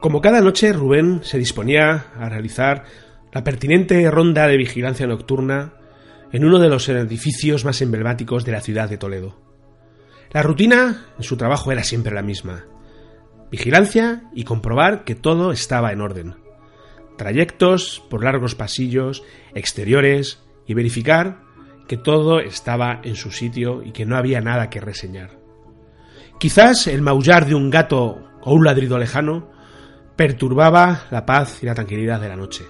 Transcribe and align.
Como 0.00 0.22
cada 0.22 0.40
noche, 0.40 0.72
Rubén 0.72 1.20
se 1.24 1.36
disponía 1.36 2.06
a 2.18 2.30
realizar 2.30 2.84
la 3.32 3.44
pertinente 3.44 4.10
ronda 4.10 4.46
de 4.46 4.56
vigilancia 4.56 5.06
nocturna 5.06 5.74
en 6.32 6.46
uno 6.46 6.58
de 6.58 6.70
los 6.70 6.88
edificios 6.88 7.66
más 7.66 7.82
emblemáticos 7.82 8.46
de 8.46 8.52
la 8.52 8.62
ciudad 8.62 8.88
de 8.88 8.96
Toledo. 8.96 9.38
La 10.30 10.42
rutina 10.42 11.06
en 11.18 11.22
su 11.22 11.36
trabajo 11.36 11.70
era 11.70 11.84
siempre 11.84 12.14
la 12.14 12.22
misma. 12.22 12.64
Vigilancia 13.50 14.22
y 14.34 14.44
comprobar 14.44 15.04
que 15.04 15.14
todo 15.14 15.52
estaba 15.52 15.92
en 15.92 16.00
orden. 16.00 16.36
Trayectos 17.18 18.02
por 18.08 18.24
largos 18.24 18.54
pasillos, 18.54 19.22
exteriores 19.54 20.42
y 20.66 20.72
verificar 20.72 21.42
que 21.88 21.98
todo 21.98 22.40
estaba 22.40 23.02
en 23.04 23.16
su 23.16 23.32
sitio 23.32 23.82
y 23.82 23.92
que 23.92 24.06
no 24.06 24.16
había 24.16 24.40
nada 24.40 24.70
que 24.70 24.80
reseñar. 24.80 25.38
Quizás 26.38 26.86
el 26.86 27.02
maullar 27.02 27.44
de 27.44 27.54
un 27.54 27.68
gato 27.68 28.22
o 28.40 28.54
un 28.54 28.64
ladrido 28.64 28.96
lejano 28.96 29.59
perturbaba 30.16 31.04
la 31.10 31.26
paz 31.26 31.62
y 31.62 31.66
la 31.66 31.74
tranquilidad 31.74 32.20
de 32.20 32.28
la 32.28 32.36
noche. 32.36 32.64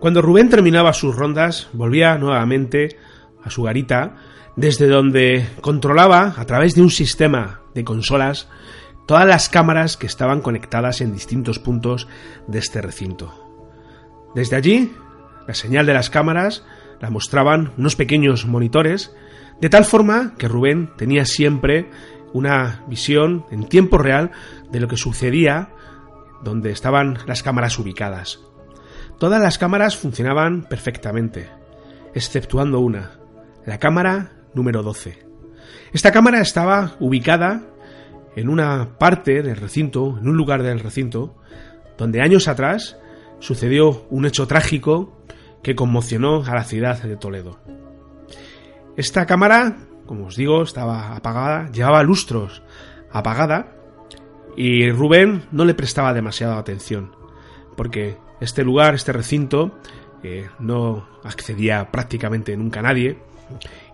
Cuando 0.00 0.20
Rubén 0.20 0.50
terminaba 0.50 0.92
sus 0.92 1.16
rondas, 1.16 1.68
volvía 1.72 2.18
nuevamente 2.18 2.98
a 3.42 3.50
su 3.50 3.62
garita, 3.62 4.16
desde 4.56 4.86
donde 4.86 5.46
controlaba, 5.60 6.34
a 6.36 6.44
través 6.44 6.74
de 6.74 6.82
un 6.82 6.90
sistema 6.90 7.60
de 7.74 7.84
consolas, 7.84 8.48
todas 9.06 9.26
las 9.26 9.48
cámaras 9.48 9.96
que 9.96 10.06
estaban 10.06 10.40
conectadas 10.40 11.00
en 11.00 11.12
distintos 11.12 11.58
puntos 11.58 12.08
de 12.46 12.58
este 12.58 12.80
recinto. 12.80 13.32
Desde 14.34 14.56
allí, 14.56 14.92
la 15.46 15.54
señal 15.54 15.86
de 15.86 15.94
las 15.94 16.10
cámaras 16.10 16.64
la 17.00 17.10
mostraban 17.10 17.72
unos 17.76 17.96
pequeños 17.96 18.46
monitores, 18.46 19.14
de 19.60 19.68
tal 19.68 19.84
forma 19.84 20.34
que 20.38 20.48
Rubén 20.48 20.90
tenía 20.96 21.24
siempre 21.24 21.90
una 22.32 22.82
visión 22.88 23.44
en 23.50 23.68
tiempo 23.68 23.98
real 23.98 24.32
de 24.70 24.80
lo 24.80 24.88
que 24.88 24.96
sucedía 24.96 25.68
donde 26.44 26.70
estaban 26.70 27.18
las 27.26 27.42
cámaras 27.42 27.78
ubicadas. 27.78 28.40
Todas 29.18 29.40
las 29.40 29.58
cámaras 29.58 29.96
funcionaban 29.96 30.62
perfectamente, 30.62 31.48
exceptuando 32.14 32.80
una, 32.80 33.18
la 33.64 33.78
cámara 33.78 34.32
número 34.54 34.82
12. 34.82 35.26
Esta 35.92 36.12
cámara 36.12 36.40
estaba 36.40 36.92
ubicada 37.00 37.62
en 38.36 38.48
una 38.48 38.98
parte 38.98 39.42
del 39.42 39.56
recinto, 39.56 40.18
en 40.20 40.28
un 40.28 40.36
lugar 40.36 40.62
del 40.62 40.80
recinto, 40.80 41.36
donde 41.96 42.20
años 42.20 42.48
atrás 42.48 42.98
sucedió 43.38 44.06
un 44.10 44.26
hecho 44.26 44.46
trágico 44.46 45.16
que 45.62 45.74
conmocionó 45.74 46.44
a 46.44 46.54
la 46.54 46.64
ciudad 46.64 47.02
de 47.02 47.16
Toledo. 47.16 47.58
Esta 48.96 49.26
cámara, 49.26 49.76
como 50.06 50.26
os 50.26 50.36
digo, 50.36 50.62
estaba 50.62 51.16
apagada, 51.16 51.70
llevaba 51.70 52.02
lustros 52.02 52.62
apagada 53.10 53.73
y 54.56 54.90
Rubén 54.90 55.44
no 55.52 55.64
le 55.64 55.74
prestaba 55.74 56.14
demasiada 56.14 56.58
atención, 56.58 57.14
porque 57.76 58.16
este 58.40 58.64
lugar, 58.64 58.94
este 58.94 59.12
recinto, 59.12 59.78
eh, 60.22 60.48
no 60.58 61.06
accedía 61.22 61.90
prácticamente 61.90 62.56
nunca 62.56 62.80
a 62.80 62.84
nadie 62.84 63.18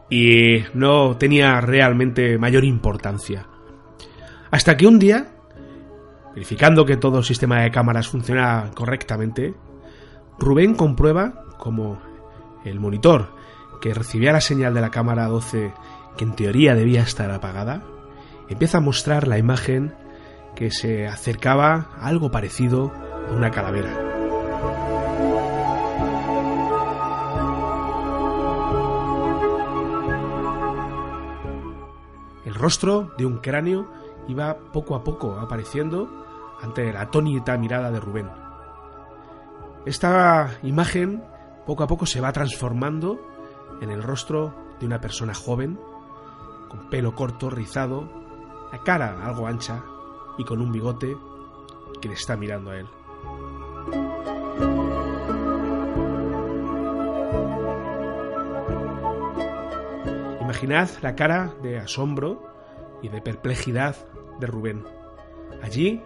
y 0.09 0.65
no 0.75 1.17
tenía 1.17 1.61
realmente 1.61 2.39
mayor 2.39 2.65
importancia. 2.65 3.47
Hasta 4.51 4.77
que 4.77 4.87
un 4.87 4.99
día, 4.99 5.33
verificando 6.35 6.85
que 6.85 6.97
todo 6.97 7.19
el 7.19 7.25
sistema 7.25 7.61
de 7.61 7.71
cámaras 7.71 8.09
funciona 8.09 8.71
correctamente, 8.75 9.55
Rubén 10.39 10.75
comprueba 10.75 11.45
como 11.59 12.01
el 12.65 12.81
monitor 12.81 13.35
que 13.81 13.95
recibía 13.95 14.33
la 14.33 14.41
señal 14.41 14.75
de 14.75 14.81
la 14.81 14.91
cámara 14.91 15.27
12, 15.27 15.73
que 16.17 16.25
en 16.25 16.35
teoría 16.35 16.75
debía 16.75 17.03
estar 17.03 17.31
apagada, 17.31 17.83
empieza 18.49 18.79
a 18.79 18.83
mostrar 18.83 19.27
la 19.27 19.39
imagen 19.39 19.95
que 20.55 20.71
se 20.71 21.07
acercaba 21.07 21.91
algo 22.01 22.31
parecido 22.31 22.93
a 23.29 23.33
una 23.33 23.51
calavera. 23.51 24.11
El 32.45 32.55
rostro 32.55 33.13
de 33.17 33.27
un 33.27 33.39
cráneo 33.39 33.91
iba 34.29 34.59
poco 34.73 34.95
a 34.95 35.05
poco 35.05 35.39
apareciendo 35.39 36.27
ante 36.61 36.93
la 36.93 37.03
atónita 37.03 37.57
mirada 37.57 37.91
de 37.91 38.01
Rubén. 38.01 38.29
Esta 39.87 40.59
imagen 40.63 41.25
poco 41.67 41.85
a 41.85 41.87
poco 41.87 42.07
se 42.07 42.21
va 42.21 42.33
transformando 42.33 43.19
en 43.81 43.91
el 43.91 44.03
rostro 44.03 44.55
de 44.79 44.87
una 44.87 45.01
persona 45.01 45.35
joven, 45.35 45.79
con 46.69 46.91
pelo 46.91 47.15
corto, 47.15 47.51
rizado, 47.51 48.09
la 48.73 48.83
cara 48.83 49.25
algo 49.25 49.47
ancha, 49.47 49.83
y 50.41 50.45
con 50.45 50.63
un 50.63 50.73
bigote 50.73 51.19
que 52.01 52.09
le 52.09 52.15
está 52.15 52.35
mirando 52.35 52.71
a 52.71 52.79
él. 52.79 52.87
Imaginad 60.41 60.89
la 61.03 61.15
cara 61.15 61.53
de 61.63 61.79
asombro 61.79 62.43
y 63.03 63.11
de 63.11 63.21
perplejidad 63.21 63.97
de 64.41 64.47
Rubén. 64.47 64.85
Allí 65.63 66.03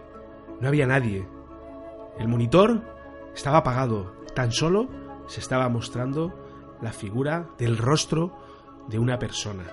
no 0.60 0.66
había 0.66 0.88
nadie. 0.88 1.28
El 2.18 2.26
monitor 2.26 2.82
estaba 3.34 3.58
apagado. 3.58 4.16
Tan 4.34 4.50
solo 4.50 4.88
se 5.28 5.38
estaba 5.38 5.68
mostrando 5.68 6.34
la 6.82 6.92
figura 6.92 7.50
del 7.56 7.78
rostro 7.78 8.36
de 8.88 8.98
una 8.98 9.20
persona. 9.20 9.64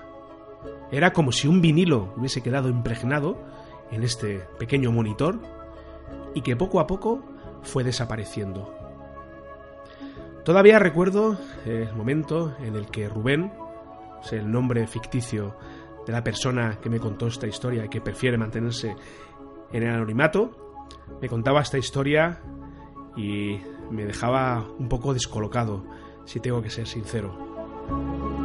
Era 0.92 1.12
como 1.12 1.32
si 1.32 1.48
un 1.48 1.60
vinilo 1.60 2.14
hubiese 2.16 2.42
quedado 2.42 2.68
impregnado 2.68 3.36
en 3.92 4.02
este 4.02 4.40
pequeño 4.58 4.90
monitor 4.90 5.38
y 6.34 6.42
que 6.42 6.56
poco 6.56 6.80
a 6.80 6.86
poco 6.86 7.22
fue 7.62 7.84
desapareciendo. 7.84 8.74
Todavía 10.44 10.80
recuerdo 10.80 11.38
el 11.64 11.94
momento 11.94 12.56
en 12.60 12.74
el 12.74 12.86
que 12.86 13.08
Rubén, 13.08 13.52
es 14.24 14.32
el 14.32 14.50
nombre 14.50 14.86
ficticio 14.86 15.54
de 16.04 16.12
la 16.12 16.24
persona 16.24 16.78
que 16.80 16.90
me 16.90 16.98
contó 16.98 17.28
esta 17.28 17.46
historia 17.46 17.84
y 17.84 17.88
que 17.88 18.00
prefiere 18.00 18.36
mantenerse 18.36 18.96
en 19.72 19.82
el 19.82 19.88
anonimato, 19.88 20.50
me 21.20 21.28
contaba 21.28 21.60
esta 21.60 21.78
historia 21.78 22.40
y 23.16 23.58
me 23.90 24.04
dejaba 24.04 24.66
un 24.78 24.88
poco 24.88 25.14
descolocado, 25.14 25.84
si 26.24 26.40
tengo 26.40 26.62
que 26.62 26.70
ser 26.70 26.86
sincero. 26.86 28.41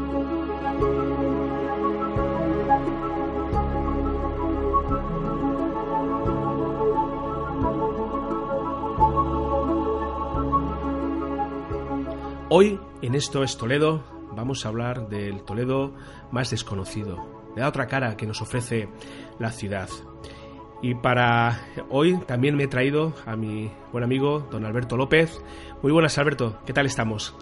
Hoy 12.49 12.79
en 13.01 13.13
Esto 13.13 13.43
es 13.43 13.57
Toledo 13.57 14.03
vamos 14.33 14.65
a 14.65 14.69
hablar 14.69 15.09
del 15.09 15.43
Toledo 15.43 15.91
más 16.31 16.49
desconocido, 16.49 17.17
de 17.53 17.61
la 17.61 17.67
otra 17.67 17.87
cara 17.87 18.15
que 18.15 18.25
nos 18.25 18.41
ofrece 18.41 18.87
la 19.37 19.51
ciudad. 19.51 19.89
Y 20.81 20.95
para 20.95 21.59
hoy 21.89 22.17
también 22.25 22.55
me 22.55 22.63
he 22.63 22.67
traído 22.67 23.13
a 23.25 23.35
mi 23.35 23.69
buen 23.91 24.05
amigo 24.05 24.47
don 24.49 24.63
Alberto 24.63 24.95
López. 24.95 25.41
Muy 25.81 25.91
buenas 25.91 26.17
Alberto, 26.19 26.59
¿qué 26.65 26.71
tal 26.71 26.85
estamos? 26.85 27.35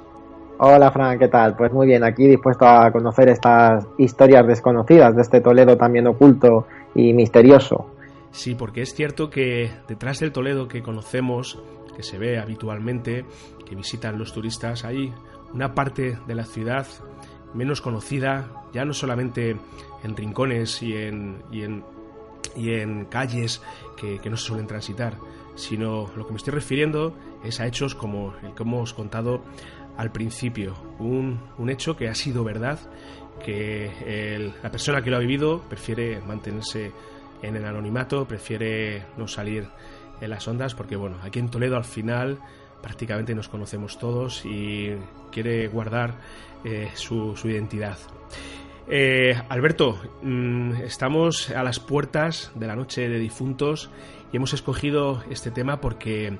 Hola 0.57 0.89
Fran, 0.89 1.19
¿qué 1.19 1.27
tal? 1.27 1.55
Pues 1.55 1.71
muy 1.71 1.85
bien, 1.85 2.03
aquí 2.03 2.25
dispuesto 2.25 2.65
a 2.65 2.91
conocer 2.91 3.29
estas 3.29 3.85
historias 3.99 4.47
desconocidas 4.47 5.15
de 5.15 5.21
este 5.21 5.39
Toledo 5.39 5.77
también 5.77 6.07
oculto 6.07 6.65
y 6.95 7.13
misterioso. 7.13 7.91
Sí, 8.31 8.55
porque 8.55 8.81
es 8.81 8.95
cierto 8.95 9.29
que 9.29 9.69
detrás 9.87 10.19
del 10.19 10.31
Toledo 10.31 10.67
que 10.67 10.81
conocemos, 10.81 11.61
que 11.95 12.03
se 12.03 12.17
ve 12.17 12.39
habitualmente, 12.39 13.25
que 13.65 13.75
visitan 13.75 14.17
los 14.17 14.33
turistas, 14.33 14.83
hay 14.85 15.13
una 15.53 15.73
parte 15.73 16.17
de 16.27 16.35
la 16.35 16.45
ciudad 16.45 16.85
menos 17.53 17.81
conocida, 17.81 18.65
ya 18.73 18.83
no 18.85 18.93
solamente 18.93 19.55
en 20.03 20.15
rincones 20.15 20.83
y 20.83 20.95
en, 20.95 21.41
y 21.51 21.63
en, 21.63 21.83
y 22.55 22.73
en 22.73 23.05
calles 23.05 23.61
que, 23.95 24.19
que, 24.19 24.29
no 24.29 24.37
se 24.37 24.47
suelen 24.47 24.67
transitar, 24.67 25.17
sino 25.55 26.11
lo 26.15 26.25
que 26.27 26.33
me 26.33 26.37
estoy 26.37 26.53
refiriendo 26.53 27.15
es 27.43 27.59
a 27.61 27.67
hechos 27.67 27.95
como 27.95 28.33
el 28.43 28.53
que 28.53 28.63
hemos 28.63 28.93
contado 28.93 29.41
al 29.97 30.11
principio, 30.11 30.75
un, 30.99 31.39
un 31.57 31.69
hecho 31.69 31.95
que 31.95 32.09
ha 32.09 32.15
sido 32.15 32.43
verdad, 32.43 32.79
que 33.43 33.91
el, 34.05 34.53
la 34.61 34.71
persona 34.71 35.01
que 35.01 35.09
lo 35.09 35.17
ha 35.17 35.19
vivido 35.19 35.61
prefiere 35.61 36.21
mantenerse 36.21 36.91
en 37.41 37.55
el 37.55 37.65
anonimato, 37.65 38.25
prefiere 38.25 39.05
no 39.17 39.27
salir 39.27 39.67
en 40.21 40.29
las 40.29 40.47
ondas, 40.47 40.75
porque 40.75 40.95
bueno, 40.95 41.17
aquí 41.23 41.39
en 41.39 41.49
Toledo 41.49 41.77
al 41.77 41.85
final 41.85 42.39
prácticamente 42.81 43.33
nos 43.33 43.49
conocemos 43.49 43.97
todos 43.97 44.45
y 44.45 44.95
quiere 45.31 45.67
guardar 45.67 46.15
eh, 46.63 46.89
su, 46.93 47.35
identidad. 47.45 47.97
Eh, 48.87 49.35
Alberto, 49.49 49.99
mmm, 50.21 50.75
estamos 50.83 51.49
a 51.49 51.63
las 51.63 51.79
puertas 51.79 52.51
de 52.55 52.67
la 52.67 52.75
noche 52.75 53.09
de 53.09 53.17
difuntos 53.17 53.89
y 54.31 54.37
hemos 54.37 54.53
escogido 54.53 55.23
este 55.29 55.49
tema 55.49 55.81
porque 55.81 56.37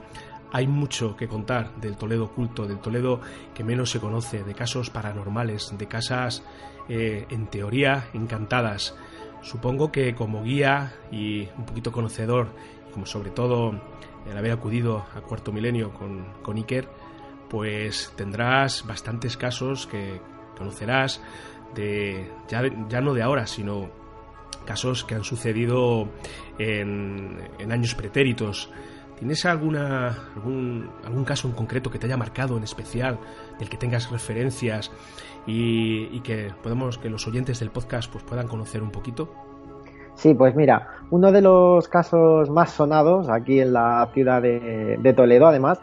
hay 0.51 0.67
mucho 0.67 1.17
que 1.17 1.27
contar 1.27 1.75
del 1.77 1.97
Toledo 1.97 2.25
oculto, 2.25 2.65
del 2.65 2.79
Toledo 2.79 3.19
que 3.53 3.63
menos 3.63 3.89
se 3.89 3.99
conoce, 3.99 4.43
de 4.43 4.53
casos 4.53 4.89
paranormales, 4.89 5.75
de 5.77 5.87
casas 5.87 6.43
eh, 6.87 7.25
en 7.29 7.47
teoría 7.47 8.07
encantadas. 8.13 8.95
Supongo 9.41 9.91
que 9.91 10.15
como 10.15 10.43
guía 10.43 10.93
y 11.11 11.49
un 11.57 11.65
poquito 11.65 11.91
conocedor, 11.91 12.49
como 12.95 13.05
sobre 13.05 13.29
todo 13.29 13.73
el 14.25 14.37
haber 14.37 14.53
acudido 14.53 15.05
a 15.13 15.19
Cuarto 15.19 15.51
Milenio 15.51 15.91
con, 15.91 16.25
con 16.41 16.55
Iker, 16.55 16.87
pues 17.49 18.13
tendrás 18.15 18.87
bastantes 18.87 19.35
casos 19.35 19.85
que 19.85 20.21
conocerás 20.57 21.21
de 21.75 22.31
ya, 22.47 22.63
ya 22.87 23.01
no 23.01 23.13
de 23.13 23.21
ahora, 23.21 23.47
sino 23.47 23.89
casos 24.65 25.03
que 25.03 25.13
han 25.13 25.25
sucedido 25.25 26.07
en, 26.57 27.37
en 27.59 27.71
años 27.73 27.95
pretéritos. 27.95 28.71
¿Tienes 29.19 29.45
alguna, 29.45 30.29
algún, 30.35 30.89
algún 31.03 31.25
caso 31.25 31.49
en 31.49 31.53
concreto 31.53 31.91
que 31.91 31.99
te 31.99 32.05
haya 32.05 32.15
marcado 32.15 32.55
en 32.55 32.63
especial, 32.63 33.19
del 33.59 33.67
que 33.67 33.75
tengas 33.75 34.09
referencias 34.09 34.89
y, 35.45 36.21
que 36.21 36.53
podamos, 36.63 36.97
que 36.97 37.09
los 37.09 37.27
oyentes 37.27 37.59
del 37.59 37.71
podcast 37.71 38.09
pues, 38.09 38.23
puedan 38.23 38.47
conocer 38.47 38.81
un 38.81 38.91
poquito? 38.91 39.44
Sí, 40.15 40.33
pues 40.33 40.55
mira, 40.55 40.87
uno 41.11 41.31
de 41.31 41.41
los 41.41 41.87
casos 41.87 42.49
más 42.49 42.71
sonados 42.71 43.29
aquí 43.29 43.59
en 43.59 43.73
la 43.73 44.07
ciudad 44.13 44.41
de, 44.41 45.13
Toledo, 45.15 45.47
además, 45.47 45.79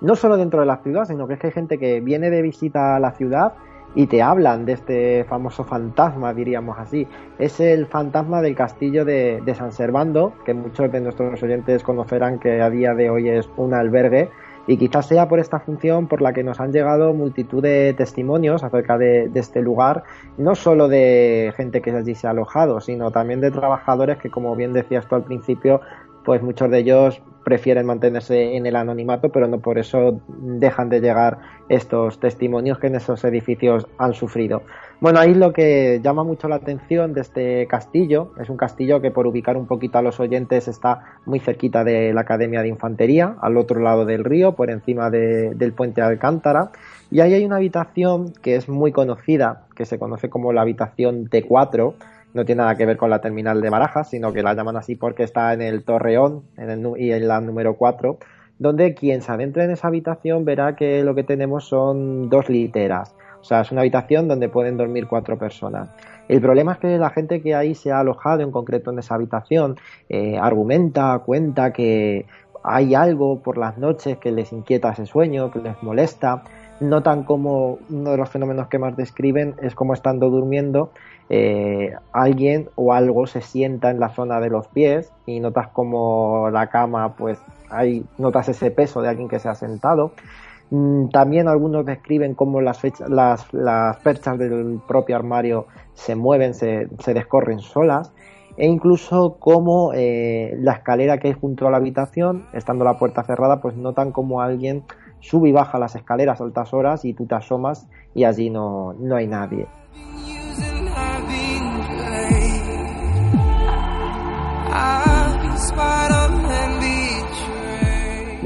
no 0.00 0.16
solo 0.16 0.36
dentro 0.36 0.60
de 0.60 0.66
la 0.66 0.78
ciudad, 0.78 1.04
sino 1.04 1.26
que 1.26 1.34
es 1.34 1.40
que 1.40 1.46
hay 1.48 1.52
gente 1.52 1.78
que 1.78 2.00
viene 2.00 2.30
de 2.30 2.42
visita 2.42 2.96
a 2.96 3.00
la 3.00 3.12
ciudad 3.12 3.54
y 3.94 4.08
te 4.08 4.20
hablan 4.20 4.66
de 4.66 4.72
este 4.72 5.24
famoso 5.24 5.64
fantasma, 5.64 6.34
diríamos 6.34 6.78
así. 6.78 7.06
Es 7.38 7.60
el 7.60 7.86
fantasma 7.86 8.42
del 8.42 8.54
castillo 8.54 9.04
de 9.04 9.54
San 9.56 9.72
Servando, 9.72 10.34
que 10.44 10.52
muchos 10.52 10.90
de 10.92 11.00
nuestros 11.00 11.42
oyentes 11.42 11.82
conocerán 11.82 12.38
que 12.38 12.60
a 12.60 12.68
día 12.68 12.94
de 12.94 13.08
hoy 13.08 13.28
es 13.28 13.48
un 13.56 13.72
albergue 13.72 14.28
y 14.66 14.76
quizás 14.76 15.06
sea 15.06 15.28
por 15.28 15.38
esta 15.38 15.60
función 15.60 16.08
por 16.08 16.22
la 16.22 16.32
que 16.32 16.42
nos 16.42 16.60
han 16.60 16.72
llegado 16.72 17.14
multitud 17.14 17.62
de 17.62 17.94
testimonios 17.94 18.64
acerca 18.64 18.98
de, 18.98 19.30
este 19.34 19.62
lugar, 19.62 20.04
no 20.38 20.54
solo 20.54 20.88
de 20.88 21.52
gente 21.56 21.80
que 21.80 21.90
allí 21.90 22.14
se 22.14 22.26
ha 22.26 22.30
alojado, 22.30 22.80
sino 22.80 23.10
también 23.10 23.40
de 23.40 23.50
trabajadores 23.50 24.18
que, 24.18 24.30
como 24.30 24.56
bien 24.56 24.72
decías 24.72 25.06
tú 25.06 25.14
al 25.14 25.24
principio, 25.24 25.80
pues 26.26 26.42
muchos 26.42 26.68
de 26.70 26.80
ellos 26.80 27.22
prefieren 27.44 27.86
mantenerse 27.86 28.56
en 28.56 28.66
el 28.66 28.74
anonimato, 28.74 29.28
pero 29.28 29.46
no 29.46 29.60
por 29.60 29.78
eso 29.78 30.20
dejan 30.28 30.88
de 30.88 31.00
llegar 31.00 31.38
estos 31.68 32.18
testimonios 32.18 32.80
que 32.80 32.88
en 32.88 32.96
esos 32.96 33.22
edificios 33.24 33.86
han 33.98 34.14
sufrido. 34.14 34.62
Bueno, 35.00 35.20
ahí 35.20 35.32
lo 35.32 35.52
que 35.52 36.00
llama 36.02 36.24
mucho 36.24 36.48
la 36.48 36.56
atención 36.56 37.12
de 37.12 37.20
este 37.20 37.68
castillo 37.68 38.32
es 38.40 38.50
un 38.50 38.56
castillo 38.56 39.00
que 39.00 39.12
por 39.12 39.28
ubicar 39.28 39.56
un 39.56 39.68
poquito 39.68 39.98
a 39.98 40.02
los 40.02 40.18
oyentes 40.18 40.66
está 40.66 41.20
muy 41.24 41.38
cerquita 41.38 41.84
de 41.84 42.12
la 42.12 42.22
Academia 42.22 42.62
de 42.62 42.68
Infantería, 42.68 43.36
al 43.40 43.56
otro 43.56 43.78
lado 43.78 44.04
del 44.04 44.24
río, 44.24 44.56
por 44.56 44.68
encima 44.68 45.10
de, 45.10 45.54
del 45.54 45.72
puente 45.72 46.00
de 46.00 46.08
Alcántara. 46.08 46.72
Y 47.12 47.20
ahí 47.20 47.34
hay 47.34 47.44
una 47.44 47.56
habitación 47.56 48.32
que 48.42 48.56
es 48.56 48.68
muy 48.68 48.90
conocida, 48.90 49.66
que 49.76 49.84
se 49.84 50.00
conoce 50.00 50.28
como 50.28 50.52
la 50.52 50.62
habitación 50.62 51.30
T4, 51.30 51.94
no 52.36 52.44
tiene 52.44 52.62
nada 52.62 52.76
que 52.76 52.84
ver 52.84 52.98
con 52.98 53.08
la 53.08 53.20
terminal 53.20 53.60
de 53.62 53.70
Barajas, 53.70 54.10
sino 54.10 54.32
que 54.32 54.42
la 54.42 54.54
llaman 54.54 54.76
así 54.76 54.94
porque 54.94 55.22
está 55.22 55.54
en 55.54 55.62
el 55.62 55.84
Torreón 55.84 56.42
en 56.58 56.70
el, 56.70 56.92
y 56.98 57.10
en 57.10 57.26
la 57.26 57.40
número 57.40 57.76
4, 57.76 58.18
donde 58.58 58.94
quien 58.94 59.22
se 59.22 59.32
adentre 59.32 59.64
en 59.64 59.70
esa 59.70 59.88
habitación 59.88 60.44
verá 60.44 60.76
que 60.76 61.02
lo 61.02 61.14
que 61.14 61.24
tenemos 61.24 61.64
son 61.66 62.28
dos 62.28 62.48
literas. 62.50 63.16
O 63.40 63.44
sea, 63.44 63.62
es 63.62 63.72
una 63.72 63.80
habitación 63.80 64.28
donde 64.28 64.48
pueden 64.48 64.76
dormir 64.76 65.06
cuatro 65.06 65.38
personas. 65.38 65.88
El 66.28 66.40
problema 66.40 66.72
es 66.72 66.78
que 66.78 66.98
la 66.98 67.10
gente 67.10 67.40
que 67.40 67.54
ahí 67.54 67.74
se 67.74 67.90
ha 67.90 68.00
alojado, 68.00 68.42
en 68.42 68.50
concreto 68.50 68.90
en 68.90 68.98
esa 68.98 69.14
habitación, 69.14 69.76
eh, 70.08 70.36
argumenta, 70.38 71.18
cuenta 71.20 71.72
que 71.72 72.26
hay 72.64 72.94
algo 72.94 73.40
por 73.40 73.56
las 73.56 73.78
noches 73.78 74.18
que 74.18 74.32
les 74.32 74.52
inquieta 74.52 74.90
ese 74.90 75.06
sueño, 75.06 75.50
que 75.50 75.60
les 75.60 75.80
molesta. 75.82 76.42
Notan 76.80 77.22
como 77.22 77.78
uno 77.88 78.10
de 78.10 78.16
los 78.16 78.28
fenómenos 78.28 78.66
que 78.66 78.78
más 78.78 78.96
describen 78.96 79.54
es 79.62 79.74
como 79.74 79.94
estando 79.94 80.28
durmiendo 80.28 80.90
eh, 81.28 81.92
alguien 82.12 82.68
o 82.76 82.92
algo 82.92 83.26
se 83.26 83.40
sienta 83.40 83.90
en 83.90 83.98
la 83.98 84.10
zona 84.10 84.40
de 84.40 84.48
los 84.48 84.68
pies 84.68 85.10
y 85.26 85.40
notas 85.40 85.68
como 85.68 86.50
la 86.50 86.68
cama, 86.68 87.14
pues 87.16 87.38
hay, 87.68 88.04
notas 88.18 88.48
ese 88.48 88.70
peso 88.70 89.02
de 89.02 89.08
alguien 89.08 89.28
que 89.28 89.38
se 89.38 89.48
ha 89.48 89.54
sentado. 89.54 90.12
Mm, 90.70 91.08
también 91.08 91.48
algunos 91.48 91.84
describen 91.84 92.34
cómo 92.34 92.60
las, 92.60 92.80
fechas, 92.80 93.08
las, 93.08 93.46
perchas 94.02 94.38
del 94.38 94.80
propio 94.86 95.16
armario 95.16 95.66
se 95.94 96.14
mueven, 96.14 96.54
se, 96.54 96.88
descorren 97.06 97.60
solas 97.60 98.12
e 98.56 98.66
incluso 98.66 99.36
como 99.38 99.92
eh, 99.94 100.56
la 100.58 100.72
escalera 100.72 101.18
que 101.18 101.28
hay 101.28 101.34
junto 101.34 101.68
a 101.68 101.70
la 101.70 101.76
habitación, 101.76 102.46
estando 102.52 102.84
la 102.84 102.98
puerta 102.98 103.22
cerrada, 103.22 103.60
pues 103.60 103.76
notan 103.76 104.12
como 104.12 104.40
alguien 104.40 104.84
sube 105.20 105.48
y 105.48 105.52
baja 105.52 105.78
las 105.78 105.94
escaleras 105.94 106.40
a 106.40 106.44
altas 106.44 106.72
horas 106.72 107.04
y 107.04 107.12
tú 107.12 107.26
te 107.26 107.34
asomas 107.34 107.88
y 108.14 108.24
allí 108.24 108.50
no, 108.50 108.94
no 108.94 109.16
hay 109.16 109.26
nadie. 109.26 109.66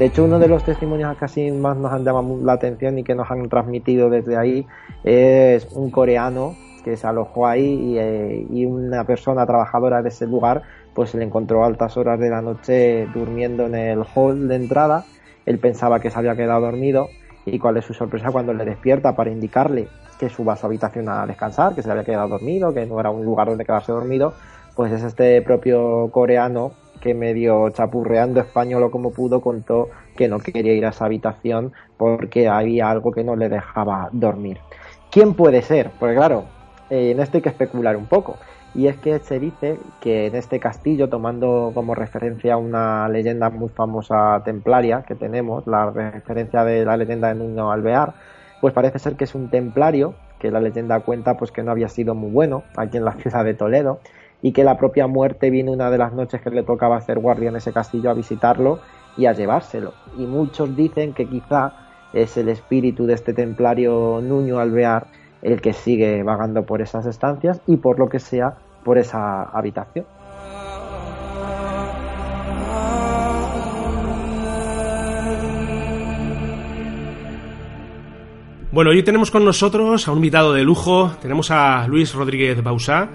De 0.01 0.07
hecho, 0.07 0.23
uno 0.23 0.39
de 0.39 0.47
los 0.47 0.63
testimonios 0.63 1.15
que 1.15 1.25
así 1.25 1.51
más 1.51 1.77
nos 1.77 1.91
han 1.91 2.03
llamado 2.03 2.39
la 2.43 2.53
atención 2.53 2.97
y 2.97 3.03
que 3.03 3.13
nos 3.13 3.29
han 3.29 3.47
transmitido 3.49 4.09
desde 4.09 4.35
ahí 4.35 4.65
es 5.03 5.67
un 5.73 5.91
coreano 5.91 6.55
que 6.83 6.97
se 6.97 7.05
alojó 7.05 7.45
ahí 7.45 7.67
y, 7.67 7.97
eh, 7.99 8.47
y, 8.49 8.65
una 8.65 9.03
persona 9.03 9.45
trabajadora 9.45 10.01
de 10.01 10.09
ese 10.09 10.25
lugar 10.25 10.63
pues 10.95 11.11
se 11.11 11.19
le 11.19 11.25
encontró 11.25 11.63
a 11.63 11.67
altas 11.67 11.97
horas 11.97 12.19
de 12.19 12.31
la 12.31 12.41
noche 12.41 13.07
durmiendo 13.13 13.67
en 13.67 13.75
el 13.75 14.03
hall 14.15 14.47
de 14.47 14.55
entrada. 14.55 15.05
Él 15.45 15.59
pensaba 15.59 15.99
que 15.99 16.09
se 16.09 16.17
había 16.17 16.35
quedado 16.35 16.61
dormido 16.61 17.09
y 17.45 17.59
cuál 17.59 17.77
es 17.77 17.85
su 17.85 17.93
sorpresa 17.93 18.31
cuando 18.31 18.55
le 18.55 18.65
despierta 18.65 19.15
para 19.15 19.29
indicarle 19.29 19.87
que 20.19 20.29
suba 20.29 20.53
a 20.53 20.55
su 20.55 20.65
habitación 20.65 21.09
a 21.09 21.27
descansar, 21.27 21.75
que 21.75 21.83
se 21.83 21.91
había 21.91 22.03
quedado 22.03 22.27
dormido, 22.27 22.73
que 22.73 22.87
no 22.87 22.99
era 22.99 23.11
un 23.11 23.23
lugar 23.23 23.49
donde 23.49 23.65
quedarse 23.65 23.91
dormido, 23.91 24.33
pues 24.75 24.91
es 24.91 25.03
este 25.03 25.41
propio 25.41 26.09
coreano 26.11 26.73
que 27.01 27.13
medio 27.13 27.69
chapurreando 27.71 28.39
español 28.39 28.83
o 28.83 28.91
como 28.91 29.11
pudo 29.11 29.41
contó 29.41 29.89
que 30.15 30.27
no 30.27 30.39
quería 30.39 30.73
ir 30.73 30.85
a 30.85 30.89
esa 30.89 31.05
habitación 31.05 31.73
porque 31.97 32.47
había 32.47 32.89
algo 32.89 33.11
que 33.11 33.23
no 33.23 33.35
le 33.35 33.49
dejaba 33.49 34.09
dormir. 34.11 34.59
¿Quién 35.11 35.33
puede 35.33 35.61
ser? 35.61 35.89
Porque 35.99 36.15
claro, 36.15 36.45
en 36.89 37.19
esto 37.19 37.37
hay 37.37 37.41
que 37.41 37.49
especular 37.49 37.97
un 37.97 38.05
poco. 38.05 38.37
Y 38.73 38.87
es 38.87 38.95
que 38.97 39.19
se 39.19 39.39
dice 39.39 39.77
que 39.99 40.27
en 40.27 40.35
este 40.35 40.59
castillo, 40.59 41.09
tomando 41.09 41.71
como 41.73 41.93
referencia 41.93 42.55
una 42.55 43.09
leyenda 43.09 43.49
muy 43.49 43.67
famosa 43.67 44.41
templaria 44.45 45.03
que 45.05 45.15
tenemos, 45.15 45.67
la 45.67 45.89
referencia 45.89 46.63
de 46.63 46.85
la 46.85 46.95
leyenda 46.95 47.27
de 47.27 47.35
Nuño 47.35 47.69
Alvear, 47.69 48.13
pues 48.61 48.73
parece 48.73 48.99
ser 48.99 49.15
que 49.15 49.25
es 49.25 49.35
un 49.35 49.49
templario, 49.49 50.13
que 50.39 50.51
la 50.51 50.61
leyenda 50.61 51.01
cuenta 51.01 51.35
pues 51.35 51.51
que 51.51 51.63
no 51.63 51.71
había 51.71 51.89
sido 51.89 52.15
muy 52.15 52.31
bueno 52.31 52.63
aquí 52.77 52.95
en 52.95 53.03
la 53.03 53.13
ciudad 53.13 53.43
de 53.43 53.55
Toledo, 53.55 53.99
y 54.41 54.51
que 54.51 54.63
la 54.63 54.77
propia 54.77 55.07
muerte 55.07 55.49
vino 55.49 55.71
una 55.71 55.89
de 55.89 55.97
las 55.97 56.13
noches 56.13 56.41
que 56.41 56.49
le 56.49 56.63
tocaba 56.63 56.97
hacer 56.97 57.19
guardia 57.19 57.49
en 57.49 57.55
ese 57.55 57.73
castillo 57.73 58.09
a 58.09 58.13
visitarlo 58.13 58.79
y 59.17 59.25
a 59.25 59.33
llevárselo. 59.33 59.93
Y 60.17 60.25
muchos 60.25 60.75
dicen 60.75 61.13
que 61.13 61.27
quizá 61.27 61.73
es 62.13 62.37
el 62.37 62.49
espíritu 62.49 63.05
de 63.05 63.13
este 63.13 63.33
templario 63.33 64.19
Nuño 64.21 64.59
Alvear 64.59 65.07
el 65.41 65.61
que 65.61 65.73
sigue 65.73 66.23
vagando 66.23 66.65
por 66.65 66.81
esas 66.81 67.05
estancias 67.05 67.61
y 67.67 67.77
por 67.77 67.99
lo 67.99 68.09
que 68.09 68.19
sea 68.19 68.57
por 68.83 68.97
esa 68.97 69.43
habitación. 69.43 70.05
Bueno, 78.71 78.91
hoy 78.91 79.03
tenemos 79.03 79.31
con 79.31 79.43
nosotros 79.43 80.07
a 80.07 80.11
un 80.11 80.19
invitado 80.19 80.53
de 80.53 80.63
lujo. 80.63 81.11
Tenemos 81.21 81.51
a 81.51 81.85
Luis 81.87 82.13
Rodríguez 82.13 82.63
Bausá, 82.63 83.09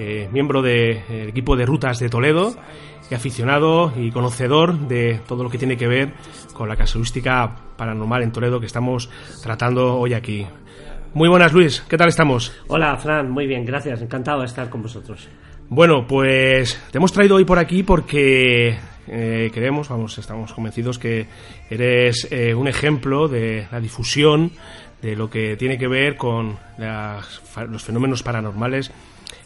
eh, 0.00 0.28
miembro 0.32 0.62
del 0.62 1.28
equipo 1.28 1.56
de 1.56 1.66
rutas 1.66 1.98
de 1.98 2.08
Toledo, 2.08 2.56
y 3.10 3.14
aficionado 3.14 3.92
y 3.96 4.10
conocedor 4.10 4.78
de 4.88 5.20
todo 5.26 5.42
lo 5.42 5.50
que 5.50 5.58
tiene 5.58 5.76
que 5.76 5.88
ver 5.88 6.12
con 6.54 6.68
la 6.68 6.76
casuística 6.76 7.54
paranormal 7.76 8.22
en 8.22 8.32
Toledo 8.32 8.60
que 8.60 8.66
estamos 8.66 9.10
tratando 9.42 9.98
hoy 9.98 10.14
aquí. 10.14 10.46
Muy 11.12 11.28
buenas, 11.28 11.52
Luis. 11.52 11.84
¿Qué 11.88 11.98
tal 11.98 12.08
estamos? 12.08 12.52
Hola, 12.68 12.96
Fran. 12.96 13.30
Muy 13.30 13.46
bien, 13.46 13.64
gracias. 13.64 14.00
Encantado 14.00 14.40
de 14.40 14.46
estar 14.46 14.70
con 14.70 14.82
vosotros. 14.82 15.28
Bueno, 15.68 16.06
pues 16.06 16.80
te 16.90 16.98
hemos 16.98 17.12
traído 17.12 17.36
hoy 17.36 17.44
por 17.44 17.58
aquí 17.58 17.82
porque 17.82 18.78
eh, 19.08 19.50
creemos, 19.52 19.88
vamos, 19.88 20.16
estamos 20.18 20.52
convencidos 20.52 20.98
que 20.98 21.26
eres 21.68 22.28
eh, 22.30 22.54
un 22.54 22.68
ejemplo 22.68 23.28
de 23.28 23.66
la 23.70 23.80
difusión 23.80 24.52
de 25.02 25.16
lo 25.16 25.28
que 25.28 25.56
tiene 25.56 25.78
que 25.78 25.88
ver 25.88 26.16
con 26.16 26.58
los 26.78 27.82
fenómenos 27.82 28.22
paranormales 28.22 28.92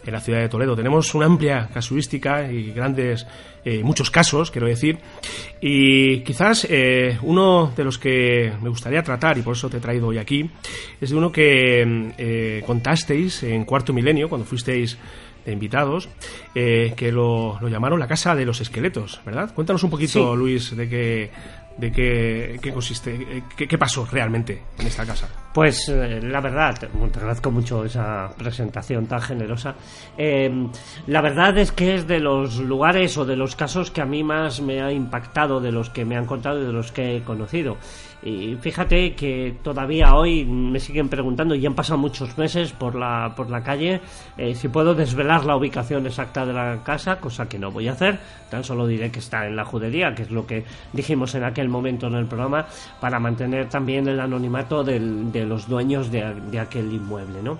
en 0.06 0.12
la 0.12 0.20
ciudad 0.20 0.40
de 0.40 0.48
Toledo. 0.48 0.76
Tenemos 0.76 1.14
una 1.14 1.26
amplia 1.26 1.68
casuística 1.72 2.50
y 2.50 2.72
grandes, 2.72 3.26
eh, 3.64 3.82
muchos 3.82 4.10
casos, 4.10 4.50
quiero 4.50 4.66
decir, 4.66 4.98
y 5.60 6.20
quizás 6.20 6.66
eh, 6.70 7.18
uno 7.22 7.72
de 7.76 7.84
los 7.84 7.98
que 7.98 8.52
me 8.62 8.68
gustaría 8.68 9.02
tratar, 9.02 9.38
y 9.38 9.42
por 9.42 9.56
eso 9.56 9.68
te 9.70 9.78
he 9.78 9.80
traído 9.80 10.08
hoy 10.08 10.18
aquí, 10.18 10.50
es 11.00 11.10
de 11.10 11.16
uno 11.16 11.32
que 11.32 12.12
eh, 12.18 12.62
contasteis 12.66 13.42
en 13.42 13.64
Cuarto 13.64 13.92
Milenio, 13.92 14.28
cuando 14.28 14.46
fuisteis 14.46 14.98
de 15.44 15.52
invitados, 15.52 16.08
que 16.54 17.12
lo, 17.12 17.60
llamaron 17.68 18.00
la 18.00 18.06
Casa 18.06 18.34
de 18.34 18.46
los 18.46 18.62
Esqueletos, 18.62 19.20
¿verdad? 19.26 19.52
Cuéntanos 19.54 19.82
un 19.82 19.90
poquito, 19.90 20.34
Luis, 20.34 20.74
de 20.74 20.88
qué, 20.88 21.30
de 21.76 21.90
qué, 21.92 22.72
consiste, 22.72 23.42
qué, 23.56 23.66
qué, 23.66 23.78
pasó 23.78 24.06
realmente 24.06 24.62
en 24.78 24.86
esta 24.86 25.04
casa. 25.04 25.28
Pues 25.52 25.88
eh, 25.88 26.20
la 26.20 26.40
verdad, 26.40 26.76
te, 26.78 26.86
agradezco 26.86 27.50
mucho 27.50 27.84
esa 27.84 28.28
presentación 28.36 29.06
tan 29.06 29.20
generosa. 29.20 29.76
Eh, 30.18 30.68
la 31.06 31.20
verdad 31.20 31.56
es 31.58 31.72
que 31.72 31.94
es 31.94 32.06
de 32.06 32.18
los 32.18 32.58
lugares 32.58 33.16
o 33.18 33.24
de 33.24 33.36
los 33.36 33.54
casos 33.54 33.90
que 33.90 34.00
a 34.00 34.04
mí 34.04 34.24
más 34.24 34.60
me 34.60 34.82
ha 34.82 34.90
impactado, 34.90 35.60
de 35.60 35.72
los 35.72 35.90
que 35.90 36.04
me 36.04 36.16
han 36.16 36.26
contado 36.26 36.60
y 36.60 36.66
de 36.66 36.72
los 36.72 36.90
que 36.90 37.16
he 37.16 37.22
conocido. 37.22 37.76
Y 38.24 38.56
fíjate 38.56 39.14
que 39.14 39.54
todavía 39.62 40.14
hoy 40.14 40.46
me 40.46 40.80
siguen 40.80 41.10
preguntando, 41.10 41.54
y 41.54 41.66
han 41.66 41.74
pasado 41.74 41.98
muchos 41.98 42.38
meses 42.38 42.72
por 42.72 42.94
la, 42.94 43.34
por 43.36 43.50
la 43.50 43.62
calle, 43.62 44.00
eh, 44.38 44.54
si 44.54 44.68
puedo 44.68 44.94
desvelar 44.94 45.44
la 45.44 45.56
ubicación 45.56 46.06
exacta 46.06 46.46
de 46.46 46.54
la 46.54 46.82
casa, 46.82 47.20
cosa 47.20 47.46
que 47.46 47.58
no 47.58 47.70
voy 47.70 47.86
a 47.86 47.92
hacer. 47.92 48.18
Tan 48.50 48.64
solo 48.64 48.86
diré 48.86 49.10
que 49.10 49.18
está 49.18 49.46
en 49.46 49.56
la 49.56 49.66
judería, 49.66 50.14
que 50.14 50.22
es 50.22 50.30
lo 50.30 50.46
que 50.46 50.64
dijimos 50.94 51.34
en 51.34 51.44
aquel 51.44 51.63
momento 51.68 52.06
en 52.06 52.14
el 52.14 52.26
programa, 52.26 52.66
para 53.00 53.18
mantener 53.18 53.68
también 53.68 54.08
el 54.08 54.20
anonimato 54.20 54.82
de 54.84 55.44
los 55.44 55.68
dueños 55.68 56.10
de, 56.10 56.58
aquel 56.58 56.92
inmueble. 56.92 57.42
¿no? 57.42 57.58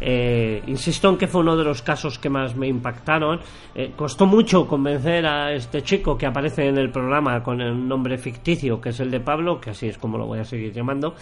Eh, 0.00 0.62
insisto 0.66 1.08
en 1.08 1.16
que 1.16 1.26
fue 1.26 1.40
uno 1.40 1.56
de 1.56 1.64
los 1.64 1.82
casos 1.82 2.18
que 2.18 2.28
más 2.28 2.56
me 2.56 2.68
impactaron. 2.68 3.40
Eh, 3.74 3.92
costó 3.96 4.26
mucho 4.26 4.66
convencer 4.66 5.26
a 5.26 5.52
este 5.52 5.82
chico 5.82 6.16
que 6.16 6.26
aparece 6.26 6.68
en 6.68 6.78
el 6.78 6.90
programa 6.90 7.42
con 7.42 7.60
el 7.60 7.86
nombre 7.86 8.18
ficticio, 8.18 8.80
que 8.80 8.90
es 8.90 9.00
el 9.00 9.10
de 9.10 9.20
Pablo, 9.20 9.60
que 9.60 9.70
así 9.70 9.88
es 9.88 9.98
como 9.98 10.18
lo 10.18 10.26
voy 10.26 10.40
a 10.40 10.44
seguir 10.44 10.72
llamando, 10.72 11.14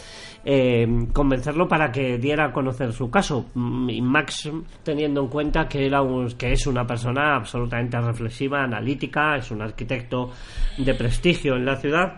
eh, 0.44 0.86
convencerlo 1.12 1.68
para 1.68 1.90
que 1.90 2.18
diera 2.18 2.46
a 2.46 2.52
conocer 2.52 2.92
su 2.92 3.10
caso. 3.10 3.46
Mm, 3.54 3.90
y 3.90 4.02
Max, 4.02 4.50
teniendo 4.82 5.22
en 5.22 5.28
cuenta 5.28 5.68
que, 5.68 5.86
era 5.86 6.02
que 6.36 6.52
es 6.52 6.66
una 6.66 6.86
persona 6.86 7.36
absolutamente 7.36 8.00
reflexiva, 8.00 8.62
analítica, 8.62 9.36
es 9.36 9.50
un 9.50 9.62
arquitecto 9.62 10.30
de 10.78 10.94
prestigio 10.94 11.56
en 11.56 11.64
la 11.64 11.76
ciudad, 11.76 12.16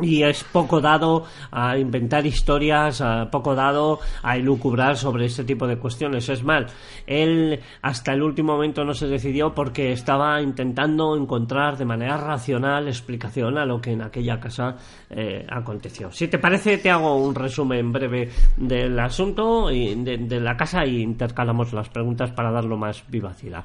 y 0.00 0.22
es 0.22 0.44
poco 0.44 0.80
dado 0.80 1.24
a 1.50 1.76
inventar 1.78 2.26
historias, 2.26 3.02
poco 3.30 3.54
dado 3.54 4.00
a 4.22 4.36
elucubrar 4.36 4.96
sobre 4.96 5.26
este 5.26 5.44
tipo 5.44 5.66
de 5.66 5.78
cuestiones. 5.78 6.28
Es 6.28 6.42
mal, 6.42 6.66
él 7.06 7.60
hasta 7.82 8.12
el 8.12 8.22
último 8.22 8.54
momento 8.54 8.84
no 8.84 8.94
se 8.94 9.06
decidió 9.06 9.54
porque 9.54 9.92
estaba 9.92 10.40
intentando 10.40 11.16
encontrar 11.16 11.76
de 11.76 11.84
manera 11.84 12.16
racional 12.16 12.88
explicación 12.88 13.58
a 13.58 13.66
lo 13.66 13.80
que 13.80 13.92
en 13.92 14.02
aquella 14.02 14.38
casa 14.38 14.76
eh, 15.10 15.46
aconteció. 15.48 16.10
Si 16.10 16.28
te 16.28 16.38
parece, 16.38 16.78
te 16.78 16.90
hago 16.90 17.16
un 17.16 17.34
resumen 17.34 17.92
breve 17.92 18.30
del 18.56 18.98
asunto 18.98 19.70
y 19.70 19.94
de, 19.94 20.40
la 20.40 20.56
casa 20.56 20.84
y 20.86 21.02
intercalamos 21.02 21.72
las 21.72 21.88
preguntas 21.88 22.30
para 22.30 22.50
darlo 22.50 22.76
más 22.76 23.02
vivacidad. 23.08 23.64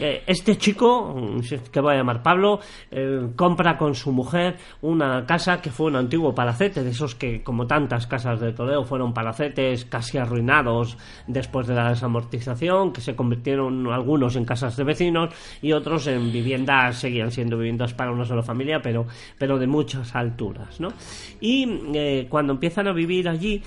Eh, 0.00 0.22
este 0.26 0.56
chico, 0.56 1.14
que 1.72 1.80
voy 1.80 1.94
a 1.94 1.96
llamar 1.98 2.22
Pablo, 2.22 2.60
eh, 2.90 3.28
compra 3.34 3.76
con 3.76 3.94
su 3.94 4.12
mujer 4.12 4.56
una 4.82 5.26
casa 5.26 5.60
que 5.60 5.70
fue 5.70 5.86
un 5.86 5.96
antiguo 5.96 6.34
palacete, 6.34 6.84
de 6.84 6.90
esos 6.90 7.14
que, 7.14 7.42
como 7.42 7.66
tantas 7.66 8.06
casas 8.06 8.40
de 8.40 8.52
Toledo, 8.52 8.84
fueron 8.84 9.12
palacetes 9.12 9.84
casi 9.86 10.18
arruinados 10.18 10.96
después 11.26 11.66
de 11.66 11.74
la 11.74 11.90
desamortización, 11.90 12.92
que 12.92 13.00
se 13.00 13.16
convirtieron 13.16 13.88
algunos 13.92 14.36
en 14.36 14.44
casas 14.44 14.76
de 14.76 14.84
vecinos 14.84 15.34
y 15.62 15.72
otros 15.72 16.06
en 16.06 16.30
viviendas, 16.30 16.98
seguían 16.98 17.32
siendo 17.32 17.58
viviendas 17.58 17.92
para 17.92 18.12
una 18.12 18.24
sola 18.24 18.42
familia, 18.42 18.80
pero, 18.80 19.06
pero 19.36 19.58
de 19.58 19.66
muchas 19.66 20.14
alturas. 20.14 20.80
¿no? 20.80 20.88
Y 21.40 21.80
eh, 21.94 22.26
cuando 22.28 22.52
empiezan 22.52 22.86
a 22.86 22.92
vivir 22.92 23.28
allí, 23.28 23.62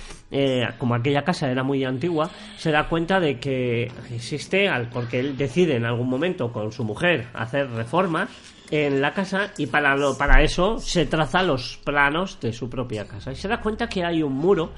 como 0.78 0.96
aquella 0.96 1.24
casa 1.24 1.52
era 1.52 1.62
muy 1.62 1.84
antigua, 1.84 2.30
se 2.56 2.72
da 2.72 2.88
cuenta 2.88 3.20
de 3.20 3.38
que 3.38 3.92
existe, 4.14 4.70
porque 4.94 5.20
él 5.20 5.36
decide 5.36 5.76
en 5.76 5.84
algún 5.84 6.01
momento 6.10 6.52
con 6.52 6.72
su 6.72 6.84
mujer 6.84 7.28
hacer 7.34 7.70
reformas 7.70 8.30
en 8.72 9.02
la 9.02 9.14
casa 9.14 9.52
y 9.58 9.68
para, 9.68 9.96
lo, 9.96 10.18
para 10.18 10.42
eso 10.42 10.80
se 10.80 11.06
traza 11.06 11.44
los 11.44 11.78
planos 11.84 12.40
de 12.40 12.54
su 12.54 12.70
propia 12.70 13.06
casa. 13.06 13.32
Y 13.32 13.36
se 13.36 13.48
da 13.48 13.60
cuenta 13.60 13.88
que 13.88 14.04
hay 14.04 14.24
un 14.24 14.34
muro 14.34 14.72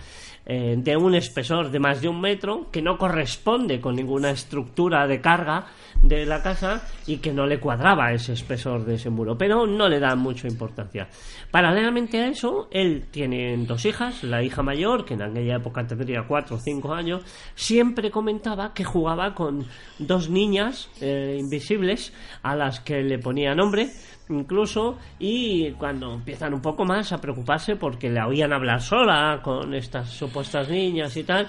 eh, 0.45 0.75
de 0.77 0.97
un 0.97 1.15
espesor 1.15 1.71
de 1.71 1.79
más 1.79 2.01
de 2.01 2.09
un 2.09 2.19
metro 2.19 2.69
que 2.71 2.81
no 2.81 2.97
corresponde 2.97 3.79
con 3.79 3.95
ninguna 3.95 4.31
estructura 4.31 5.07
de 5.07 5.21
carga 5.21 5.67
de 6.01 6.25
la 6.25 6.43
casa 6.43 6.85
y 7.07 7.17
que 7.17 7.31
no 7.31 7.45
le 7.45 7.59
cuadraba 7.59 8.11
ese 8.11 8.33
espesor 8.33 8.83
de 8.85 8.95
ese 8.95 9.09
muro, 9.09 9.37
pero 9.37 9.65
no 9.65 9.87
le 9.87 9.99
da 9.99 10.15
mucha 10.15 10.47
importancia. 10.47 11.07
Paralelamente 11.49 12.19
a 12.19 12.27
eso, 12.27 12.67
él 12.71 13.05
tiene 13.09 13.55
dos 13.65 13.85
hijas, 13.85 14.23
la 14.23 14.43
hija 14.43 14.63
mayor, 14.63 15.05
que 15.05 15.13
en 15.13 15.21
aquella 15.21 15.55
época 15.55 15.87
tendría 15.87 16.23
cuatro 16.27 16.57
o 16.57 16.59
cinco 16.59 16.93
años, 16.93 17.23
siempre 17.55 18.11
comentaba 18.11 18.73
que 18.73 18.83
jugaba 18.83 19.33
con 19.33 19.65
dos 19.97 20.29
niñas 20.29 20.89
eh, 20.99 21.37
invisibles 21.39 22.13
a 22.41 22.55
las 22.55 22.81
que 22.81 23.01
le 23.01 23.17
ponía 23.17 23.55
nombre, 23.55 23.89
incluso 24.29 24.97
y 25.19 25.71
cuando 25.71 26.13
empiezan 26.13 26.53
un 26.53 26.61
poco 26.61 26.85
más 26.85 27.11
a 27.11 27.19
preocuparse 27.19 27.75
porque 27.75 28.09
le 28.09 28.21
oían 28.21 28.53
hablar 28.53 28.81
sola 28.81 29.39
con 29.43 29.73
estas 29.73 30.09
supuestas 30.09 30.69
niñas 30.69 31.15
y 31.17 31.23
tal, 31.23 31.47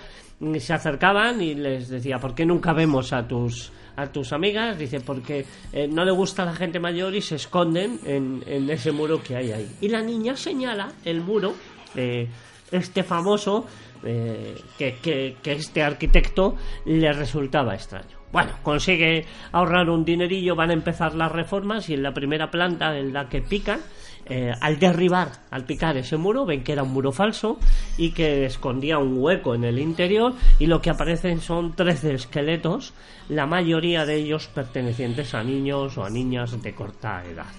se 0.59 0.73
acercaban 0.73 1.41
y 1.41 1.55
les 1.55 1.89
decía, 1.89 2.19
¿por 2.19 2.35
qué 2.35 2.45
nunca 2.45 2.73
vemos 2.73 3.13
a 3.13 3.27
tus 3.27 3.73
a 3.97 4.09
tus 4.09 4.33
amigas? 4.33 4.77
Dice, 4.77 5.01
porque 5.01 5.47
eh, 5.73 5.87
no 5.87 6.05
le 6.05 6.11
gusta 6.11 6.45
la 6.45 6.55
gente 6.55 6.81
mayor 6.81 7.15
y 7.15 7.23
se 7.23 7.37
esconden 7.37 8.01
en, 8.05 8.43
en, 8.47 8.69
ese 8.69 8.91
muro 8.91 9.23
que 9.23 9.37
hay 9.37 9.53
ahí. 9.53 9.77
Y 9.81 9.89
la 9.89 10.03
niña 10.03 10.37
señala 10.37 10.93
el 11.05 11.21
muro, 11.21 11.55
eh, 11.95 12.29
este 12.73 13.05
famoso, 13.05 13.67
eh, 14.03 14.57
que, 14.77 15.37
que 15.41 15.53
este 15.53 15.83
arquitecto 15.83 16.57
le 16.85 17.13
resultaba 17.13 17.75
extraño. 17.75 18.24
Bueno, 18.35 18.51
consigue 18.65 19.27
ahorrar 19.53 19.89
un 19.89 20.05
dinerillo, 20.05 20.57
van 20.57 20.71
a 20.71 20.73
empezar 20.73 21.15
las 21.15 21.31
reformas 21.31 21.89
y 21.89 21.95
en 21.95 22.03
la 22.03 22.13
primera 22.13 22.51
planta 22.51 22.99
en 22.99 23.13
la 23.13 23.29
que 23.29 23.41
pican, 23.41 23.79
eh, 24.27 24.53
al 24.61 24.81
derribar, 24.81 25.29
al 25.53 25.65
picar 25.65 25.97
ese 25.97 26.17
muro, 26.17 26.45
ven 26.45 26.65
que 26.65 26.73
era 26.73 26.83
un 26.83 26.93
muro 26.93 27.13
falso 27.13 27.61
y 27.97 28.11
que 28.11 28.45
escondía 28.47 28.99
un 28.99 29.19
hueco 29.19 29.55
en 29.55 29.63
el 29.63 29.79
interior 29.79 30.33
y 30.59 30.67
lo 30.67 30.83
que 30.83 30.91
aparecen 30.91 31.41
son 31.41 31.77
13 31.77 32.15
esqueletos, 32.15 32.93
la 33.29 33.47
mayoría 33.47 34.05
de 34.05 34.17
ellos 34.17 34.49
pertenecientes 34.49 35.33
a 35.33 35.45
niños 35.45 35.97
o 35.97 36.05
a 36.05 36.11
niñas 36.11 36.61
de 36.61 36.75
corta 36.75 37.23
edad. 37.25 37.55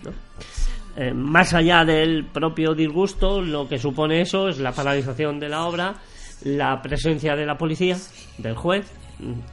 Eh, 0.97 1.13
más 1.13 1.53
allá 1.53 1.85
del 1.85 2.25
propio 2.25 2.73
disgusto, 2.73 3.41
lo 3.41 3.69
que 3.69 3.79
supone 3.79 4.19
eso 4.19 4.49
es 4.49 4.59
la 4.59 4.73
paralización 4.73 5.39
de 5.39 5.47
la 5.47 5.67
obra, 5.67 5.95
la 6.43 6.81
presencia 6.81 7.37
de 7.37 7.45
la 7.45 7.57
policía, 7.57 7.95
del 8.37 8.55
juez, 8.55 8.91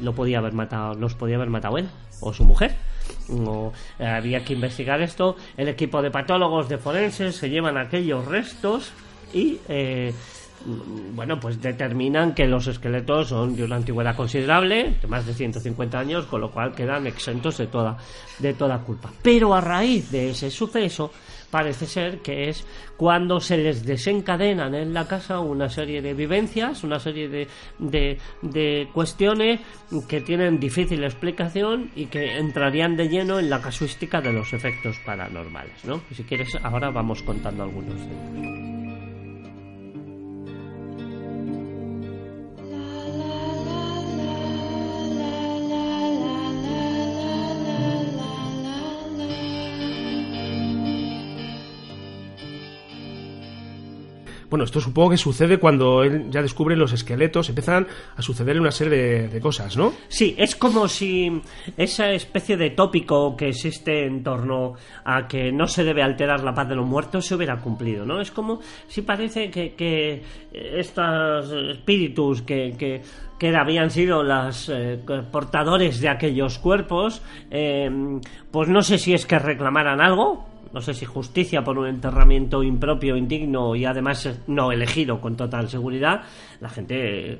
lo 0.00 0.14
podía 0.14 0.38
haber 0.38 0.52
matado, 0.52 0.94
los 0.94 1.14
podía 1.14 1.36
haber 1.36 1.50
matado 1.50 1.78
él 1.78 1.88
o 2.20 2.32
su 2.32 2.44
mujer. 2.44 2.74
Eh, 3.98 4.06
había 4.06 4.44
que 4.44 4.54
investigar 4.54 5.00
esto. 5.00 5.36
El 5.56 5.68
equipo 5.68 6.02
de 6.02 6.10
patólogos 6.10 6.68
de 6.68 6.78
forenses 6.78 7.36
se 7.36 7.50
llevan 7.50 7.76
aquellos 7.76 8.26
restos 8.26 8.92
y 9.32 9.58
eh, 9.68 10.12
bueno, 11.14 11.40
pues 11.40 11.60
determinan 11.60 12.34
que 12.34 12.46
los 12.46 12.66
esqueletos 12.66 13.28
son 13.28 13.56
de 13.56 13.64
una 13.64 13.76
antigüedad 13.76 14.14
considerable, 14.14 14.96
de 15.00 15.08
más 15.08 15.26
de 15.26 15.34
150 15.34 15.98
años, 15.98 16.26
con 16.26 16.40
lo 16.40 16.50
cual 16.50 16.74
quedan 16.74 17.06
exentos 17.06 17.58
de 17.58 17.66
toda, 17.66 17.96
de 18.38 18.54
toda 18.54 18.78
culpa. 18.78 19.10
Pero 19.22 19.54
a 19.54 19.60
raíz 19.60 20.10
de 20.10 20.30
ese 20.30 20.50
suceso, 20.50 21.10
parece 21.52 21.86
ser 21.86 22.20
que 22.20 22.48
es 22.48 22.66
cuando 22.96 23.38
se 23.38 23.58
les 23.58 23.84
desencadenan 23.84 24.74
en 24.74 24.94
la 24.94 25.06
casa 25.06 25.38
una 25.38 25.68
serie 25.68 26.00
de 26.00 26.14
vivencias, 26.14 26.82
una 26.82 26.98
serie 26.98 27.28
de, 27.28 27.46
de, 27.78 28.18
de 28.40 28.88
cuestiones 28.94 29.60
que 30.08 30.22
tienen 30.22 30.58
difícil 30.58 31.04
explicación 31.04 31.90
y 31.94 32.06
que 32.06 32.38
entrarían 32.38 32.96
de 32.96 33.08
lleno 33.08 33.38
en 33.38 33.50
la 33.50 33.60
casuística 33.60 34.22
de 34.22 34.32
los 34.32 34.54
efectos 34.54 34.96
paranormales, 35.04 35.84
¿no? 35.84 36.00
Si 36.10 36.24
quieres, 36.24 36.56
ahora 36.62 36.90
vamos 36.90 37.22
contando 37.22 37.64
algunos 37.64 38.00
Bueno, 54.52 54.66
esto 54.66 54.82
supongo 54.82 55.08
que 55.08 55.16
sucede 55.16 55.56
cuando 55.56 56.02
él 56.02 56.26
ya 56.28 56.42
descubre 56.42 56.76
los 56.76 56.92
esqueletos, 56.92 57.48
empiezan 57.48 57.86
a 58.14 58.20
suceder 58.20 58.60
una 58.60 58.70
serie 58.70 59.26
de, 59.28 59.40
cosas, 59.40 59.78
¿no? 59.78 59.94
Sí, 60.08 60.34
es 60.36 60.56
como 60.56 60.88
si 60.88 61.40
esa 61.78 62.10
especie 62.10 62.58
de 62.58 62.68
tópico 62.68 63.34
que 63.34 63.48
existe 63.48 64.04
en 64.04 64.22
torno 64.22 64.74
a 65.06 65.26
que 65.26 65.50
no 65.52 65.66
se 65.66 65.84
debe 65.84 66.02
alterar 66.02 66.44
la 66.44 66.52
paz 66.52 66.68
de 66.68 66.74
los 66.74 66.86
muertos 66.86 67.24
se 67.24 67.34
hubiera 67.34 67.62
cumplido, 67.62 68.04
¿no? 68.04 68.20
Es 68.20 68.30
como 68.30 68.60
si 68.88 69.00
parece 69.00 69.50
que, 69.50 69.72
que 69.72 70.22
estos 70.52 71.50
espíritus 71.50 72.42
que, 72.42 72.74
que 72.78 73.00
que 73.38 73.56
habían 73.56 73.90
sido 73.90 74.22
los 74.22 74.68
eh, 74.68 75.00
portadores 75.32 76.00
de 76.00 76.08
aquellos 76.08 76.58
cuerpos, 76.58 77.22
eh, 77.50 77.90
pues 78.52 78.68
no 78.68 78.82
sé 78.82 78.98
si 78.98 79.14
es 79.14 79.26
que 79.26 79.36
reclamaran 79.36 80.00
algo, 80.00 80.46
no 80.72 80.80
sé 80.80 80.94
si 80.94 81.04
justicia 81.04 81.62
por 81.62 81.78
un 81.78 81.86
enterramiento 81.86 82.62
impropio, 82.62 83.16
indigno 83.16 83.74
y 83.74 83.84
además 83.84 84.40
no 84.46 84.72
elegido 84.72 85.20
con 85.20 85.36
total 85.36 85.68
seguridad, 85.68 86.22
la 86.60 86.68
gente, 86.68 87.38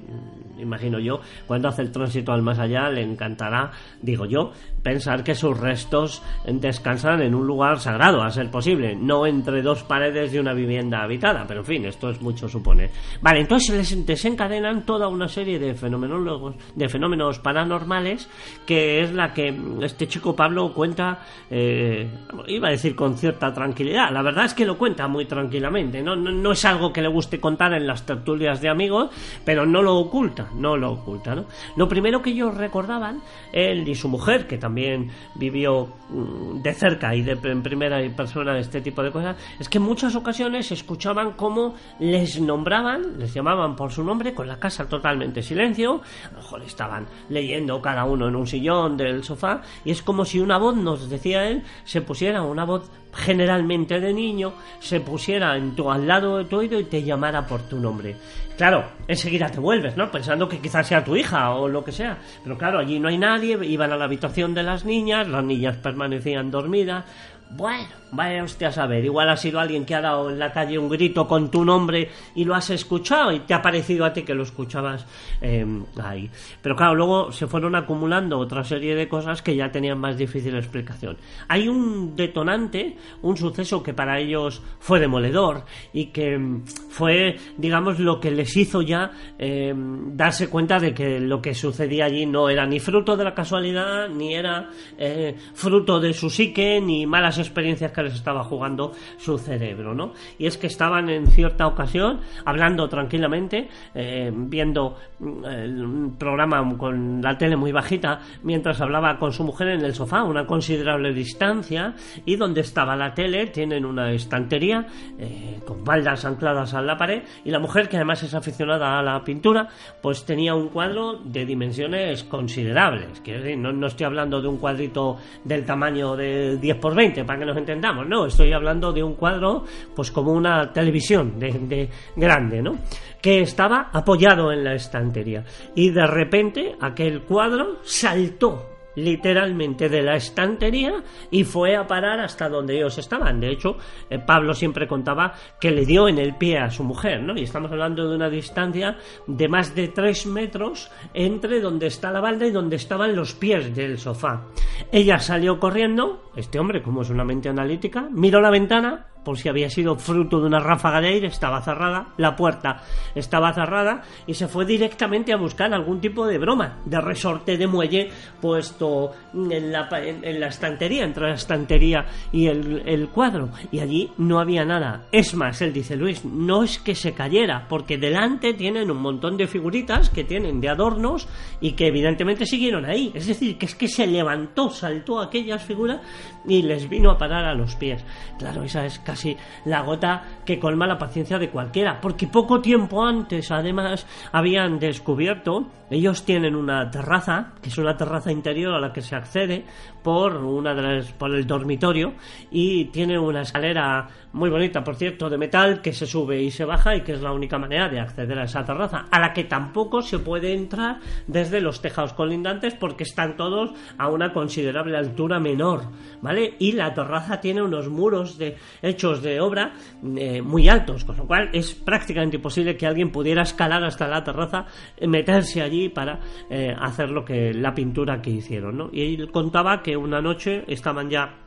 imagino 0.58 0.98
yo, 0.98 1.20
cuando 1.46 1.68
hace 1.68 1.82
el 1.82 1.92
tránsito 1.92 2.32
al 2.32 2.42
más 2.42 2.58
allá 2.58 2.90
le 2.90 3.02
encantará, 3.02 3.70
digo 4.00 4.26
yo, 4.26 4.52
pensar 4.82 5.22
que 5.22 5.34
sus 5.34 5.58
restos 5.58 6.22
descansan 6.46 7.22
en 7.22 7.34
un 7.34 7.46
lugar 7.46 7.78
sagrado, 7.78 8.22
a 8.22 8.30
ser 8.30 8.50
posible, 8.50 8.96
no 8.96 9.26
entre 9.26 9.62
dos 9.62 9.82
paredes 9.84 10.32
de 10.32 10.40
una 10.40 10.52
vivienda 10.52 11.02
habitada, 11.02 11.44
pero 11.46 11.60
en 11.60 11.66
fin, 11.66 11.84
esto 11.86 12.10
es 12.10 12.20
mucho 12.20 12.48
suponer. 12.48 12.90
Vale, 13.20 13.40
entonces 13.40 13.76
les 13.76 14.06
desencadenan 14.06 14.84
toda 14.84 15.08
una 15.08 15.28
serie 15.28 15.58
de 15.58 15.74
fenómenos, 15.74 16.54
de 16.74 16.88
fenómenos 16.88 17.38
paranormales 17.38 18.28
que 18.66 19.02
es 19.02 19.12
la 19.12 19.32
que 19.32 19.54
este 19.82 20.06
chico 20.06 20.34
Pablo 20.34 20.72
cuenta, 20.72 21.20
eh, 21.50 22.08
iba 22.48 22.68
a 22.68 22.70
decir 22.70 22.94
con 22.94 23.11
cierta 23.16 23.52
tranquilidad, 23.52 24.10
la 24.10 24.22
verdad 24.22 24.44
es 24.44 24.54
que 24.54 24.64
lo 24.64 24.78
cuenta 24.78 25.08
muy 25.08 25.26
tranquilamente, 25.26 26.02
no, 26.02 26.52
es 26.52 26.64
algo 26.64 26.92
que 26.92 27.02
le 27.02 27.08
guste 27.08 27.40
contar 27.40 27.72
en 27.74 27.86
las 27.86 28.04
tertulias 28.04 28.60
de 28.60 28.68
amigos, 28.68 29.10
pero 29.44 29.66
no 29.66 29.82
lo 29.82 29.96
oculta, 29.96 30.48
no 30.54 30.76
lo 30.76 30.92
oculta, 30.92 31.34
¿no? 31.34 31.44
Lo 31.76 31.88
primero 31.88 32.22
que 32.22 32.30
ellos 32.30 32.56
recordaban, 32.56 33.22
él 33.52 33.88
y 33.88 33.94
su 33.94 34.08
mujer, 34.08 34.46
que 34.46 34.58
también 34.58 35.10
vivió 35.34 35.88
mm, 36.10 36.62
de 36.62 36.74
cerca 36.74 37.14
y 37.14 37.22
de 37.22 37.38
en 37.42 37.62
primera 37.62 37.98
persona 38.14 38.58
este 38.58 38.80
tipo 38.80 39.02
de 39.02 39.10
cosas, 39.10 39.36
es 39.58 39.68
que 39.68 39.78
en 39.78 39.84
muchas 39.84 40.14
ocasiones 40.14 40.70
escuchaban 40.70 41.32
cómo 41.32 41.74
les 41.98 42.40
nombraban, 42.40 43.18
les 43.18 43.34
llamaban 43.34 43.76
por 43.76 43.92
su 43.92 44.04
nombre, 44.04 44.34
con 44.34 44.48
la 44.48 44.58
casa 44.58 44.88
totalmente 44.88 45.42
silencio, 45.42 46.02
a 46.28 46.30
lo 46.30 46.36
mejor 46.38 46.62
estaban 46.62 47.06
leyendo 47.28 47.80
cada 47.80 48.04
uno 48.04 48.28
en 48.28 48.36
un 48.36 48.46
sillón 48.46 48.96
del 48.96 49.24
sofá, 49.24 49.62
y 49.84 49.90
es 49.90 50.02
como 50.02 50.24
si 50.24 50.40
una 50.40 50.58
voz, 50.58 50.76
nos 50.76 51.08
decía 51.08 51.48
él, 51.48 51.62
se 51.84 52.00
pusiera 52.00 52.42
una 52.42 52.64
voz 52.64 52.90
generalmente 53.12 54.00
de 54.00 54.12
niño, 54.12 54.54
se 54.80 55.00
pusiera 55.00 55.56
en 55.56 55.74
tu, 55.74 55.90
al 55.90 56.06
lado 56.06 56.38
de 56.38 56.44
tu 56.44 56.56
oído 56.56 56.80
y 56.80 56.84
te 56.84 57.02
llamara 57.02 57.46
por 57.46 57.62
tu 57.62 57.78
nombre. 57.78 58.16
Claro, 58.56 58.84
enseguida 59.08 59.50
te 59.50 59.60
vuelves, 59.60 59.96
¿no? 59.96 60.10
Pensando 60.10 60.48
que 60.48 60.58
quizás 60.58 60.86
sea 60.86 61.04
tu 61.04 61.16
hija 61.16 61.50
o 61.54 61.68
lo 61.68 61.84
que 61.84 61.92
sea. 61.92 62.18
Pero 62.42 62.56
claro, 62.56 62.78
allí 62.78 62.98
no 62.98 63.08
hay 63.08 63.18
nadie, 63.18 63.58
iban 63.66 63.92
a 63.92 63.96
la 63.96 64.04
habitación 64.04 64.54
de 64.54 64.62
las 64.62 64.84
niñas, 64.84 65.28
las 65.28 65.44
niñas 65.44 65.76
permanecían 65.76 66.50
dormidas, 66.50 67.04
bueno, 67.50 68.01
vaya 68.12 68.44
usted 68.44 68.66
a 68.66 68.72
saber, 68.72 69.04
igual 69.04 69.28
ha 69.30 69.36
sido 69.36 69.58
alguien 69.58 69.84
que 69.84 69.94
ha 69.94 70.00
dado 70.00 70.30
en 70.30 70.38
la 70.38 70.52
calle 70.52 70.78
un 70.78 70.88
grito 70.88 71.26
con 71.26 71.50
tu 71.50 71.64
nombre 71.64 72.10
y 72.34 72.44
lo 72.44 72.54
has 72.54 72.70
escuchado 72.70 73.32
y 73.32 73.40
te 73.40 73.54
ha 73.54 73.62
parecido 73.62 74.04
a 74.04 74.12
ti 74.12 74.22
que 74.22 74.34
lo 74.34 74.42
escuchabas 74.42 75.06
eh, 75.40 75.66
ahí. 76.02 76.30
Pero 76.60 76.76
claro, 76.76 76.94
luego 76.94 77.32
se 77.32 77.46
fueron 77.46 77.74
acumulando 77.74 78.38
otra 78.38 78.64
serie 78.64 78.94
de 78.94 79.08
cosas 79.08 79.42
que 79.42 79.56
ya 79.56 79.72
tenían 79.72 79.98
más 79.98 80.16
difícil 80.16 80.54
explicación. 80.56 81.16
Hay 81.48 81.68
un 81.68 82.14
detonante, 82.14 82.96
un 83.22 83.36
suceso 83.36 83.82
que 83.82 83.94
para 83.94 84.18
ellos 84.18 84.62
fue 84.78 85.00
demoledor 85.00 85.64
y 85.92 86.06
que 86.06 86.36
mm, 86.36 86.64
fue, 86.90 87.38
digamos, 87.56 87.98
lo 87.98 88.20
que 88.20 88.30
les 88.30 88.56
hizo 88.56 88.82
ya 88.82 89.10
eh, 89.38 89.72
darse 89.74 90.48
cuenta 90.48 90.78
de 90.78 90.92
que 90.92 91.18
lo 91.18 91.40
que 91.40 91.54
sucedía 91.54 92.04
allí 92.04 92.26
no 92.26 92.50
era 92.50 92.66
ni 92.66 92.78
fruto 92.78 93.16
de 93.16 93.24
la 93.24 93.34
casualidad, 93.34 94.08
ni 94.08 94.34
era 94.34 94.68
eh, 94.98 95.34
fruto 95.54 95.98
de 95.98 96.12
su 96.12 96.28
psique, 96.28 96.80
ni 96.80 97.06
malas 97.06 97.38
experiencias 97.38 97.90
que 97.90 98.01
les 98.02 98.14
estaba 98.14 98.44
jugando 98.44 98.92
su 99.18 99.38
cerebro, 99.38 99.94
¿no? 99.94 100.12
Y 100.38 100.46
es 100.46 100.58
que 100.58 100.66
estaban 100.66 101.08
en 101.08 101.26
cierta 101.26 101.66
ocasión 101.66 102.20
hablando 102.44 102.88
tranquilamente, 102.88 103.68
eh, 103.94 104.30
viendo 104.34 104.96
mm, 105.18 105.44
el 105.44 106.10
programa 106.18 106.76
con 106.76 107.20
la 107.22 107.36
tele 107.36 107.56
muy 107.56 107.72
bajita, 107.72 108.20
mientras 108.42 108.80
hablaba 108.80 109.18
con 109.18 109.32
su 109.32 109.44
mujer 109.44 109.68
en 109.68 109.84
el 109.84 109.94
sofá, 109.94 110.20
a 110.20 110.24
una 110.24 110.46
considerable 110.46 111.12
distancia, 111.12 111.94
y 112.24 112.36
donde 112.36 112.60
estaba 112.60 112.96
la 112.96 113.14
tele 113.14 113.46
tienen 113.46 113.84
una 113.84 114.12
estantería 114.12 114.86
eh, 115.18 115.60
con 115.66 115.84
baldas 115.84 116.24
ancladas 116.24 116.74
a 116.74 116.82
la 116.82 116.96
pared, 116.96 117.22
y 117.44 117.50
la 117.50 117.58
mujer, 117.58 117.88
que 117.88 117.96
además 117.96 118.22
es 118.22 118.34
aficionada 118.34 118.98
a 118.98 119.02
la 119.02 119.22
pintura, 119.24 119.68
pues 120.00 120.24
tenía 120.24 120.54
un 120.54 120.68
cuadro 120.68 121.18
de 121.24 121.44
dimensiones 121.44 122.24
considerables, 122.24 123.20
que 123.20 123.56
no, 123.56 123.72
no 123.72 123.86
estoy 123.86 124.06
hablando 124.06 124.40
de 124.40 124.48
un 124.48 124.58
cuadrito 124.58 125.16
del 125.44 125.64
tamaño 125.64 126.16
de 126.16 126.56
10 126.58 126.76
por 126.76 126.94
20, 126.94 127.24
para 127.24 127.38
que 127.38 127.46
nos 127.46 127.56
entendamos, 127.56 127.91
no, 127.92 128.26
estoy 128.26 128.52
hablando 128.52 128.92
de 128.92 129.02
un 129.02 129.14
cuadro, 129.14 129.64
pues 129.94 130.10
como 130.10 130.32
una 130.32 130.72
televisión 130.72 131.38
de, 131.38 131.52
de 131.52 131.88
grande, 132.16 132.62
¿no? 132.62 132.78
Que 133.20 133.40
estaba 133.40 133.90
apoyado 133.92 134.52
en 134.52 134.64
la 134.64 134.74
estantería. 134.74 135.44
Y 135.74 135.90
de 135.90 136.06
repente 136.06 136.76
aquel 136.80 137.22
cuadro 137.22 137.78
saltó 137.82 138.71
literalmente 138.96 139.88
de 139.88 140.02
la 140.02 140.16
estantería 140.16 141.02
y 141.30 141.44
fue 141.44 141.76
a 141.76 141.86
parar 141.86 142.20
hasta 142.20 142.48
donde 142.48 142.76
ellos 142.76 142.98
estaban. 142.98 143.40
De 143.40 143.50
hecho, 143.50 143.76
eh, 144.10 144.18
Pablo 144.18 144.54
siempre 144.54 144.86
contaba 144.86 145.34
que 145.60 145.70
le 145.70 145.86
dio 145.86 146.08
en 146.08 146.18
el 146.18 146.36
pie 146.36 146.58
a 146.58 146.70
su 146.70 146.84
mujer, 146.84 147.22
¿no? 147.22 147.34
Y 147.36 147.42
estamos 147.42 147.70
hablando 147.70 148.08
de 148.08 148.16
una 148.16 148.28
distancia 148.28 148.96
de 149.26 149.48
más 149.48 149.74
de 149.74 149.88
tres 149.88 150.26
metros 150.26 150.90
entre 151.14 151.60
donde 151.60 151.86
está 151.86 152.10
la 152.10 152.20
balda 152.20 152.46
y 152.46 152.50
donde 152.50 152.76
estaban 152.76 153.16
los 153.16 153.34
pies 153.34 153.74
del 153.74 153.98
sofá. 153.98 154.42
Ella 154.90 155.18
salió 155.18 155.58
corriendo, 155.58 156.30
este 156.36 156.58
hombre, 156.58 156.82
como 156.82 157.02
es 157.02 157.10
una 157.10 157.24
mente 157.24 157.48
analítica, 157.48 158.08
miró 158.10 158.40
la 158.40 158.50
ventana, 158.50 159.11
por 159.24 159.38
si 159.38 159.48
había 159.48 159.70
sido 159.70 159.96
fruto 159.96 160.40
de 160.40 160.46
una 160.46 160.60
ráfaga 160.60 161.00
de 161.00 161.08
aire, 161.08 161.26
estaba 161.28 161.62
cerrada, 161.62 162.08
la 162.16 162.36
puerta 162.36 162.82
estaba 163.14 163.52
cerrada 163.52 164.02
y 164.26 164.34
se 164.34 164.48
fue 164.48 164.64
directamente 164.64 165.32
a 165.32 165.36
buscar 165.36 165.72
algún 165.72 166.00
tipo 166.00 166.26
de 166.26 166.38
broma, 166.38 166.78
de 166.84 167.00
resorte 167.00 167.56
de 167.56 167.66
muelle 167.66 168.10
puesto 168.40 169.12
en 169.34 169.72
la, 169.72 169.88
en, 169.92 170.40
la 170.40 170.48
estantería, 170.48 171.04
entre 171.04 171.28
la 171.28 171.34
estantería 171.34 172.06
y 172.32 172.46
el, 172.46 172.82
el, 172.86 173.08
cuadro. 173.08 173.50
Y 173.70 173.80
allí 173.80 174.10
no 174.18 174.40
había 174.40 174.64
nada. 174.64 175.06
Es 175.12 175.34
más, 175.34 175.60
él 175.62 175.72
dice, 175.72 175.96
Luis, 175.96 176.24
no 176.24 176.64
es 176.64 176.78
que 176.78 176.94
se 176.94 177.12
cayera, 177.12 177.66
porque 177.68 177.98
delante 177.98 178.54
tienen 178.54 178.90
un 178.90 178.98
montón 178.98 179.36
de 179.36 179.46
figuritas 179.46 180.10
que 180.10 180.24
tienen 180.24 180.60
de 180.60 180.68
adornos 180.68 181.28
y 181.60 181.72
que 181.72 181.86
evidentemente 181.86 182.46
siguieron 182.46 182.84
ahí. 182.84 183.12
Es 183.14 183.26
decir, 183.26 183.58
que 183.58 183.66
es 183.66 183.74
que 183.74 183.88
se 183.88 184.06
levantó, 184.06 184.70
saltó 184.70 185.20
aquellas 185.20 185.64
figuras 185.64 186.00
y 186.46 186.62
les 186.62 186.88
vino 186.88 187.10
a 187.10 187.18
parar 187.18 187.44
a 187.44 187.54
los 187.54 187.76
pies. 187.76 188.04
Claro, 188.38 188.62
esa 188.62 188.84
es 188.84 188.98
casi 189.12 189.36
la 189.66 189.82
gota 189.82 190.22
que 190.42 190.58
colma 190.58 190.86
la 190.86 190.96
paciencia 190.96 191.38
de 191.38 191.50
cualquiera, 191.50 192.00
porque 192.00 192.26
poco 192.26 192.62
tiempo 192.62 193.04
antes, 193.04 193.50
además, 193.50 194.06
habían 194.32 194.78
descubierto, 194.78 195.66
ellos 195.90 196.24
tienen 196.24 196.56
una 196.56 196.90
terraza, 196.90 197.52
que 197.60 197.68
es 197.68 197.76
una 197.76 197.94
terraza 197.94 198.32
interior 198.32 198.72
a 198.72 198.80
la 198.80 198.90
que 198.90 199.02
se 199.02 199.14
accede 199.14 199.66
por 200.02 200.36
una 200.36 200.74
de 200.74 200.82
las, 200.82 201.12
por 201.12 201.34
el 201.34 201.46
dormitorio 201.46 202.14
y 202.50 202.86
tiene 202.86 203.18
una 203.18 203.42
escalera 203.42 204.08
muy 204.32 204.48
bonita, 204.48 204.82
por 204.82 204.96
cierto, 204.96 205.28
de 205.28 205.36
metal 205.36 205.82
que 205.82 205.92
se 205.92 206.06
sube 206.06 206.40
y 206.42 206.50
se 206.50 206.64
baja 206.64 206.96
y 206.96 207.02
que 207.02 207.12
es 207.12 207.20
la 207.20 207.32
única 207.32 207.58
manera 207.58 207.88
de 207.88 208.00
acceder 208.00 208.38
a 208.38 208.44
esa 208.44 208.64
terraza, 208.64 209.06
a 209.10 209.20
la 209.20 209.32
que 209.32 209.44
tampoco 209.44 210.00
se 210.00 210.18
puede 210.18 210.54
entrar 210.54 211.00
desde 211.26 211.60
los 211.60 211.82
tejados 211.82 212.14
colindantes 212.14 212.74
porque 212.74 213.04
están 213.04 213.36
todos 213.36 213.72
a 213.98 214.08
una 214.08 214.32
considerable 214.32 214.96
altura 214.96 215.38
menor, 215.38 215.82
¿vale? 216.22 216.54
Y 216.58 216.72
la 216.72 216.94
terraza 216.94 217.40
tiene 217.40 217.62
unos 217.62 217.88
muros 217.88 218.38
de 218.38 218.56
hechos 218.80 219.22
de 219.22 219.40
obra 219.40 219.74
eh, 220.16 220.40
muy 220.40 220.68
altos, 220.68 221.04
con 221.04 221.16
lo 221.16 221.26
cual 221.26 221.50
es 221.52 221.74
prácticamente 221.74 222.36
imposible 222.36 222.76
que 222.76 222.86
alguien 222.86 223.12
pudiera 223.12 223.42
escalar 223.42 223.84
hasta 223.84 224.08
la 224.08 224.24
terraza, 224.24 224.66
meterse 225.06 225.60
allí 225.60 225.88
para 225.90 226.20
eh, 226.48 226.74
hacer 226.78 227.10
lo 227.10 227.24
que 227.24 227.52
la 227.52 227.74
pintura 227.74 228.22
que 228.22 228.30
hicieron, 228.30 228.76
¿no? 228.78 228.90
Y 228.92 229.14
él 229.14 229.30
contaba 229.30 229.82
que 229.82 229.91
una 229.96 230.20
noche 230.20 230.64
estaban 230.66 231.10
ya 231.10 231.42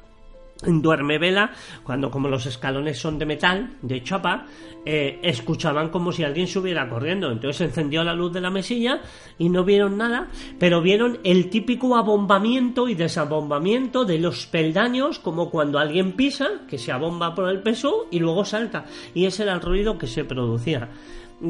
duerme 0.64 1.18
vela, 1.18 1.52
cuando 1.84 2.10
como 2.10 2.30
los 2.30 2.46
escalones 2.46 2.98
son 2.98 3.20
de 3.20 3.26
metal, 3.26 3.78
de 3.82 4.02
chapa, 4.04 4.46
eh, 4.86 5.20
escuchaban 5.22 5.90
como 5.90 6.12
si 6.12 6.24
alguien 6.24 6.48
subiera 6.48 6.88
corriendo. 6.88 7.32
Entonces 7.32 7.62
encendió 7.62 8.04
la 8.04 8.14
luz 8.14 8.32
de 8.34 8.42
la 8.42 8.50
mesilla 8.50 9.02
y 9.38 9.50
no 9.50 9.64
vieron 9.64 9.98
nada, 9.98 10.30
pero 10.60 10.82
vieron 10.82 11.20
el 11.24 11.50
típico 11.50 11.96
abombamiento 11.96 12.88
y 12.88 12.96
desabombamiento 12.96 14.06
de 14.06 14.20
los 14.20 14.46
peldaños, 14.48 15.20
como 15.20 15.50
cuando 15.50 15.80
alguien 15.80 16.14
pisa, 16.14 16.48
que 16.70 16.78
se 16.78 16.92
abomba 16.92 17.36
por 17.36 17.50
el 17.50 17.62
peso 17.62 18.08
y 18.12 18.20
luego 18.20 18.46
salta. 18.46 18.86
Y 19.14 19.26
ese 19.26 19.44
era 19.44 19.54
el 19.54 19.62
ruido 19.62 19.98
que 19.98 20.08
se 20.08 20.24
producía 20.24 20.90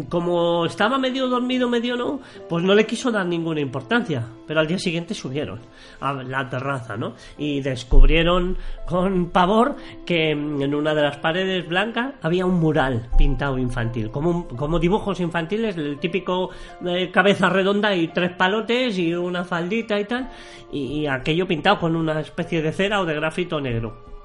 como 0.03 0.65
estaba 0.65 0.97
medio 0.97 1.27
dormido, 1.27 1.69
medio 1.69 1.95
no, 1.95 2.19
pues 2.49 2.63
no 2.63 2.73
le 2.73 2.85
quiso 2.85 3.11
dar 3.11 3.25
ninguna 3.25 3.61
importancia. 3.61 4.27
Pero 4.47 4.59
al 4.59 4.67
día 4.67 4.77
siguiente 4.77 5.13
subieron 5.13 5.59
a 5.99 6.13
la 6.13 6.47
terraza, 6.49 6.95
¿no? 6.97 7.13
Y 7.37 7.61
descubrieron 7.61 8.57
con 8.85 9.31
pavor 9.31 9.75
que 10.05 10.31
en 10.31 10.75
una 10.75 10.93
de 10.93 11.01
las 11.01 11.17
paredes 11.17 11.67
blancas 11.67 12.13
había 12.21 12.45
un 12.45 12.59
mural 12.59 13.09
pintado 13.17 13.57
infantil, 13.57 14.11
como, 14.11 14.47
como 14.47 14.79
dibujos 14.79 15.19
infantiles, 15.19 15.75
el 15.77 15.99
típico 15.99 16.49
eh, 16.85 17.09
cabeza 17.11 17.49
redonda 17.49 17.95
y 17.95 18.09
tres 18.09 18.31
palotes 18.31 18.97
y 18.97 19.13
una 19.13 19.43
faldita 19.43 19.99
y 19.99 20.05
tal, 20.05 20.29
y 20.71 21.07
aquello 21.07 21.47
pintado 21.47 21.79
con 21.79 21.95
una 21.95 22.19
especie 22.19 22.61
de 22.61 22.71
cera 22.71 23.01
o 23.01 23.05
de 23.05 23.15
grafito 23.15 23.59
negro. 23.59 24.15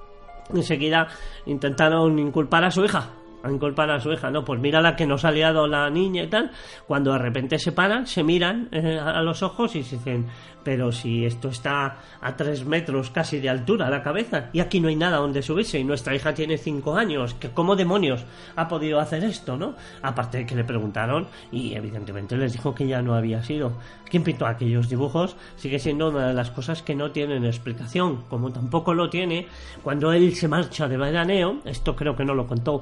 Enseguida 0.54 1.08
intentaron 1.46 2.18
inculpar 2.18 2.64
a 2.64 2.70
su 2.70 2.84
hija, 2.84 3.10
a 3.42 3.50
inculpar 3.50 3.90
a 3.90 4.00
su 4.00 4.12
hija, 4.12 4.30
no, 4.30 4.44
pues 4.44 4.60
mira 4.60 4.80
la 4.80 4.96
que 4.96 5.06
nos 5.06 5.24
ha 5.24 5.30
liado 5.30 5.66
la 5.66 5.88
niña 5.90 6.22
y 6.24 6.28
tal, 6.28 6.50
cuando 6.86 7.12
de 7.12 7.18
repente 7.18 7.58
se 7.58 7.72
paran, 7.72 8.06
se 8.06 8.22
miran 8.22 8.68
eh, 8.72 8.98
a 8.98 9.22
los 9.22 9.42
ojos 9.42 9.76
y 9.76 9.82
se 9.82 9.96
dicen, 9.96 10.26
pero 10.62 10.92
si 10.92 11.24
esto 11.24 11.48
está 11.48 11.98
a 12.20 12.36
tres 12.36 12.64
metros 12.64 13.10
casi 13.10 13.40
de 13.40 13.48
altura 13.48 13.88
la 13.90 14.02
cabeza 14.02 14.50
y 14.52 14.60
aquí 14.60 14.80
no 14.80 14.88
hay 14.88 14.96
nada 14.96 15.18
donde 15.18 15.42
subirse 15.42 15.78
y 15.78 15.84
nuestra 15.84 16.14
hija 16.14 16.34
tiene 16.34 16.58
cinco 16.58 16.96
años, 16.96 17.34
que 17.34 17.50
cómo 17.50 17.76
demonios 17.76 18.24
ha 18.56 18.68
podido 18.68 19.00
hacer 19.00 19.24
esto, 19.24 19.56
¿no? 19.56 19.74
Aparte 20.02 20.38
de 20.38 20.46
que 20.46 20.54
le 20.54 20.64
preguntaron 20.64 21.28
y 21.50 21.74
evidentemente 21.74 22.36
les 22.36 22.52
dijo 22.52 22.74
que 22.74 22.86
ya 22.86 23.02
no 23.02 23.14
había 23.14 23.42
sido. 23.42 23.72
¿Quién 24.08 24.24
pintó 24.24 24.46
aquellos 24.46 24.88
dibujos? 24.88 25.36
Sigue 25.56 25.78
siendo 25.78 26.08
una 26.08 26.28
de 26.28 26.34
las 26.34 26.50
cosas 26.50 26.82
que 26.82 26.94
no 26.94 27.12
tienen 27.12 27.44
explicación, 27.44 28.24
como 28.28 28.50
tampoco 28.52 28.92
lo 28.92 29.08
tiene 29.08 29.46
cuando 29.82 30.12
él 30.12 30.34
se 30.34 30.48
marcha 30.48 30.88
de 30.88 30.96
veraneo, 30.96 31.60
esto 31.64 31.94
creo 31.94 32.16
que 32.16 32.24
no 32.24 32.34
lo 32.34 32.46
contó 32.46 32.80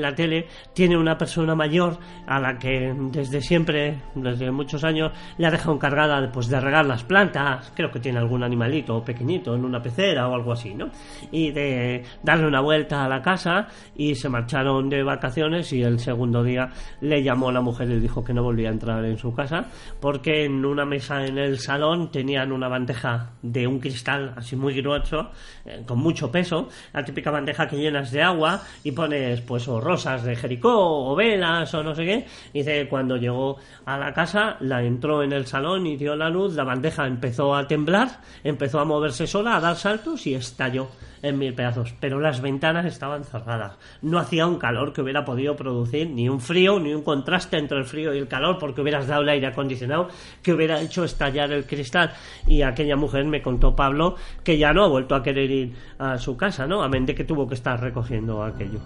la 0.00 0.14
tele, 0.14 0.46
tiene 0.72 0.96
una 0.96 1.18
persona 1.18 1.54
mayor 1.54 1.98
a 2.26 2.40
la 2.40 2.58
que 2.58 2.94
desde 3.12 3.40
siempre, 3.40 4.02
desde 4.14 4.50
muchos 4.50 4.84
años, 4.84 5.12
le 5.38 5.46
ha 5.46 5.50
dejado 5.50 5.74
encargada 5.74 6.30
pues, 6.32 6.48
de 6.48 6.60
regar 6.60 6.86
las 6.86 7.04
plantas 7.04 7.26
creo 7.74 7.90
que 7.90 8.00
tiene 8.00 8.18
algún 8.18 8.42
animalito 8.42 9.02
pequeñito 9.04 9.54
en 9.54 9.64
una 9.64 9.82
pecera 9.82 10.28
o 10.28 10.34
algo 10.34 10.52
así, 10.52 10.74
¿no? 10.74 10.90
Y 11.30 11.50
de 11.50 12.04
darle 12.22 12.46
una 12.46 12.60
vuelta 12.60 13.04
a 13.04 13.08
la 13.08 13.22
casa 13.22 13.68
y 13.94 14.14
se 14.14 14.28
marcharon 14.28 14.88
de 14.88 15.02
vacaciones 15.02 15.72
y 15.72 15.82
el 15.82 15.98
segundo 15.98 16.42
día 16.42 16.70
le 17.00 17.22
llamó 17.22 17.48
a 17.48 17.52
la 17.52 17.60
mujer 17.60 17.90
y 17.90 18.00
dijo 18.00 18.24
que 18.24 18.32
no 18.32 18.42
volvía 18.42 18.68
a 18.68 18.72
entrar 18.72 19.04
en 19.04 19.18
su 19.18 19.34
casa 19.34 19.66
porque 20.00 20.44
en 20.44 20.64
una 20.64 20.84
mesa 20.84 21.24
en 21.24 21.38
el 21.38 21.58
salón 21.58 22.10
tenían 22.10 22.52
una 22.52 22.68
bandeja 22.68 23.30
de 23.42 23.66
un 23.66 23.78
cristal 23.78 24.34
así 24.36 24.56
muy 24.56 24.74
grueso, 24.80 25.30
eh, 25.64 25.82
con 25.86 25.98
mucho 25.98 26.30
peso, 26.30 26.68
la 26.92 27.04
típica 27.04 27.30
bandeja 27.30 27.66
que 27.66 27.76
llenas 27.76 28.10
de 28.10 28.22
agua 28.22 28.62
y 28.84 28.92
pones 28.92 29.40
pues 29.42 29.68
rosas 29.86 30.24
de 30.24 30.34
Jericó 30.34 30.72
o 31.10 31.14
velas 31.14 31.72
o 31.72 31.82
no 31.82 31.94
sé 31.94 32.04
qué. 32.04 32.26
Dice 32.52 32.88
cuando 32.88 33.16
llegó 33.16 33.56
a 33.84 33.96
la 33.96 34.12
casa 34.12 34.56
la 34.60 34.82
entró 34.82 35.22
en 35.22 35.32
el 35.32 35.46
salón 35.46 35.86
y 35.86 35.96
dio 35.96 36.16
la 36.16 36.28
luz, 36.28 36.54
la 36.54 36.64
bandeja 36.64 37.06
empezó 37.06 37.54
a 37.54 37.68
temblar, 37.68 38.20
empezó 38.42 38.80
a 38.80 38.84
moverse 38.84 39.26
sola, 39.26 39.56
a 39.56 39.60
dar 39.60 39.76
saltos 39.76 40.26
y 40.26 40.34
estalló 40.34 40.88
en 41.22 41.38
mil 41.38 41.54
pedazos. 41.54 41.94
Pero 42.00 42.20
las 42.20 42.40
ventanas 42.40 42.84
estaban 42.86 43.24
cerradas. 43.24 43.76
No 44.02 44.18
hacía 44.18 44.46
un 44.46 44.58
calor 44.58 44.92
que 44.92 45.02
hubiera 45.02 45.24
podido 45.24 45.56
producir 45.56 46.10
ni 46.10 46.28
un 46.28 46.40
frío, 46.40 46.78
ni 46.78 46.92
un 46.94 47.02
contraste 47.02 47.58
entre 47.58 47.78
el 47.78 47.84
frío 47.84 48.14
y 48.14 48.18
el 48.18 48.28
calor, 48.28 48.58
porque 48.58 48.80
hubieras 48.80 49.06
dado 49.06 49.22
el 49.22 49.28
aire 49.28 49.46
acondicionado 49.46 50.08
que 50.42 50.52
hubiera 50.52 50.80
hecho 50.80 51.04
estallar 51.04 51.52
el 51.52 51.64
cristal. 51.64 52.12
Y 52.46 52.62
aquella 52.62 52.96
mujer 52.96 53.24
me 53.24 53.42
contó 53.42 53.74
Pablo 53.74 54.16
que 54.42 54.58
ya 54.58 54.72
no 54.72 54.84
ha 54.84 54.88
vuelto 54.88 55.14
a 55.14 55.22
querer 55.22 55.50
ir 55.50 55.74
a 55.98 56.18
su 56.18 56.36
casa, 56.36 56.66
¿no? 56.66 56.82
A 56.82 56.88
mente 56.88 57.14
que 57.14 57.24
tuvo 57.24 57.46
que 57.46 57.54
estar 57.54 57.80
recogiendo 57.80 58.42
aquello. 58.42 58.80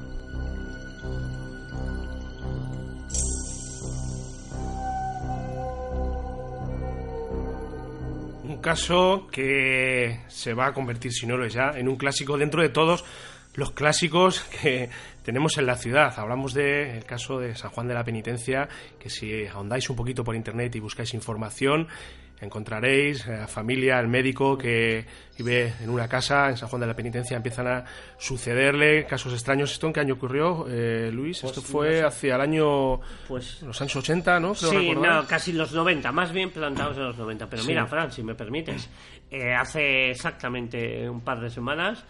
Caso 8.61 9.29
que 9.31 10.21
se 10.29 10.55
va 10.55 10.67
a 10.67 10.73
convertir, 10.73 11.13
si 11.13 11.27
no 11.27 11.37
lo 11.37 11.45
es 11.45 11.55
ya, 11.55 11.71
en 11.75 11.89
un 11.89 11.97
clásico 11.97 12.39
dentro 12.39 12.63
de 12.63 12.69
todos 12.69 13.05
los 13.55 13.73
clásicos 13.73 14.43
que 14.63 14.91
tenemos 15.23 15.59
en 15.59 15.67
la 15.67 15.77
ciudad. 15.77 16.19
Hablamos 16.19 16.55
del 16.55 17.05
caso 17.05 17.39
de 17.39 17.55
San 17.55 17.71
Juan 17.71 17.89
de 17.89 17.95
la 17.95 18.05
Penitencia, 18.05 18.69
que 18.99 19.11
si 19.11 19.47
ahondáis 19.47 19.91
un 19.91 19.97
poquito 19.97 20.25
por 20.25 20.37
internet 20.37 20.75
y 20.77 20.81
buscáis 20.81 21.15
información, 21.15 21.89
encontraréis 22.41 23.27
a 23.27 23.33
la 23.33 23.47
familia, 23.47 23.99
el 24.01 24.09
médico 24.09 24.57
que 24.57 25.05
vive 25.39 25.75
en 25.81 25.91
una 25.91 26.09
casa 26.09 26.49
en 26.49 26.57
San 26.57 26.69
Juan 26.69 26.81
de 26.81 26.87
la 26.87 26.95
Penitencia, 26.95 27.37
empiezan 27.37 27.67
a 27.67 27.85
sucederle 28.19 29.07
casos 29.07 29.33
extraños. 29.33 29.73
¿Esto 29.73 29.87
en 29.87 29.93
qué 29.93 30.01
año 30.01 30.15
ocurrió, 30.15 30.67
eh, 30.69 31.11
Luis? 31.13 31.41
Pues 31.41 31.57
Esto 31.57 31.63
fue 31.63 32.03
hacia 32.03 32.35
el 32.35 32.41
año, 32.41 33.01
pues, 33.29 33.63
los 33.63 33.81
años 33.81 33.97
80, 33.97 34.41
¿no? 34.41 34.55
sí, 34.55 34.95
no, 34.95 35.27
casi 35.27 35.53
los 35.53 35.73
90, 35.73 36.13
más 36.13 36.33
bien 36.33 36.51
plantados 36.51 36.97
en 36.97 37.05
los 37.05 37.17
90. 37.17 37.49
Pero 37.49 37.65
mira, 37.65 37.87
Fran, 37.87 38.13
si 38.13 38.23
me 38.23 38.35
permites, 38.35 38.89
eh, 39.31 39.55
hace 39.55 40.11
exactamente 40.11 41.09
un 41.09 41.21
par 41.21 41.41
de 41.41 41.51
semanas 41.51 42.05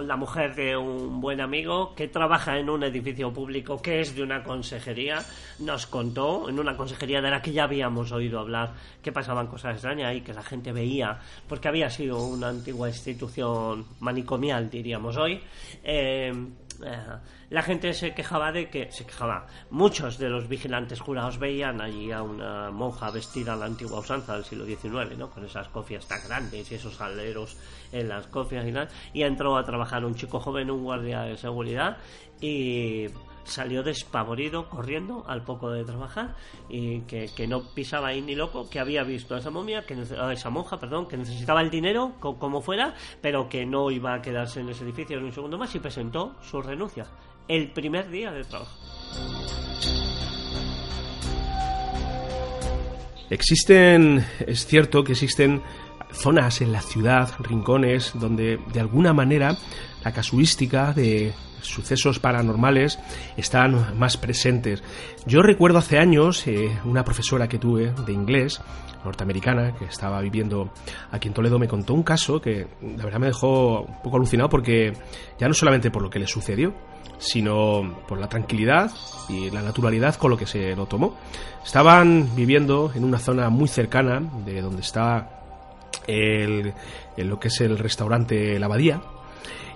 la 0.00 0.16
mujer 0.16 0.54
de 0.54 0.76
un 0.76 1.20
buen 1.20 1.40
amigo 1.40 1.94
que 1.94 2.06
trabaja 2.06 2.58
en 2.58 2.70
un 2.70 2.84
edificio 2.84 3.32
público 3.32 3.82
que 3.82 4.00
es 4.00 4.14
de 4.14 4.22
una 4.22 4.44
consejería, 4.44 5.24
nos 5.58 5.86
contó, 5.86 6.48
en 6.48 6.60
una 6.60 6.76
consejería 6.76 7.20
de 7.20 7.30
la 7.30 7.42
que 7.42 7.52
ya 7.52 7.64
habíamos 7.64 8.12
oído 8.12 8.38
hablar, 8.38 8.74
que 9.02 9.10
pasaban 9.10 9.48
cosas 9.48 9.74
extrañas 9.74 10.14
y 10.14 10.20
que 10.20 10.32
la 10.32 10.42
gente 10.42 10.72
veía, 10.72 11.18
porque 11.48 11.68
había 11.68 11.90
sido 11.90 12.24
una 12.24 12.48
antigua 12.48 12.88
institución 12.88 13.86
manicomial, 13.98 14.70
diríamos 14.70 15.16
hoy. 15.16 15.40
Eh, 15.82 16.32
la 17.50 17.62
gente 17.62 17.92
se 17.94 18.14
quejaba 18.14 18.52
de 18.52 18.68
que, 18.68 18.90
se 18.90 19.04
quejaba, 19.04 19.46
muchos 19.70 20.18
de 20.18 20.28
los 20.28 20.48
vigilantes 20.48 21.00
jurados 21.00 21.38
veían 21.38 21.80
allí 21.80 22.12
a 22.12 22.22
una 22.22 22.70
monja 22.70 23.10
vestida 23.10 23.52
a 23.52 23.56
la 23.56 23.66
antigua 23.66 24.00
usanza 24.00 24.34
del 24.34 24.44
siglo 24.44 24.64
XIX, 24.64 25.16
¿no? 25.18 25.30
Con 25.30 25.44
esas 25.44 25.68
cofias 25.68 26.06
tan 26.06 26.20
grandes 26.26 26.70
y 26.70 26.74
esos 26.74 27.00
aleros 27.00 27.56
en 27.92 28.08
las 28.08 28.26
cofias 28.26 28.66
y 28.66 28.72
tal. 28.72 28.88
Y 29.12 29.22
entró 29.22 29.56
a 29.56 29.64
trabajar 29.64 30.04
un 30.04 30.14
chico 30.14 30.40
joven, 30.40 30.70
un 30.70 30.82
guardia 30.82 31.22
de 31.22 31.36
seguridad, 31.36 31.98
y 32.40 33.08
salió 33.44 33.82
despavorido 33.82 34.68
corriendo 34.68 35.24
al 35.26 35.42
poco 35.42 35.70
de 35.70 35.84
trabajar 35.84 36.34
y 36.68 37.00
que, 37.02 37.46
no 37.48 37.62
pisaba 37.62 38.08
ahí 38.08 38.22
ni 38.22 38.34
loco, 38.34 38.68
que 38.68 38.80
había 38.80 39.02
visto 39.02 39.34
a 39.34 39.38
esa 39.38 39.50
momia, 39.50 39.84
que 39.84 39.94
a 39.94 40.32
esa 40.32 40.50
monja, 40.50 40.78
perdón, 40.78 41.06
que 41.06 41.16
necesitaba 41.16 41.60
el 41.60 41.70
dinero 41.70 42.12
como 42.20 42.60
fuera, 42.60 42.94
pero 43.20 43.48
que 43.48 43.66
no 43.66 43.90
iba 43.90 44.14
a 44.14 44.22
quedarse 44.22 44.60
en 44.60 44.68
ese 44.68 44.84
edificio 44.84 45.18
ni 45.18 45.26
un 45.26 45.32
segundo 45.32 45.58
más 45.58 45.74
y 45.74 45.78
presentó 45.78 46.34
su 46.42 46.62
renuncia 46.62 47.06
el 47.48 47.72
primer 47.72 48.08
día 48.10 48.30
de 48.30 48.44
trabajo. 48.44 48.70
Existen, 53.30 54.24
es 54.46 54.66
cierto 54.66 55.04
que 55.04 55.12
existen 55.12 55.62
zonas 56.12 56.60
en 56.60 56.72
la 56.72 56.82
ciudad, 56.82 57.30
rincones, 57.38 58.12
donde 58.14 58.58
de 58.72 58.80
alguna 58.80 59.12
manera 59.12 59.56
la 60.04 60.12
casuística 60.12 60.92
de 60.92 61.32
sucesos 61.62 62.18
paranormales 62.18 62.98
están 63.36 63.98
más 63.98 64.16
presentes. 64.16 64.82
Yo 65.26 65.42
recuerdo 65.42 65.78
hace 65.78 65.98
años 65.98 66.46
eh, 66.46 66.70
una 66.84 67.04
profesora 67.04 67.48
que 67.48 67.58
tuve 67.58 67.92
de 68.06 68.12
inglés, 68.12 68.60
norteamericana, 69.04 69.74
que 69.74 69.86
estaba 69.86 70.20
viviendo 70.20 70.70
aquí 71.10 71.28
en 71.28 71.34
Toledo, 71.34 71.58
me 71.58 71.68
contó 71.68 71.94
un 71.94 72.02
caso 72.02 72.40
que 72.40 72.66
la 72.96 73.04
verdad 73.04 73.20
me 73.20 73.26
dejó 73.26 73.82
un 73.82 74.02
poco 74.02 74.16
alucinado 74.16 74.48
porque 74.48 74.92
ya 75.38 75.48
no 75.48 75.54
solamente 75.54 75.90
por 75.90 76.02
lo 76.02 76.10
que 76.10 76.18
le 76.18 76.26
sucedió, 76.26 76.74
sino 77.18 78.00
por 78.08 78.18
la 78.18 78.28
tranquilidad 78.28 78.90
y 79.28 79.50
la 79.50 79.62
naturalidad 79.62 80.16
con 80.16 80.30
lo 80.30 80.36
que 80.36 80.46
se 80.46 80.74
lo 80.74 80.86
tomó. 80.86 81.16
Estaban 81.64 82.34
viviendo 82.34 82.92
en 82.94 83.04
una 83.04 83.18
zona 83.18 83.50
muy 83.50 83.68
cercana 83.68 84.20
de 84.44 84.60
donde 84.62 84.80
está 84.80 85.40
el, 86.06 86.72
lo 87.16 87.38
que 87.38 87.48
es 87.48 87.60
el 87.60 87.78
restaurante 87.78 88.58
La 88.58 88.66
Abadía, 88.66 89.00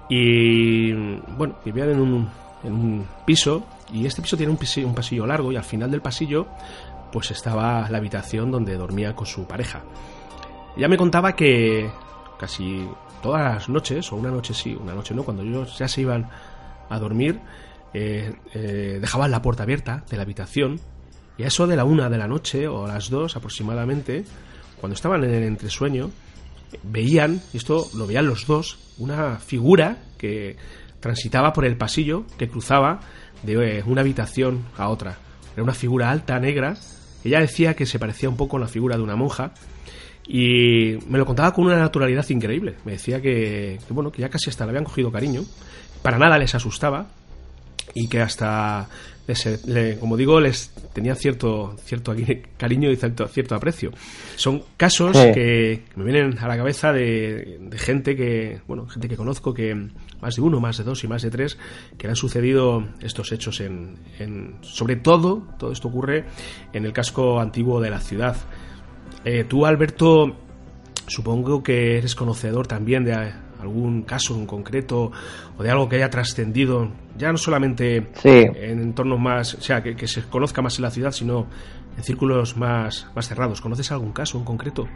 y 0.08 0.92
bueno, 1.36 1.56
vivían 1.64 1.90
en 1.90 2.00
un, 2.00 2.28
en 2.62 2.72
un 2.72 3.06
piso 3.24 3.64
y 3.92 4.06
este 4.06 4.22
piso 4.22 4.36
tiene 4.36 4.52
un 4.52 4.94
pasillo, 4.94 5.26
largo 5.26 5.52
y 5.52 5.56
al 5.56 5.64
final 5.64 5.90
del 5.90 6.00
pasillo 6.00 6.46
pues 7.12 7.30
estaba 7.30 7.88
la 7.88 7.98
habitación 7.98 8.50
donde 8.50 8.76
dormía 8.76 9.14
con 9.14 9.26
su 9.26 9.46
pareja. 9.46 9.82
Ella 10.76 10.88
me 10.88 10.96
contaba 10.96 11.36
que 11.36 11.88
casi 12.38 12.88
todas 13.22 13.42
las 13.42 13.68
noches, 13.68 14.12
o 14.12 14.16
una 14.16 14.30
noche 14.30 14.52
sí, 14.52 14.74
una 14.74 14.94
noche 14.94 15.14
no, 15.14 15.22
cuando 15.22 15.42
ellos 15.44 15.78
ya 15.78 15.86
se 15.86 16.00
iban 16.00 16.28
a 16.90 16.98
dormir, 16.98 17.40
eh, 17.92 18.34
eh, 18.52 18.98
dejaban 19.00 19.30
la 19.30 19.40
puerta 19.40 19.62
abierta 19.62 20.02
de 20.10 20.16
la 20.16 20.24
habitación 20.24 20.80
y 21.38 21.44
a 21.44 21.46
eso 21.46 21.66
de 21.68 21.76
la 21.76 21.84
una 21.84 22.10
de 22.10 22.18
la 22.18 22.26
noche 22.26 22.66
o 22.66 22.84
a 22.84 22.88
las 22.88 23.10
dos 23.10 23.36
aproximadamente, 23.36 24.24
cuando 24.80 24.94
estaban 24.94 25.22
en 25.24 25.30
el 25.30 25.44
entresueño, 25.44 26.10
veían, 26.82 27.40
y 27.52 27.56
esto 27.56 27.88
lo 27.94 28.06
veían 28.06 28.26
los 28.26 28.46
dos, 28.46 28.78
una 28.98 29.36
figura 29.38 29.98
que 30.18 30.56
transitaba 31.00 31.52
por 31.52 31.64
el 31.64 31.76
pasillo 31.76 32.24
que 32.38 32.48
cruzaba 32.48 33.00
de 33.42 33.82
una 33.86 34.00
habitación 34.00 34.64
a 34.76 34.88
otra. 34.88 35.18
Era 35.52 35.62
una 35.62 35.74
figura 35.74 36.10
alta, 36.10 36.38
negra. 36.38 36.76
Ella 37.24 37.40
decía 37.40 37.74
que 37.74 37.86
se 37.86 37.98
parecía 37.98 38.28
un 38.28 38.36
poco 38.36 38.56
a 38.56 38.60
la 38.60 38.68
figura 38.68 38.96
de 38.96 39.02
una 39.02 39.16
monja 39.16 39.52
y 40.26 40.96
me 41.08 41.18
lo 41.18 41.26
contaba 41.26 41.52
con 41.52 41.66
una 41.66 41.76
naturalidad 41.76 42.26
increíble. 42.30 42.76
Me 42.84 42.92
decía 42.92 43.20
que, 43.20 43.78
bueno, 43.90 44.10
que 44.10 44.22
ya 44.22 44.30
casi 44.30 44.50
hasta 44.50 44.64
le 44.64 44.70
habían 44.70 44.84
cogido 44.84 45.12
cariño. 45.12 45.42
Para 46.02 46.18
nada 46.18 46.38
les 46.38 46.54
asustaba 46.54 47.08
y 47.94 48.08
que 48.08 48.20
hasta, 48.20 48.88
como 50.00 50.16
digo, 50.16 50.40
les 50.40 50.70
tenía 50.92 51.14
cierto, 51.14 51.76
cierto 51.84 52.14
cariño 52.56 52.90
y 52.90 52.96
cierto, 52.96 53.26
cierto 53.28 53.54
aprecio. 53.54 53.90
Son 54.36 54.62
casos 54.76 55.16
que, 55.16 55.84
me 55.96 56.04
vienen 56.04 56.38
a 56.38 56.48
la 56.48 56.56
cabeza 56.56 56.92
de, 56.92 57.58
gente 57.76 58.16
que, 58.16 58.60
bueno, 58.66 58.86
gente 58.86 59.08
que 59.08 59.16
conozco 59.16 59.54
que 59.54 59.74
más 60.20 60.36
de 60.36 60.42
uno, 60.42 60.60
más 60.60 60.78
de 60.78 60.84
dos 60.84 61.02
y 61.04 61.08
más 61.08 61.22
de 61.22 61.30
tres, 61.30 61.58
que 61.96 62.08
han 62.08 62.16
sucedido 62.16 62.86
estos 63.00 63.32
hechos 63.32 63.60
en, 63.60 63.96
en 64.18 64.56
sobre 64.62 64.96
todo, 64.96 65.46
todo 65.58 65.72
esto 65.72 65.88
ocurre 65.88 66.24
en 66.72 66.84
el 66.84 66.92
casco 66.92 67.40
antiguo 67.40 67.80
de 67.80 67.90
la 67.90 68.00
ciudad. 68.00 68.36
Eh, 69.24 69.44
tú, 69.48 69.64
Alberto, 69.64 70.36
supongo 71.06 71.62
que 71.62 71.98
eres 71.98 72.14
conocedor 72.14 72.66
también 72.66 73.04
de 73.04 73.32
algún 73.60 74.02
caso 74.02 74.34
en 74.34 74.46
concreto 74.46 75.10
o 75.56 75.62
de 75.62 75.70
algo 75.70 75.88
que 75.88 75.96
haya 75.96 76.10
trascendido, 76.10 76.90
ya 77.16 77.30
no 77.32 77.38
solamente 77.38 78.08
en 78.24 78.80
entornos 78.80 79.20
más, 79.20 79.54
o 79.54 79.60
sea, 79.60 79.82
que, 79.82 80.06
se 80.06 80.22
conozca 80.22 80.62
más 80.62 80.76
en 80.78 80.82
la 80.82 80.90
ciudad, 80.90 81.12
sino 81.12 81.46
en 81.96 82.02
círculos 82.02 82.56
más, 82.56 83.06
más 83.14 83.28
cerrados. 83.28 83.60
¿Conoces 83.60 83.92
algún 83.92 84.12
caso 84.12 84.38
en 84.38 84.44
concreto? 84.44 84.88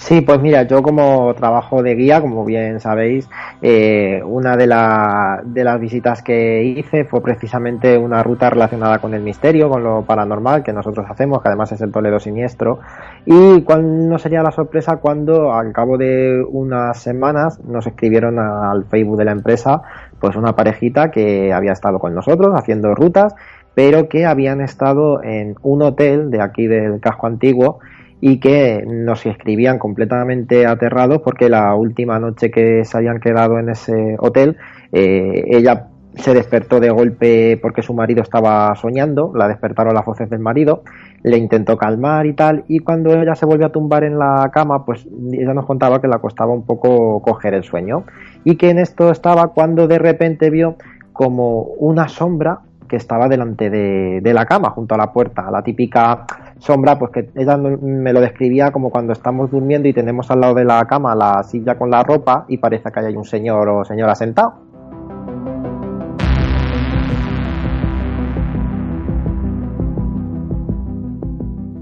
Sí, 0.00 0.22
pues 0.22 0.40
mira, 0.40 0.62
yo 0.62 0.82
como 0.82 1.34
trabajo 1.34 1.82
de 1.82 1.94
guía, 1.94 2.22
como 2.22 2.46
bien 2.46 2.80
sabéis, 2.80 3.28
eh, 3.60 4.22
una 4.24 4.56
de, 4.56 4.64
de 5.44 5.64
las 5.64 5.78
visitas 5.78 6.22
que 6.22 6.64
hice 6.64 7.04
fue 7.04 7.20
precisamente 7.20 7.98
una 7.98 8.22
ruta 8.22 8.48
relacionada 8.48 8.98
con 8.98 9.12
el 9.12 9.20
misterio, 9.22 9.68
con 9.68 9.84
lo 9.84 10.02
paranormal 10.02 10.62
que 10.62 10.72
nosotros 10.72 11.04
hacemos, 11.08 11.42
que 11.42 11.48
además 11.48 11.72
es 11.72 11.82
el 11.82 11.92
Toledo 11.92 12.18
Siniestro. 12.18 12.80
Y 13.26 13.60
cuál 13.60 14.08
no 14.08 14.18
sería 14.18 14.42
la 14.42 14.52
sorpresa 14.52 14.96
cuando 14.96 15.52
al 15.52 15.70
cabo 15.74 15.98
de 15.98 16.42
unas 16.48 16.98
semanas 16.98 17.62
nos 17.62 17.86
escribieron 17.86 18.38
al 18.38 18.86
Facebook 18.86 19.18
de 19.18 19.26
la 19.26 19.32
empresa, 19.32 19.82
pues 20.18 20.34
una 20.34 20.56
parejita 20.56 21.10
que 21.10 21.52
había 21.52 21.72
estado 21.72 21.98
con 21.98 22.14
nosotros 22.14 22.58
haciendo 22.58 22.94
rutas, 22.94 23.34
pero 23.74 24.08
que 24.08 24.24
habían 24.24 24.62
estado 24.62 25.22
en 25.22 25.56
un 25.60 25.82
hotel 25.82 26.30
de 26.30 26.40
aquí 26.40 26.66
del 26.66 27.00
casco 27.00 27.26
antiguo 27.26 27.80
y 28.20 28.38
que 28.38 28.84
nos 28.86 29.24
escribían 29.24 29.78
completamente 29.78 30.66
aterrados 30.66 31.22
porque 31.22 31.48
la 31.48 31.74
última 31.74 32.18
noche 32.18 32.50
que 32.50 32.84
se 32.84 32.96
habían 32.96 33.20
quedado 33.20 33.58
en 33.58 33.70
ese 33.70 34.16
hotel, 34.18 34.56
eh, 34.92 35.44
ella 35.48 35.86
se 36.16 36.34
despertó 36.34 36.80
de 36.80 36.90
golpe 36.90 37.58
porque 37.62 37.82
su 37.82 37.94
marido 37.94 38.22
estaba 38.22 38.74
soñando, 38.74 39.32
la 39.34 39.48
despertaron 39.48 39.94
las 39.94 40.04
voces 40.04 40.28
del 40.28 40.40
marido, 40.40 40.82
le 41.22 41.38
intentó 41.38 41.76
calmar 41.76 42.26
y 42.26 42.34
tal, 42.34 42.64
y 42.68 42.80
cuando 42.80 43.10
ella 43.12 43.34
se 43.34 43.46
volvió 43.46 43.66
a 43.66 43.72
tumbar 43.72 44.04
en 44.04 44.18
la 44.18 44.50
cama, 44.52 44.84
pues 44.84 45.06
ella 45.32 45.54
nos 45.54 45.66
contaba 45.66 46.00
que 46.00 46.08
le 46.08 46.18
costaba 46.18 46.52
un 46.52 46.64
poco 46.64 47.22
coger 47.22 47.54
el 47.54 47.62
sueño, 47.62 48.04
y 48.44 48.56
que 48.56 48.70
en 48.70 48.78
esto 48.78 49.10
estaba 49.10 49.48
cuando 49.48 49.86
de 49.86 49.98
repente 49.98 50.50
vio 50.50 50.76
como 51.12 51.62
una 51.78 52.08
sombra 52.08 52.60
que 52.88 52.96
estaba 52.96 53.28
delante 53.28 53.70
de, 53.70 54.20
de 54.20 54.34
la 54.34 54.46
cama, 54.46 54.70
junto 54.70 54.96
a 54.96 54.98
la 54.98 55.12
puerta, 55.12 55.48
la 55.50 55.62
típica 55.62 56.26
sombra, 56.60 56.98
pues 56.98 57.10
que 57.10 57.30
ella 57.34 57.56
me 57.56 58.12
lo 58.12 58.20
describía 58.20 58.70
como 58.70 58.90
cuando 58.90 59.12
estamos 59.12 59.50
durmiendo 59.50 59.88
y 59.88 59.92
tenemos 59.92 60.30
al 60.30 60.40
lado 60.40 60.54
de 60.54 60.64
la 60.64 60.84
cama 60.86 61.14
la 61.14 61.42
silla 61.42 61.76
con 61.76 61.90
la 61.90 62.02
ropa 62.02 62.44
y 62.48 62.58
parece 62.58 62.90
que 62.92 63.00
hay 63.00 63.16
un 63.16 63.24
señor 63.24 63.68
o 63.68 63.84
señora 63.84 64.14
sentado. 64.14 64.54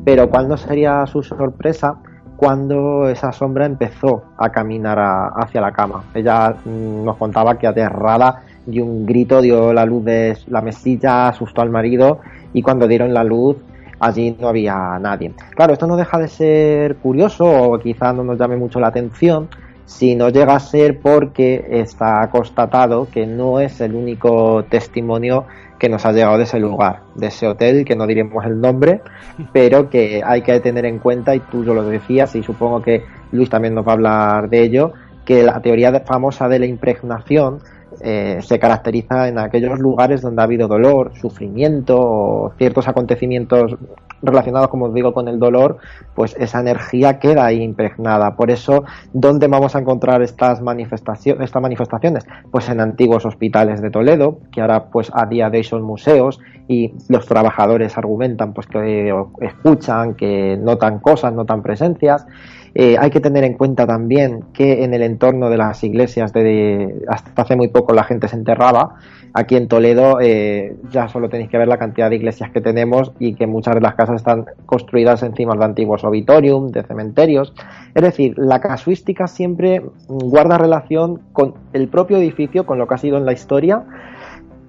Pero 0.05 0.31
cuál 0.31 0.49
no 0.49 0.57
sería 0.57 1.05
su 1.07 1.23
sorpresa 1.23 1.99
cuando 2.39 3.09
esa 3.09 3.33
sombra 3.33 3.67
empezó 3.67 4.23
a 4.39 4.49
caminar 4.51 4.97
hacia 5.35 5.61
la 5.61 5.73
cama. 5.73 6.05
Ella 6.15 6.55
mm, 6.65 7.05
nos 7.05 7.17
contaba 7.17 7.59
que 7.59 7.67
aterrada 7.67 8.43
dio 8.65 8.85
un 8.85 9.05
grito, 9.05 9.43
dio 9.43 9.73
la 9.73 9.85
luz 9.85 10.05
de 10.05 10.39
la 10.47 10.61
mesilla, 10.61 11.29
asustó 11.29 11.63
al 11.63 11.71
marido 11.71 12.21
y 12.53 12.63
cuando 12.63 12.87
dieron 12.87 13.13
la 13.13 13.25
luz 13.25 13.57
allí 14.01 14.37
no 14.39 14.49
había 14.49 14.99
nadie. 14.99 15.33
Claro, 15.55 15.73
esto 15.73 15.87
no 15.87 15.97
deja 15.97 16.19
de 16.19 16.29
ser 16.29 16.97
curioso 16.97 17.45
o 17.45 17.79
quizá 17.79 18.13
no 18.13 18.25
nos 18.25 18.39
llame 18.39 18.57
mucho 18.57 18.81
la 18.81 18.89
atención 18.89 19.49
si 19.89 20.15
no 20.15 20.29
llega 20.29 20.55
a 20.55 20.61
ser 20.61 21.01
porque 21.01 21.67
está 21.71 22.29
constatado 22.31 23.09
que 23.11 23.27
no 23.27 23.59
es 23.59 23.81
el 23.81 23.95
único 23.95 24.65
testimonio 24.69 25.47
que 25.79 25.89
nos 25.89 26.05
ha 26.05 26.13
llegado 26.13 26.37
de 26.37 26.45
ese 26.45 26.59
lugar, 26.59 27.01
de 27.15 27.29
ese 27.29 27.47
hotel, 27.47 27.87
que 27.87 27.97
no 27.97 28.07
diremos 28.07 28.45
el 28.45 28.61
nombre, 28.61 29.01
pero 29.53 29.89
que 29.89 30.23
hay 30.25 30.43
que 30.43 30.61
tener 30.61 30.85
en 30.85 30.99
cuenta, 30.99 31.35
y 31.35 31.41
tú 31.41 31.65
yo 31.65 31.73
lo 31.73 31.85
decías, 31.85 32.35
y 32.37 32.43
supongo 32.43 32.83
que 32.83 33.05
Luis 33.33 33.49
también 33.49 33.75
nos 33.75 33.87
va 33.87 33.93
a 33.93 33.95
hablar 33.95 34.51
de 34.51 34.63
ello, 34.63 34.93
que 35.25 35.43
la 35.43 35.61
teoría 35.61 35.99
famosa 36.01 36.49
de 36.49 36.59
la 36.59 36.67
impregnación 36.67 37.61
eh, 38.01 38.39
se 38.43 38.59
caracteriza 38.59 39.29
en 39.29 39.39
aquellos 39.39 39.79
lugares 39.79 40.23
donde 40.23 40.43
ha 40.43 40.45
habido 40.45 40.69
dolor, 40.69 41.13
sufrimiento 41.21 41.97
o 41.99 42.53
ciertos 42.57 42.89
acontecimientos 42.89 43.77
relacionados, 44.23 44.69
como 44.69 44.87
os 44.87 44.95
digo, 44.95 45.13
con 45.13 45.29
el 45.29 45.39
dolor, 45.39 45.79
pues 46.15 46.37
esa 46.39 46.61
energía 46.61 47.19
queda 47.19 47.47
ahí 47.47 47.63
impregnada. 47.63 48.37
Por 48.37 48.51
eso, 48.51 48.85
¿dónde 49.13 49.47
vamos 49.49 49.77
a 49.77 49.81
encontrar 49.81 50.23
estas, 50.23 50.61
manifestaciones, 50.61 51.45
estas 51.45 51.63
manifestaciones? 51.63 52.27
Pues 52.51 52.69
en 52.69 52.81
antiguos 52.81 53.25
hospitales 53.27 53.81
de 53.81 53.91
Toledo, 53.91 54.41
que 54.53 54.61
ahora 54.61 54.87
pues 54.91 55.11
a 55.15 55.27
día 55.27 55.51
de 55.51 55.59
hoy 55.59 55.65
son 55.65 55.83
museos 55.83 56.41
y 56.67 56.93
los 57.09 57.27
trabajadores 57.27 57.97
argumentan 57.97 58.53
pues 58.53 58.67
que 58.67 59.15
escuchan, 59.41 60.15
que 60.15 60.57
notan 60.57 60.99
cosas, 60.99 61.33
notan 61.33 61.63
presencias 61.63 62.27
eh, 62.75 62.97
hay 62.97 63.11
que 63.11 63.19
tener 63.19 63.43
en 63.43 63.55
cuenta 63.55 63.87
también 63.89 64.45
que 64.53 64.85
en 64.85 64.95
el 64.95 65.03
entorno 65.03 65.51
de 65.51 65.57
las 65.57 65.83
iglesias, 65.83 66.33
de, 66.33 67.03
hasta 67.09 67.43
hace 67.43 67.57
muy 67.57 67.69
poco 67.69 67.93
la 67.93 68.05
gente 68.05 68.29
se 68.29 68.37
enterraba. 68.37 68.97
Aquí 69.35 69.57
en 69.57 69.67
Toledo 69.69 70.21
eh, 70.21 70.77
ya 70.91 71.09
solo 71.09 71.29
tenéis 71.29 71.51
que 71.51 71.59
ver 71.59 71.69
la 71.69 71.77
cantidad 71.77 72.09
de 72.09 72.17
iglesias 72.17 72.51
que 72.51 72.61
tenemos 72.61 73.13
y 73.19 73.35
que 73.35 73.47
muchas 73.49 73.75
de 73.75 73.81
las 73.81 73.95
casas 73.95 74.08
están 74.17 74.47
construidas 74.67 75.23
encima 75.23 75.55
de 75.55 75.65
antiguos 75.65 76.05
auditorium, 76.05 76.71
de 76.71 76.83
cementerios. 76.83 77.55
Es 77.95 78.03
decir, 78.03 78.35
la 78.37 78.61
casuística 78.61 79.27
siempre 79.27 79.83
guarda 80.09 80.59
relación 80.59 81.21
con 81.33 81.55
el 81.73 81.89
propio 81.89 82.19
edificio, 82.19 82.67
con 82.67 82.79
lo 82.79 82.87
que 82.87 82.95
ha 82.95 82.99
sido 82.99 83.17
en 83.17 83.25
la 83.25 83.33
historia. 83.33 83.85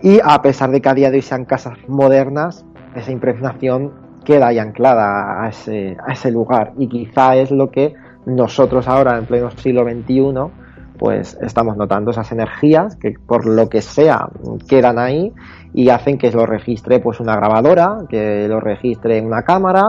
Y 0.02 0.20
a 0.24 0.42
pesar 0.42 0.72
de 0.72 0.82
que 0.82 0.90
a 0.90 0.94
día 0.94 1.12
de 1.12 1.18
hoy 1.18 1.22
sean 1.22 1.46
casas 1.46 1.78
modernas, 1.88 2.66
esa 2.96 3.12
impregnación 3.12 3.92
queda 4.24 4.48
ahí 4.48 4.60
anclada 4.60 5.44
a 5.44 5.50
ese, 5.50 5.98
a 6.06 6.14
ese 6.14 6.32
lugar 6.32 6.74
y 6.78 6.88
quizá 6.88 7.36
es 7.36 7.52
lo 7.52 7.72
que 7.72 7.94
nosotros 8.26 8.88
ahora 8.88 9.18
en 9.18 9.26
pleno 9.26 9.50
siglo 9.52 9.84
XXI 9.84 10.52
pues 11.00 11.38
estamos 11.42 11.78
notando 11.78 12.12
esas 12.12 12.32
energías 12.34 12.98
que 12.98 13.14
por 13.26 13.48
lo 13.48 13.70
que 13.70 13.82
sea 13.82 14.28
quedan 14.68 15.00
ahí 15.00 15.32
y 15.74 15.90
hacen 15.90 16.18
que 16.18 16.30
lo 16.32 16.46
registre 16.46 17.00
pues 17.00 17.22
una 17.22 17.36
grabadora, 17.38 18.00
que 18.10 18.48
lo 18.48 18.60
registre 18.60 19.22
una 19.22 19.44
cámara 19.44 19.86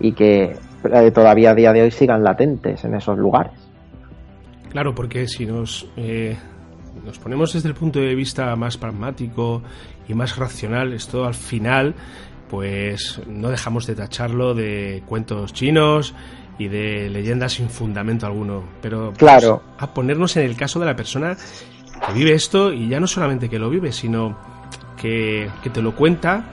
y 0.00 0.12
que 0.12 0.56
eh, 0.92 1.10
todavía 1.12 1.52
a 1.52 1.54
día 1.54 1.72
de 1.72 1.82
hoy 1.82 1.90
sigan 1.92 2.24
latentes 2.24 2.84
en 2.84 2.94
esos 2.94 3.16
lugares. 3.16 3.52
Claro, 4.70 4.94
porque 4.94 5.28
si 5.28 5.46
nos, 5.46 5.88
eh, 5.96 6.36
nos 7.06 7.18
ponemos 7.20 7.52
desde 7.52 7.68
el 7.68 7.74
punto 7.74 8.00
de 8.00 8.14
vista 8.14 8.54
más 8.56 8.76
pragmático 8.76 9.62
y 10.08 10.14
más 10.14 10.36
racional, 10.36 10.92
esto 10.92 11.24
al 11.24 11.34
final 11.34 11.94
pues 12.50 13.20
no 13.28 13.50
dejamos 13.50 13.86
de 13.86 13.94
tacharlo 13.94 14.54
de 14.54 15.02
cuentos 15.06 15.52
chinos 15.52 16.14
y 16.58 16.68
de 16.68 17.08
leyendas 17.08 17.52
sin 17.52 17.70
fundamento 17.70 18.26
alguno. 18.26 18.64
Pero 18.82 19.08
pues, 19.08 19.18
claro. 19.18 19.62
a 19.78 19.94
ponernos 19.94 20.36
en 20.36 20.44
el 20.44 20.56
caso 20.56 20.80
de 20.80 20.86
la 20.86 20.96
persona 20.96 21.36
que 22.06 22.12
vive 22.12 22.32
esto 22.32 22.72
y 22.72 22.88
ya 22.88 23.00
no 23.00 23.06
solamente 23.06 23.48
que 23.48 23.58
lo 23.58 23.70
vive, 23.70 23.92
sino 23.92 24.36
que, 25.00 25.50
te 25.72 25.82
lo 25.82 25.94
cuenta 25.94 26.44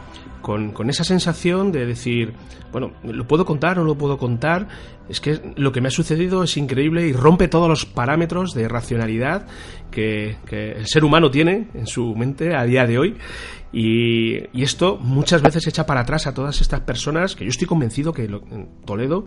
con, 0.46 0.74
con, 0.74 0.92
esa 0.92 1.04
sensación 1.04 1.72
de 1.72 1.88
decir, 1.88 2.34
bueno, 2.72 2.92
¿lo 3.04 3.26
puedo 3.26 3.46
contar 3.46 3.80
o 3.80 3.82
no 3.82 3.88
lo 3.88 3.98
puedo 3.98 4.20
contar? 4.20 4.68
Es 5.10 5.20
que 5.20 5.42
lo 5.56 5.72
que 5.72 5.82
me 5.82 5.88
ha 5.88 5.92
sucedido 5.92 6.44
es 6.44 6.56
increíble 6.56 7.08
y 7.08 7.14
rompe 7.14 7.48
todos 7.48 7.68
los 7.68 7.88
parámetros 7.88 8.54
de 8.54 8.68
racionalidad 8.68 9.48
que, 9.90 10.36
que 10.46 10.74
el 10.74 10.86
ser 10.86 11.04
humano 11.04 11.32
tiene 11.32 11.70
en 11.74 11.88
su 11.88 12.14
mente 12.14 12.56
a 12.56 12.64
día 12.64 12.86
de 12.86 13.00
hoy. 13.00 13.18
Y, 13.74 14.36
y, 14.54 14.62
esto 14.62 15.00
muchas 15.02 15.42
veces 15.42 15.66
echa 15.66 15.88
para 15.88 16.02
atrás 16.02 16.28
a 16.28 16.36
todas 16.36 16.62
estas 16.62 16.82
personas 16.82 17.36
que 17.36 17.44
yo 17.44 17.50
estoy 17.50 17.66
convencido 17.66 18.14
que 18.14 18.26
en 18.26 18.70
Toledo 18.86 19.26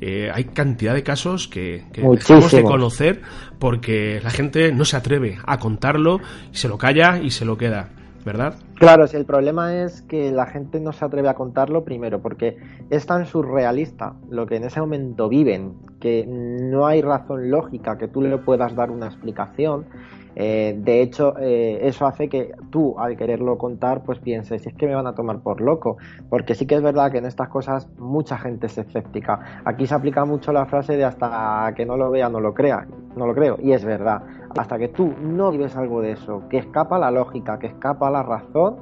eh, 0.00 0.30
hay 0.34 0.46
cantidad 0.46 0.94
de 0.94 1.04
casos 1.04 1.46
que, 1.46 1.84
que 1.92 2.02
dejamos 2.02 2.50
de 2.50 2.64
conocer 2.64 3.22
porque 3.60 4.20
la 4.20 4.30
gente 4.30 4.72
no 4.72 4.84
se 4.84 4.96
atreve 4.96 5.38
a 5.46 5.60
contarlo, 5.60 6.18
se 6.50 6.66
lo 6.66 6.76
calla 6.76 7.20
y 7.22 7.30
se 7.30 7.44
lo 7.44 7.56
queda. 7.56 7.90
¿Verdad? 8.26 8.54
Claro, 8.74 9.06
si 9.06 9.16
el 9.16 9.24
problema 9.24 9.84
es 9.84 10.02
que 10.02 10.32
la 10.32 10.46
gente 10.46 10.80
no 10.80 10.92
se 10.92 11.04
atreve 11.04 11.28
a 11.28 11.34
contarlo 11.34 11.84
primero, 11.84 12.20
porque 12.20 12.58
es 12.90 13.06
tan 13.06 13.24
surrealista 13.24 14.14
lo 14.28 14.46
que 14.46 14.56
en 14.56 14.64
ese 14.64 14.80
momento 14.80 15.28
viven, 15.28 15.74
que 16.00 16.26
no 16.26 16.88
hay 16.88 17.02
razón 17.02 17.52
lógica 17.52 17.96
que 17.96 18.08
tú 18.08 18.22
le 18.22 18.36
puedas 18.38 18.74
dar 18.74 18.90
una 18.90 19.06
explicación 19.06 19.86
eh, 20.38 20.76
de 20.78 21.00
hecho, 21.00 21.34
eh, 21.38 21.78
eso 21.82 22.06
hace 22.06 22.28
que 22.28 22.54
tú, 22.70 22.94
al 22.98 23.16
quererlo 23.16 23.56
contar, 23.56 24.02
pues 24.02 24.18
pienses, 24.18 24.62
si 24.62 24.68
es 24.68 24.74
que 24.74 24.86
me 24.86 24.94
van 24.94 25.06
a 25.06 25.14
tomar 25.14 25.40
por 25.40 25.62
loco. 25.62 25.96
Porque 26.28 26.54
sí 26.54 26.66
que 26.66 26.74
es 26.74 26.82
verdad 26.82 27.10
que 27.10 27.18
en 27.18 27.26
estas 27.26 27.48
cosas 27.48 27.88
mucha 27.98 28.36
gente 28.36 28.66
es 28.66 28.76
escéptica. 28.76 29.62
Aquí 29.64 29.86
se 29.86 29.94
aplica 29.94 30.26
mucho 30.26 30.52
la 30.52 30.66
frase 30.66 30.96
de 30.96 31.04
hasta 31.04 31.72
que 31.74 31.86
no 31.86 31.96
lo 31.96 32.10
vea, 32.10 32.28
no 32.28 32.40
lo 32.40 32.52
crea. 32.52 32.86
No 33.16 33.26
lo 33.26 33.34
creo. 33.34 33.56
Y 33.62 33.72
es 33.72 33.82
verdad. 33.82 34.22
Hasta 34.58 34.78
que 34.78 34.88
tú 34.88 35.12
no 35.20 35.50
vives 35.50 35.76
algo 35.76 36.00
de 36.00 36.12
eso, 36.12 36.42
que 36.48 36.58
escapa 36.58 36.98
la 36.98 37.10
lógica, 37.10 37.58
que 37.58 37.66
escapa 37.66 38.10
la 38.10 38.22
razón, 38.22 38.76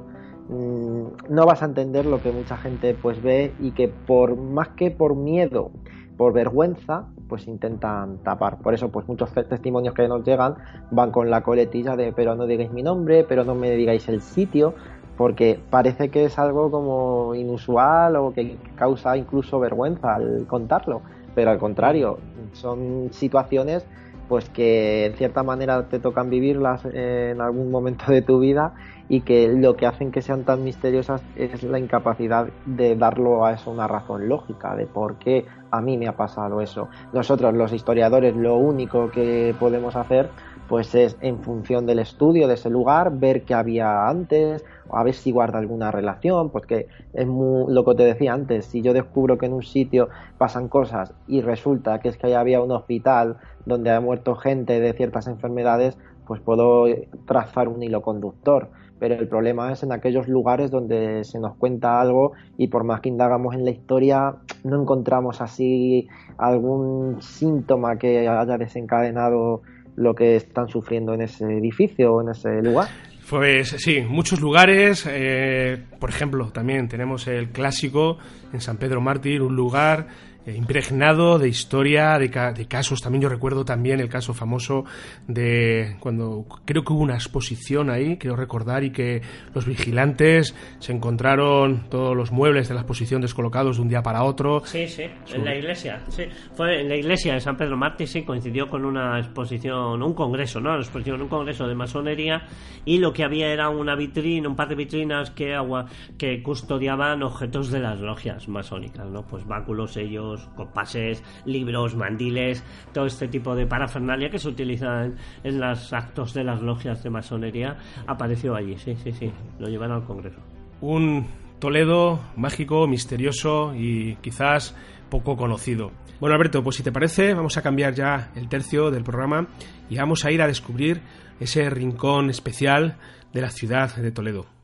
mm, 0.49 1.33
no 1.33 1.45
vas 1.45 1.61
a 1.61 1.65
entender 1.65 2.05
lo 2.05 2.21
que 2.21 2.31
mucha 2.31 2.57
gente 2.57 2.93
pues 2.93 3.21
ve 3.21 3.53
y 3.59 3.71
que 3.71 3.87
por 3.87 4.35
más 4.37 4.69
que 4.69 4.91
por 4.91 5.15
miedo, 5.15 5.71
por 6.17 6.33
vergüenza, 6.33 7.07
pues 7.27 7.47
intentan 7.47 8.19
tapar. 8.19 8.59
Por 8.59 8.73
eso, 8.73 8.89
pues 8.89 9.07
muchos 9.07 9.31
testimonios 9.33 9.93
que 9.93 10.07
nos 10.07 10.23
llegan 10.23 10.55
van 10.91 11.11
con 11.11 11.29
la 11.29 11.41
coletilla 11.41 11.95
de 11.95 12.13
pero 12.13 12.35
no 12.35 12.45
digáis 12.45 12.71
mi 12.71 12.83
nombre, 12.83 13.23
pero 13.23 13.43
no 13.43 13.55
me 13.55 13.71
digáis 13.71 14.07
el 14.07 14.21
sitio, 14.21 14.75
porque 15.17 15.59
parece 15.69 16.09
que 16.09 16.25
es 16.25 16.37
algo 16.39 16.71
como 16.71 17.35
inusual 17.35 18.15
o 18.15 18.33
que 18.33 18.57
causa 18.75 19.17
incluso 19.17 19.59
vergüenza 19.59 20.15
al 20.15 20.45
contarlo, 20.47 21.01
pero 21.33 21.51
al 21.51 21.57
contrario, 21.57 22.19
son 22.53 23.09
situaciones 23.11 23.85
pues 24.27 24.49
que 24.49 25.05
en 25.05 25.13
cierta 25.13 25.43
manera 25.43 25.87
te 25.87 25.99
tocan 25.99 26.29
vivirlas 26.29 26.85
en 26.85 27.41
algún 27.41 27.71
momento 27.71 28.11
de 28.11 28.21
tu 28.21 28.39
vida 28.39 28.73
y 29.07 29.21
que 29.21 29.47
lo 29.47 29.75
que 29.75 29.85
hacen 29.85 30.11
que 30.11 30.21
sean 30.21 30.43
tan 30.43 30.63
misteriosas 30.63 31.23
es 31.35 31.63
la 31.63 31.79
incapacidad 31.79 32.47
de 32.65 32.95
darlo 32.95 33.45
a 33.45 33.53
eso 33.53 33.69
una 33.69 33.87
razón 33.87 34.27
lógica 34.27 34.75
de 34.75 34.87
por 34.87 35.17
qué 35.17 35.45
a 35.69 35.81
mí 35.81 35.97
me 35.97 36.07
ha 36.07 36.15
pasado 36.15 36.61
eso. 36.61 36.89
Nosotros 37.13 37.53
los 37.53 37.71
historiadores 37.73 38.35
lo 38.35 38.55
único 38.55 39.11
que 39.11 39.53
podemos 39.59 39.95
hacer 39.95 40.29
pues 40.67 40.95
es 40.95 41.17
en 41.21 41.39
función 41.39 41.85
del 41.85 41.99
estudio 41.99 42.47
de 42.47 42.55
ese 42.55 42.69
lugar 42.69 43.17
ver 43.19 43.43
qué 43.43 43.53
había 43.53 44.07
antes, 44.07 44.63
a 44.91 45.03
ver 45.03 45.13
si 45.13 45.31
guarda 45.31 45.59
alguna 45.59 45.91
relación, 45.91 46.49
porque 46.49 46.87
es 47.13 47.27
muy, 47.27 47.71
lo 47.71 47.85
que 47.85 47.95
te 47.95 48.03
decía 48.03 48.33
antes, 48.33 48.65
si 48.65 48.81
yo 48.81 48.93
descubro 48.93 49.37
que 49.37 49.45
en 49.45 49.53
un 49.53 49.63
sitio 49.63 50.09
pasan 50.37 50.67
cosas 50.67 51.13
y 51.27 51.41
resulta 51.41 51.99
que 51.99 52.09
es 52.09 52.17
que 52.17 52.27
ahí 52.27 52.33
había 52.33 52.61
un 52.61 52.71
hospital 52.71 53.37
donde 53.65 53.91
ha 53.91 53.99
muerto 53.99 54.35
gente 54.35 54.79
de 54.79 54.93
ciertas 54.93 55.27
enfermedades, 55.27 55.97
pues 56.25 56.41
puedo 56.41 56.85
trazar 57.25 57.67
un 57.67 57.83
hilo 57.83 58.01
conductor. 58.01 58.69
Pero 58.97 59.15
el 59.15 59.27
problema 59.27 59.71
es 59.73 59.83
en 59.83 59.91
aquellos 59.91 60.27
lugares 60.27 60.71
donde 60.71 61.25
se 61.25 61.39
nos 61.39 61.55
cuenta 61.57 61.99
algo 61.99 62.31
y 62.57 62.69
por 62.69 62.85
más 62.85 63.01
que 63.01 63.09
indagamos 63.09 63.53
en 63.53 63.65
la 63.65 63.71
historia 63.71 64.37
no 64.63 64.81
encontramos 64.81 65.41
así 65.41 66.07
algún 66.37 67.21
síntoma 67.21 67.97
que 67.97 68.27
haya 68.27 68.57
desencadenado 68.57 69.63
lo 69.95 70.13
que 70.13 70.35
están 70.35 70.67
sufriendo 70.67 71.13
en 71.13 71.21
ese 71.21 71.45
edificio 71.45 72.13
o 72.13 72.21
en 72.21 72.29
ese 72.29 72.61
lugar. 72.61 72.89
Pues 73.29 73.69
sí, 73.79 74.01
muchos 74.01 74.39
lugares, 74.39 75.05
eh, 75.09 75.81
por 75.99 76.09
ejemplo, 76.09 76.51
también 76.51 76.87
tenemos 76.87 77.27
el 77.27 77.49
clásico 77.49 78.19
en 78.53 78.61
San 78.61 78.77
Pedro 78.77 79.01
Mártir, 79.01 79.41
un 79.41 79.55
lugar 79.55 80.07
impregnado 80.47 81.39
de 81.39 81.49
historia, 81.49 82.17
de, 82.19 82.27
de, 82.27 82.67
casos. 82.67 83.01
También 83.01 83.23
yo 83.23 83.29
recuerdo 83.29 83.65
también 83.65 83.99
el 83.99 84.09
caso 84.09 84.33
famoso 84.33 84.85
de 85.27 85.97
cuando 85.99 86.45
creo 86.65 86.83
que 86.83 86.93
hubo 86.93 87.01
una 87.01 87.15
exposición 87.15 87.89
ahí, 87.89 88.17
quiero 88.17 88.35
recordar, 88.35 88.83
y 88.83 88.91
que 88.91 89.21
los 89.53 89.65
vigilantes 89.65 90.55
se 90.79 90.91
encontraron 90.91 91.89
todos 91.89 92.15
los 92.15 92.31
muebles 92.31 92.67
de 92.67 92.75
la 92.75 92.81
exposición 92.81 93.21
descolocados 93.21 93.77
de 93.77 93.81
un 93.81 93.89
día 93.89 94.03
para 94.03 94.23
otro. 94.23 94.61
Sí, 94.65 94.87
sí, 94.87 95.03
en 95.33 95.45
la 95.45 95.55
iglesia. 95.55 96.01
Sí, 96.09 96.23
fue 96.53 96.81
en 96.81 96.89
la 96.89 96.95
iglesia 96.95 97.33
de 97.33 97.39
San 97.39 97.57
Pedro 97.57 97.77
Mártir, 97.77 98.07
sí, 98.07 98.23
coincidió 98.23 98.69
con 98.69 98.85
una 98.85 99.19
exposición, 99.19 100.01
un 100.03 100.13
congreso, 100.13 100.59
¿no? 100.59 100.71
Una 100.71 100.79
exposición, 100.79 101.21
un 101.21 101.27
congreso 101.27 101.67
de 101.67 101.75
masonería, 101.75 102.43
y 102.85 102.99
lo 102.99 103.13
que 103.13 103.23
había 103.23 103.47
era 103.47 103.69
una 103.69 103.95
vitrina, 103.95 104.47
un 104.47 104.55
par 104.55 104.67
de 104.67 104.75
vitrinas 104.75 105.31
que, 105.31 105.55
agua, 105.55 105.85
que 106.17 106.43
custodiaban 106.43 107.23
objetos 107.23 107.71
de 107.71 107.79
las 107.79 107.99
logias 107.99 108.47
masónicas, 108.47 109.07
¿no? 109.07 109.23
Pues 109.23 109.45
báculos, 109.45 109.93
sellos 109.93 110.34
compases, 110.55 111.23
libros, 111.45 111.95
mandiles, 111.95 112.63
todo 112.93 113.05
este 113.05 113.27
tipo 113.27 113.55
de 113.55 113.65
parafernalia 113.65 114.29
que 114.29 114.39
se 114.39 114.49
utiliza 114.49 115.05
en, 115.43 115.59
los 115.59 115.93
actos 115.93 116.33
de 116.33 116.43
las 116.43 116.61
logias 116.61 117.03
de 117.03 117.09
masonería, 117.09 117.77
apareció 118.07 118.55
allí, 118.55 118.77
sí, 118.77 118.95
sí, 119.03 119.11
sí, 119.11 119.31
lo 119.59 119.67
llevan 119.67 119.91
al 119.91 120.03
Congreso. 120.03 120.39
Un 120.81 121.25
Toledo 121.59 122.19
mágico, 122.35 122.85
misterioso 122.85 123.73
y 123.75 124.15
quizás 124.17 124.75
poco 125.09 125.37
conocido. 125.37 125.91
Bueno, 126.19 126.35
Alberto, 126.35 126.63
pues 126.63 126.75
si 126.75 126.83
te 126.83 126.91
parece, 126.91 127.33
vamos 127.33 127.57
a 127.57 127.61
cambiar 127.61 127.93
ya 127.93 128.31
el 128.35 128.49
tercio 128.49 128.91
del 128.91 129.03
programa 129.03 129.47
y 129.89 129.97
vamos 129.97 130.25
a 130.25 130.31
ir 130.31 130.41
a 130.41 130.47
descubrir 130.47 131.01
ese 131.39 131.69
rincón 131.69 132.29
especial 132.29 132.97
de 133.33 133.41
la 133.41 133.49
ciudad 133.49 133.95
de 133.95 134.11
Toledo. 134.11 134.54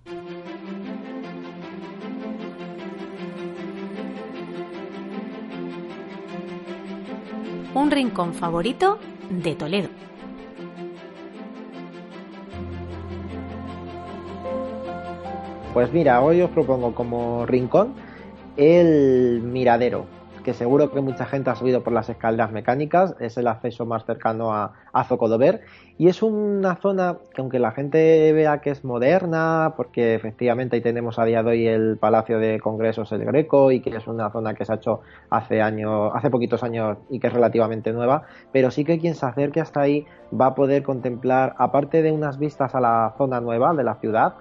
Un 7.73 7.91
rincón 7.91 8.33
favorito 8.33 8.99
de 9.29 9.55
Toledo. 9.55 9.89
Pues 15.73 15.91
mira, 15.93 16.21
hoy 16.21 16.41
os 16.41 16.49
propongo 16.49 16.93
como 16.93 17.45
rincón 17.45 17.93
el 18.57 19.41
miradero 19.41 20.05
que 20.43 20.53
seguro 20.53 20.91
que 20.91 21.01
mucha 21.01 21.25
gente 21.25 21.49
ha 21.49 21.55
subido 21.55 21.83
por 21.83 21.93
las 21.93 22.09
escaleras 22.09 22.51
mecánicas, 22.51 23.15
es 23.19 23.37
el 23.37 23.47
acceso 23.47 23.85
más 23.85 24.05
cercano 24.05 24.53
a, 24.53 24.73
a 24.93 25.03
Zocodover. 25.03 25.61
Y 25.97 26.07
es 26.07 26.23
una 26.23 26.75
zona 26.77 27.17
que 27.33 27.41
aunque 27.41 27.59
la 27.59 27.71
gente 27.71 28.33
vea 28.33 28.59
que 28.59 28.71
es 28.71 28.83
moderna, 28.83 29.73
porque 29.77 30.15
efectivamente 30.15 30.75
ahí 30.75 30.81
tenemos 30.81 31.19
a 31.19 31.25
día 31.25 31.43
de 31.43 31.51
hoy 31.51 31.67
el 31.67 31.97
Palacio 31.97 32.39
de 32.39 32.59
Congresos 32.59 33.11
el 33.11 33.23
Greco 33.23 33.71
y 33.71 33.81
que 33.81 33.91
es 33.95 34.07
una 34.07 34.31
zona 34.31 34.53
que 34.55 34.65
se 34.65 34.73
ha 34.73 34.75
hecho 34.75 35.01
hace 35.29 35.61
años, 35.61 36.11
hace 36.15 36.29
poquitos 36.29 36.63
años 36.63 36.97
y 37.09 37.19
que 37.19 37.27
es 37.27 37.33
relativamente 37.33 37.93
nueva, 37.93 38.23
pero 38.51 38.71
sí 38.71 38.83
que 38.83 38.99
quien 38.99 39.15
se 39.15 39.25
acerque 39.25 39.61
hasta 39.61 39.81
ahí 39.81 40.05
va 40.33 40.47
a 40.47 40.55
poder 40.55 40.83
contemplar, 40.83 41.53
aparte 41.57 42.01
de 42.01 42.11
unas 42.11 42.39
vistas 42.39 42.73
a 42.73 42.79
la 42.79 43.13
zona 43.17 43.41
nueva 43.41 43.73
de 43.73 43.83
la 43.83 43.95
ciudad, 43.95 44.35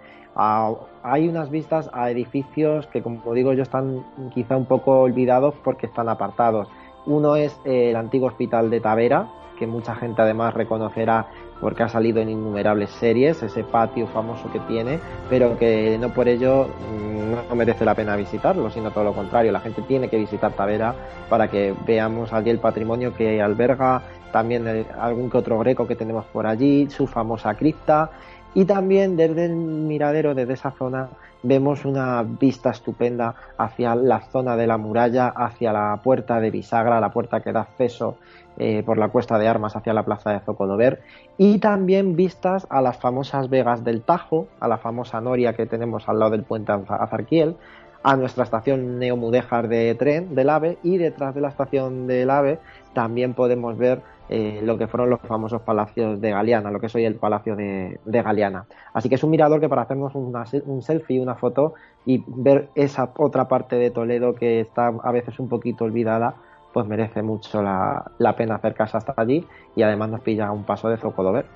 hay 1.03 1.29
unas 1.29 1.51
vistas 1.51 1.91
a 1.93 2.11
edificios 2.11 2.87
que, 2.87 3.03
como 3.03 3.35
digo 3.35 3.53
yo, 3.53 3.63
están 3.63 4.05
quizá 4.33 4.57
un 4.57 4.67
poco 4.67 5.01
olvidados 5.01 5.55
porque 5.63 5.87
están 5.87 6.09
apartados. 6.09 6.69
Uno 7.07 7.37
es 7.37 7.59
el 7.65 7.97
antiguo 7.97 8.29
hospital 8.29 8.71
de 8.71 8.81
Tavera, 8.81 9.29
que 9.59 9.67
mucha 9.67 9.95
gente 9.95 10.23
además 10.23 10.55
reconocerá 10.55 11.27
porque 11.61 11.83
ha 11.83 11.89
salido 11.89 12.21
en 12.21 12.31
innumerables 12.31 12.89
series, 12.91 13.43
ese 13.43 13.65
patio 13.65 14.07
famoso 14.07 14.51
que 14.51 14.61
tiene, 14.61 14.99
pero 15.29 15.59
que 15.59 15.99
no 16.01 16.09
por 16.09 16.27
ello 16.27 16.65
mm, 16.65 17.49
no 17.51 17.55
merece 17.55 17.85
la 17.85 17.95
pena 17.95 18.17
visitarlo, 18.17 18.71
sino 18.71 18.91
todo 18.91 19.05
lo 19.05 19.13
contrario, 19.13 19.53
la 19.53 19.61
gente 19.61 19.83
tiene 19.83 20.09
que 20.09 20.17
visitar 20.17 20.53
Tavera 20.53 20.95
para 21.29 21.49
que 21.49 21.75
veamos 21.87 22.33
allí 22.33 22.49
el 22.49 22.59
patrimonio 22.59 23.15
que 23.15 23.43
alberga, 23.43 24.03
también 24.33 24.87
algún 24.99 25.29
que 25.29 25.37
otro 25.37 25.59
greco 25.59 25.87
que 25.87 25.97
tenemos 25.97 26.25
por 26.27 26.47
allí, 26.47 26.89
su 26.89 27.07
famosa 27.07 27.55
cripta 27.55 28.11
y 28.55 28.65
también 28.65 29.17
desde 29.17 29.47
el 29.47 29.55
miradero, 29.55 30.35
desde 30.35 30.55
esa 30.55 30.73
zona, 30.73 31.09
vemos 31.43 31.85
una 31.85 32.23
vista 32.23 32.71
estupenda 32.71 33.35
hacia 33.57 33.95
la 33.95 34.21
zona 34.21 34.57
de 34.57 34.67
la 34.67 34.77
muralla, 34.77 35.29
hacia 35.29 35.73
la 35.73 36.01
puerta 36.03 36.41
de 36.41 36.51
bisagra, 36.51 37.01
la 37.01 37.13
puerta 37.13 37.41
que 37.41 37.53
da 37.53 37.61
acceso 37.61 38.17
eh, 38.59 38.83
por 38.85 38.99
la 38.99 39.09
cuesta 39.09 39.39
de 39.39 39.49
armas 39.49 39.77
hacia 39.77 39.95
la 39.95 40.05
plaza 40.05 40.33
de 40.33 40.41
Zocodover, 40.41 41.01
y 41.39 41.59
también 41.59 42.17
vistas 42.17 42.67
a 42.69 42.83
las 42.83 42.99
famosas 42.99 43.49
vegas 43.49 43.85
del 43.85 44.03
Tajo, 44.03 44.49
a 44.59 44.69
la 44.69 44.79
famosa 44.79 45.21
noria 45.21 45.55
que 45.55 45.67
tenemos 45.67 46.09
al 46.09 46.19
lado 46.19 46.33
del 46.33 46.43
puente 46.43 46.73
Azarquiel, 46.73 47.57
a 48.03 48.17
nuestra 48.17 48.45
estación 48.45 48.99
Neomudéjar 48.99 49.69
de 49.69 49.95
tren 49.95 50.35
del 50.35 50.51
AVE 50.51 50.79
y 50.83 50.99
detrás 50.99 51.35
de 51.35 51.41
la 51.41 51.49
estación 51.49 52.07
del 52.07 52.31
AVE 52.31 52.59
también 52.95 53.35
podemos 53.35 53.77
ver 53.77 54.01
eh, 54.33 54.61
lo 54.63 54.79
que 54.79 54.87
fueron 54.87 55.11
los 55.11 55.21
famosos 55.23 55.61
palacios 55.63 56.21
de 56.21 56.31
Galeana, 56.31 56.71
lo 56.71 56.79
que 56.79 56.89
soy 56.89 57.05
el 57.05 57.17
palacio 57.17 57.57
de, 57.57 57.99
de 58.05 58.23
Galeana. 58.23 58.65
Así 58.95 59.09
que 59.09 59.17
es 59.17 59.25
un 59.25 59.31
mirador 59.31 59.61
que 59.61 59.69
para 59.69 59.83
hacernos 59.83 60.15
un 60.15 60.83
selfie, 60.83 61.21
una 61.21 61.35
foto 61.35 61.75
y 62.07 62.23
ver 62.29 62.69
esa 62.77 63.13
otra 63.17 63.49
parte 63.49 63.75
de 63.75 63.91
Toledo 63.91 64.35
que 64.37 64.61
está 64.61 64.87
a 64.87 65.11
veces 65.11 65.41
un 65.41 65.49
poquito 65.49 65.85
olvidada, 65.85 66.37
pues 66.73 66.87
merece 66.87 67.23
mucho 67.23 67.61
la, 67.61 68.13
la 68.19 68.37
pena 68.37 68.55
acercarse 68.55 68.97
hasta 68.97 69.15
allí 69.17 69.45
y 69.75 69.83
además 69.83 70.11
nos 70.11 70.21
pilla 70.21 70.53
un 70.53 70.63
paso 70.63 70.89
de 70.89 70.97
Zocodover. 70.97 71.47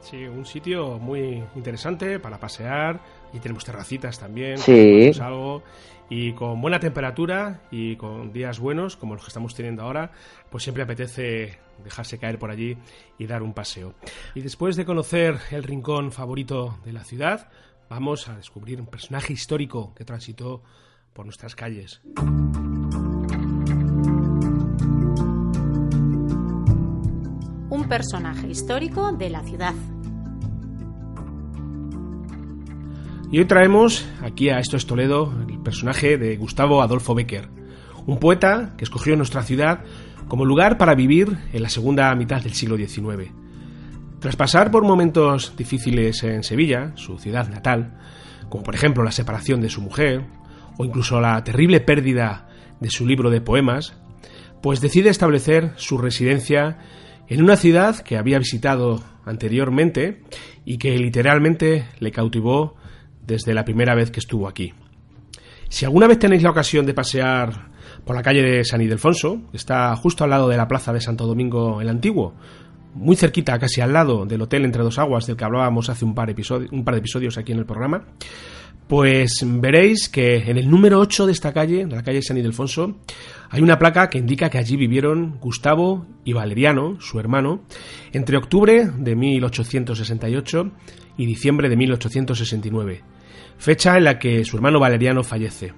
Sí, 0.00 0.26
un 0.26 0.44
sitio 0.44 0.98
muy 0.98 1.44
interesante 1.54 2.18
para 2.18 2.38
pasear 2.38 2.98
y 3.32 3.38
tenemos 3.38 3.64
terracitas 3.64 4.18
también. 4.18 4.58
Sí. 4.58 5.12
Algo, 5.22 5.62
y 6.14 6.34
con 6.34 6.60
buena 6.60 6.78
temperatura 6.78 7.62
y 7.70 7.96
con 7.96 8.34
días 8.34 8.60
buenos 8.60 8.96
como 8.96 9.14
los 9.14 9.24
que 9.24 9.28
estamos 9.28 9.54
teniendo 9.54 9.82
ahora, 9.82 10.12
pues 10.50 10.62
siempre 10.62 10.82
apetece 10.82 11.58
dejarse 11.82 12.18
caer 12.18 12.38
por 12.38 12.50
allí 12.50 12.76
y 13.16 13.26
dar 13.26 13.42
un 13.42 13.54
paseo. 13.54 13.94
Y 14.34 14.42
después 14.42 14.76
de 14.76 14.84
conocer 14.84 15.38
el 15.50 15.62
rincón 15.62 16.12
favorito 16.12 16.78
de 16.84 16.92
la 16.92 17.02
ciudad, 17.02 17.48
vamos 17.88 18.28
a 18.28 18.36
descubrir 18.36 18.78
un 18.78 18.88
personaje 18.88 19.32
histórico 19.32 19.94
que 19.94 20.04
transitó 20.04 20.62
por 21.14 21.24
nuestras 21.24 21.54
calles. 21.54 22.02
Un 27.70 27.86
personaje 27.88 28.48
histórico 28.48 29.12
de 29.12 29.30
la 29.30 29.42
ciudad. 29.44 29.74
Y 33.30 33.38
hoy 33.38 33.46
traemos 33.46 34.06
aquí 34.20 34.50
a 34.50 34.58
Esto 34.58 34.76
es 34.76 34.84
Toledo 34.84 35.32
personaje 35.62 36.18
de 36.18 36.36
Gustavo 36.36 36.82
Adolfo 36.82 37.14
Becker, 37.14 37.48
un 38.06 38.18
poeta 38.18 38.74
que 38.76 38.84
escogió 38.84 39.16
nuestra 39.16 39.42
ciudad 39.42 39.84
como 40.28 40.44
lugar 40.44 40.78
para 40.78 40.94
vivir 40.94 41.38
en 41.52 41.62
la 41.62 41.68
segunda 41.68 42.14
mitad 42.14 42.42
del 42.42 42.54
siglo 42.54 42.76
XIX. 42.76 43.30
Tras 44.20 44.36
pasar 44.36 44.70
por 44.70 44.84
momentos 44.84 45.54
difíciles 45.56 46.22
en 46.22 46.42
Sevilla, 46.42 46.92
su 46.94 47.18
ciudad 47.18 47.48
natal, 47.48 47.98
como 48.48 48.62
por 48.62 48.74
ejemplo 48.74 49.02
la 49.02 49.10
separación 49.10 49.60
de 49.60 49.68
su 49.68 49.80
mujer, 49.80 50.24
o 50.78 50.84
incluso 50.84 51.20
la 51.20 51.42
terrible 51.44 51.80
pérdida 51.80 52.48
de 52.80 52.90
su 52.90 53.06
libro 53.06 53.30
de 53.30 53.40
poemas, 53.40 53.94
pues 54.62 54.80
decide 54.80 55.10
establecer 55.10 55.72
su 55.76 55.98
residencia 55.98 56.78
en 57.28 57.42
una 57.42 57.56
ciudad 57.56 57.98
que 57.98 58.16
había 58.16 58.38
visitado 58.38 59.02
anteriormente 59.24 60.22
y 60.64 60.78
que 60.78 60.96
literalmente 60.98 61.86
le 61.98 62.10
cautivó 62.10 62.76
desde 63.26 63.54
la 63.54 63.64
primera 63.64 63.94
vez 63.94 64.10
que 64.10 64.20
estuvo 64.20 64.48
aquí. 64.48 64.72
Si 65.72 65.86
alguna 65.86 66.06
vez 66.06 66.18
tenéis 66.18 66.42
la 66.42 66.50
ocasión 66.50 66.84
de 66.84 66.92
pasear 66.92 67.70
por 68.04 68.14
la 68.14 68.22
calle 68.22 68.42
de 68.42 68.62
San 68.62 68.82
Ildefonso, 68.82 69.40
está 69.54 69.96
justo 69.96 70.22
al 70.22 70.28
lado 70.28 70.46
de 70.46 70.58
la 70.58 70.68
plaza 70.68 70.92
de 70.92 71.00
Santo 71.00 71.26
Domingo 71.26 71.80
el 71.80 71.88
Antiguo, 71.88 72.34
muy 72.92 73.16
cerquita, 73.16 73.58
casi 73.58 73.80
al 73.80 73.94
lado 73.94 74.26
del 74.26 74.42
Hotel 74.42 74.66
Entre 74.66 74.82
Dos 74.82 74.98
Aguas, 74.98 75.26
del 75.26 75.34
que 75.34 75.44
hablábamos 75.44 75.88
hace 75.88 76.04
un 76.04 76.14
par, 76.14 76.28
un 76.72 76.84
par 76.84 76.94
de 76.94 76.98
episodios 76.98 77.38
aquí 77.38 77.52
en 77.52 77.58
el 77.58 77.64
programa, 77.64 78.04
pues 78.86 79.46
veréis 79.46 80.10
que 80.10 80.50
en 80.50 80.58
el 80.58 80.68
número 80.68 81.00
8 81.00 81.24
de 81.24 81.32
esta 81.32 81.54
calle, 81.54 81.86
de 81.86 81.96
la 81.96 82.02
calle 82.02 82.20
San 82.20 82.36
Ildefonso, 82.36 82.98
hay 83.48 83.62
una 83.62 83.78
placa 83.78 84.10
que 84.10 84.18
indica 84.18 84.50
que 84.50 84.58
allí 84.58 84.76
vivieron 84.76 85.38
Gustavo 85.40 86.04
y 86.22 86.34
Valeriano, 86.34 87.00
su 87.00 87.18
hermano, 87.18 87.62
entre 88.12 88.36
octubre 88.36 88.90
de 88.94 89.16
1868 89.16 90.70
y 91.16 91.24
diciembre 91.24 91.70
de 91.70 91.76
1869, 91.78 93.02
fecha 93.62 93.96
en 93.96 94.02
la 94.02 94.18
que 94.18 94.44
su 94.44 94.56
hermano 94.56 94.80
Valeriano 94.80 95.22
fallece. 95.22 95.72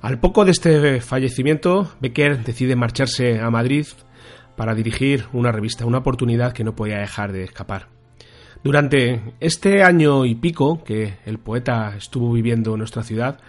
Al 0.00 0.20
poco 0.20 0.44
de 0.44 0.52
este 0.52 1.00
fallecimiento, 1.00 1.90
Becker 2.00 2.44
decide 2.44 2.76
marcharse 2.76 3.40
a 3.40 3.50
Madrid 3.50 3.84
para 4.56 4.76
dirigir 4.76 5.24
una 5.32 5.50
revista, 5.50 5.86
una 5.86 5.98
oportunidad 5.98 6.52
que 6.52 6.62
no 6.62 6.76
podía 6.76 6.98
dejar 6.98 7.32
de 7.32 7.42
escapar. 7.42 7.88
Durante 8.62 9.34
este 9.40 9.82
año 9.82 10.24
y 10.24 10.36
pico 10.36 10.84
que 10.84 11.16
el 11.26 11.38
poeta 11.38 11.96
estuvo 11.96 12.32
viviendo 12.32 12.74
en 12.74 12.78
nuestra 12.78 13.02
ciudad, 13.02 13.40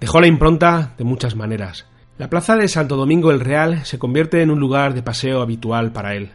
dejó 0.00 0.20
la 0.20 0.26
impronta 0.26 0.94
de 0.98 1.04
muchas 1.04 1.36
maneras. 1.36 1.86
La 2.18 2.28
plaza 2.28 2.56
de 2.56 2.66
Santo 2.66 2.96
Domingo 2.96 3.30
el 3.30 3.38
Real 3.38 3.86
se 3.86 4.00
convierte 4.00 4.42
en 4.42 4.50
un 4.50 4.58
lugar 4.58 4.92
de 4.92 5.04
paseo 5.04 5.40
habitual 5.40 5.92
para 5.92 6.16
él. 6.16 6.30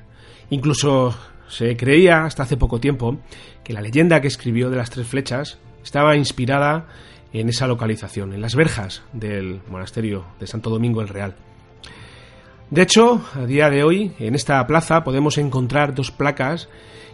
Incluso 0.49 1.13
se 1.49 1.75
creía 1.75 2.23
hasta 2.23 2.43
hace 2.43 2.55
poco 2.55 2.79
tiempo 2.79 3.19
que 3.65 3.73
la 3.73 3.81
leyenda 3.81 4.21
que 4.21 4.27
escribió 4.27 4.69
de 4.69 4.77
las 4.77 4.89
tres 4.89 5.07
flechas 5.07 5.59
estaba 5.87 6.17
inspirada 6.17 6.85
en 7.31 7.47
esa 7.47 7.65
localización, 7.65 8.33
en 8.33 8.41
las 8.41 8.55
verjas 8.55 9.03
del 9.13 9.61
monasterio 9.69 10.25
de 10.37 10.45
Santo 10.45 10.69
Domingo 10.69 10.99
el 10.99 11.07
Real. 11.07 11.35
De 12.69 12.81
hecho, 12.81 13.21
a 13.33 13.45
día 13.45 13.69
de 13.69 13.85
hoy, 13.85 14.11
en 14.19 14.35
esta 14.35 14.67
plaza 14.67 15.05
podemos 15.05 15.37
encontrar 15.37 15.95
dos 15.95 16.11
placas 16.11 16.67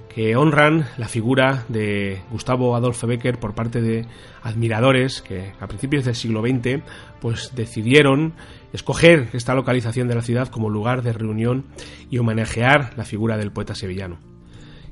que 0.09 0.36
honran 0.36 0.88
la 0.97 1.07
figura 1.07 1.65
de 1.67 2.24
Gustavo 2.32 2.76
Adolfo 2.76 3.05
Becker 3.05 3.39
por 3.39 3.53
parte 3.53 3.80
de 3.80 4.07
admiradores 4.41 5.21
que 5.21 5.53
a 5.59 5.67
principios 5.67 6.05
del 6.05 6.15
siglo 6.15 6.41
XX 6.41 6.82
pues 7.21 7.51
decidieron 7.53 8.34
escoger 8.74 9.30
esta 9.34 9.53
localización 9.53 10.07
de 10.07 10.15
la 10.15 10.24
ciudad 10.24 10.47
como 10.47 10.71
lugar 10.71 11.03
de 11.03 11.13
reunión 11.13 11.65
y 12.09 12.17
homenajear 12.17 12.93
la 12.97 13.05
figura 13.05 13.38
del 13.38 13.51
poeta 13.51 13.76
sevillano. 13.76 14.33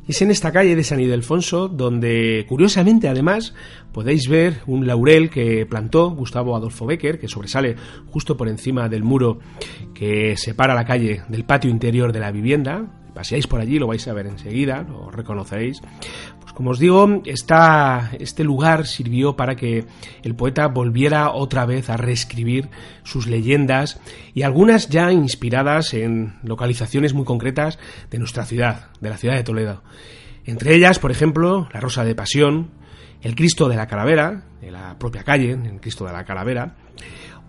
Es 0.07 0.21
en 0.21 0.31
esta 0.31 0.51
calle 0.51 0.75
de 0.75 0.83
San 0.83 0.99
Ildefonso 0.99 1.67
donde, 1.67 2.45
curiosamente 2.49 3.07
además, 3.07 3.53
podéis 3.93 4.27
ver 4.27 4.61
un 4.65 4.87
laurel 4.87 5.29
que 5.29 5.65
plantó 5.65 6.09
Gustavo 6.09 6.55
Adolfo 6.55 6.85
Becker, 6.85 7.19
que 7.19 7.27
sobresale 7.27 7.75
justo 8.07 8.35
por 8.35 8.49
encima 8.49 8.89
del 8.89 9.03
muro 9.03 9.39
que 9.93 10.35
separa 10.37 10.73
la 10.73 10.85
calle 10.85 11.21
del 11.29 11.45
patio 11.45 11.69
interior 11.69 12.11
de 12.11 12.19
la 12.19 12.31
vivienda, 12.31 12.87
paseáis 13.13 13.47
por 13.47 13.61
allí, 13.61 13.77
lo 13.77 13.87
vais 13.87 14.07
a 14.07 14.13
ver 14.13 14.25
enseguida, 14.25 14.83
lo 14.83 15.11
reconoceréis. 15.11 15.81
Como 16.61 16.69
os 16.69 16.79
digo, 16.79 17.23
este 17.25 18.43
lugar 18.43 18.85
sirvió 18.85 19.35
para 19.35 19.55
que 19.55 19.87
el 20.21 20.35
poeta 20.35 20.67
volviera 20.67 21.31
otra 21.31 21.65
vez 21.65 21.89
a 21.89 21.97
reescribir 21.97 22.69
sus 23.01 23.25
leyendas 23.25 23.99
y 24.35 24.43
algunas 24.43 24.87
ya 24.87 25.11
inspiradas 25.11 25.95
en 25.95 26.35
localizaciones 26.43 27.15
muy 27.15 27.25
concretas 27.25 27.79
de 28.11 28.19
nuestra 28.19 28.45
ciudad, 28.45 28.91
de 28.99 29.09
la 29.09 29.17
ciudad 29.17 29.37
de 29.37 29.43
Toledo. 29.43 29.81
Entre 30.45 30.75
ellas, 30.75 30.99
por 30.99 31.09
ejemplo, 31.09 31.67
la 31.73 31.79
Rosa 31.79 32.03
de 32.03 32.13
Pasión, 32.13 32.69
el 33.23 33.33
Cristo 33.33 33.67
de 33.67 33.77
la 33.77 33.87
Calavera, 33.87 34.43
de 34.61 34.69
la 34.69 34.99
propia 34.99 35.23
calle, 35.23 35.53
el 35.53 35.81
Cristo 35.81 36.05
de 36.05 36.13
la 36.13 36.25
Calavera, 36.25 36.75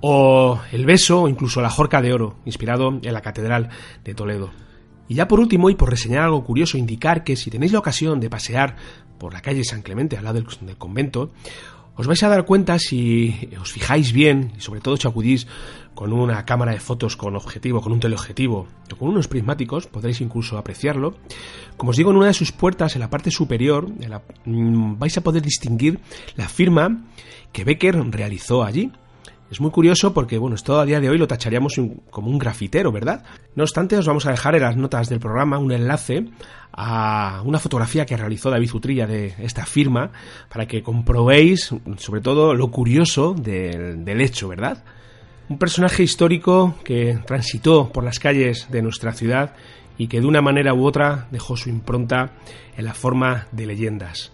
o 0.01 0.59
el 0.73 0.87
Beso 0.87 1.25
o 1.25 1.29
incluso 1.29 1.61
la 1.61 1.69
Jorca 1.69 2.01
de 2.01 2.15
Oro, 2.15 2.37
inspirado 2.47 2.99
en 3.03 3.13
la 3.13 3.21
Catedral 3.21 3.69
de 4.05 4.15
Toledo. 4.15 4.53
Y 5.09 5.15
ya 5.15 5.29
por 5.29 5.41
último, 5.41 5.71
y 5.71 5.75
por 5.75 5.91
reseñar 5.91 6.23
algo 6.23 6.45
curioso, 6.45 6.79
indicar 6.79 7.25
que 7.25 7.37
si 7.37 7.51
tenéis 7.51 7.73
la 7.73 7.79
ocasión 7.79 8.21
de 8.21 8.31
pasear 8.31 8.77
por 9.19 9.33
la 9.33 9.41
calle 9.41 9.65
San 9.65 9.83
Clemente, 9.83 10.17
al 10.17 10.25
lado 10.25 10.41
del, 10.41 10.77
convento, 10.77 11.33
os 11.95 12.07
vais 12.07 12.23
a 12.23 12.29
dar 12.29 12.45
cuenta 12.45 12.79
si 12.79 13.51
os 13.61 13.71
fijáis 13.71 14.13
bien, 14.13 14.53
y 14.57 14.61
sobre 14.61 14.81
todo 14.81 14.97
si 14.97 15.07
acudís 15.07 15.47
con 15.95 16.13
una 16.13 16.45
cámara 16.45 16.73
de 16.73 16.81
fotos 16.81 17.17
con 17.17 17.37
objetivo, 17.37 17.83
con 17.83 17.93
un 17.93 18.01
teleobjetivo 18.01 18.67
o 18.91 18.97
con 18.97 19.09
unos 19.09 19.29
prismáticos, 19.29 19.87
podréis 19.87 20.21
incluso 20.21 20.57
apreciarlo. 20.57 21.15
Como 21.77 21.91
os 21.91 21.97
digo, 21.97 22.11
en 22.11 22.17
una 22.17 22.29
de 22.29 22.35
sus 22.35 22.51
puertas, 22.53 22.97
en 22.97 23.01
la 23.01 23.11
parte 23.11 23.31
superior, 23.31 23.89
mm, 24.45 24.99
vais 24.99 25.17
a 25.19 25.21
poder 25.21 25.43
distinguir 25.43 26.01
la 26.37 26.49
firma 26.49 27.05
que 27.53 27.65
Becker 27.65 27.95
realizó 28.11 28.65
allí. 28.65 28.91
Es 29.53 29.61
muy 29.61 29.71
curioso 29.71 30.15
porque, 30.15 30.39
bueno, 30.39 30.57
esto 30.57 30.81
a 30.81 30.87
día 30.87 30.99
de 30.99 31.11
hoy 31.11 31.19
lo 31.19 31.29
tacharíamos 31.29 31.79
como 32.09 32.31
un 32.31 32.39
grafitero, 32.39 32.91
¿verdad? 32.91 33.23
No 33.55 33.65
obstante, 33.65 33.99
os 33.99 34.07
vamos 34.07 34.25
a 34.25 34.31
dejar 34.31 34.55
en 34.55 34.63
las 34.63 34.79
notas 34.79 35.11
del 35.11 35.21
programa 35.21 35.59
un 35.59 35.71
enlace 35.73 36.31
a 36.73 37.43
una 37.45 37.59
fotografía 37.59 38.07
que 38.07 38.17
realizó 38.17 38.49
David 38.49 38.73
Utrilla 38.73 39.07
de 39.07 39.35
esta 39.41 39.67
firma 39.67 40.11
para 40.49 40.67
que 40.67 40.83
comprobéis, 40.83 41.75
sobre 41.99 42.23
todo, 42.23 42.55
lo 42.55 42.71
curioso 42.71 43.35
del, 43.35 44.07
del 44.07 44.23
hecho, 44.23 44.49
¿verdad? 44.49 44.85
Un 45.51 45.59
personaje 45.59 46.03
histórico 46.03 46.77
que 46.83 47.19
transitó 47.27 47.93
por 47.93 48.05
las 48.05 48.19
calles 48.19 48.69
de 48.71 48.81
nuestra 48.81 49.13
ciudad 49.13 49.55
y 49.99 50.07
que 50.07 50.23
de 50.23 50.27
una 50.29 50.41
manera 50.41 50.73
u 50.73 50.87
otra 50.87 51.29
dejó 51.31 51.59
su 51.59 51.69
impronta 51.69 52.33
en 52.75 52.87
la 52.87 52.95
forma 52.95 53.49
de 53.53 53.67
leyendas. 53.67 54.33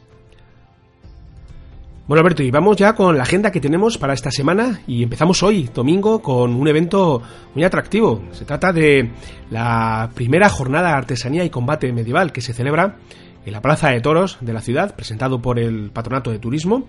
Bueno, 2.08 2.22
Alberto, 2.22 2.42
y 2.42 2.50
vamos 2.50 2.78
ya 2.78 2.94
con 2.94 3.18
la 3.18 3.24
agenda 3.24 3.50
que 3.50 3.60
tenemos 3.60 3.98
para 3.98 4.14
esta 4.14 4.30
semana 4.30 4.80
y 4.86 5.02
empezamos 5.02 5.42
hoy, 5.42 5.68
domingo, 5.74 6.22
con 6.22 6.54
un 6.54 6.66
evento 6.66 7.20
muy 7.54 7.64
atractivo. 7.64 8.22
Se 8.32 8.46
trata 8.46 8.72
de 8.72 9.10
la 9.50 10.08
primera 10.14 10.48
jornada 10.48 10.88
de 10.88 10.94
artesanía 10.94 11.44
y 11.44 11.50
combate 11.50 11.92
medieval 11.92 12.32
que 12.32 12.40
se 12.40 12.54
celebra 12.54 12.96
en 13.44 13.52
la 13.52 13.60
Plaza 13.60 13.90
de 13.90 14.00
Toros 14.00 14.38
de 14.40 14.54
la 14.54 14.62
ciudad, 14.62 14.96
presentado 14.96 15.42
por 15.42 15.58
el 15.58 15.90
Patronato 15.90 16.30
de 16.30 16.38
Turismo. 16.38 16.88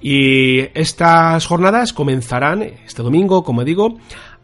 Y 0.00 0.60
estas 0.72 1.44
jornadas 1.44 1.92
comenzarán 1.92 2.62
este 2.62 3.02
domingo, 3.02 3.44
como 3.44 3.62
digo, 3.62 3.98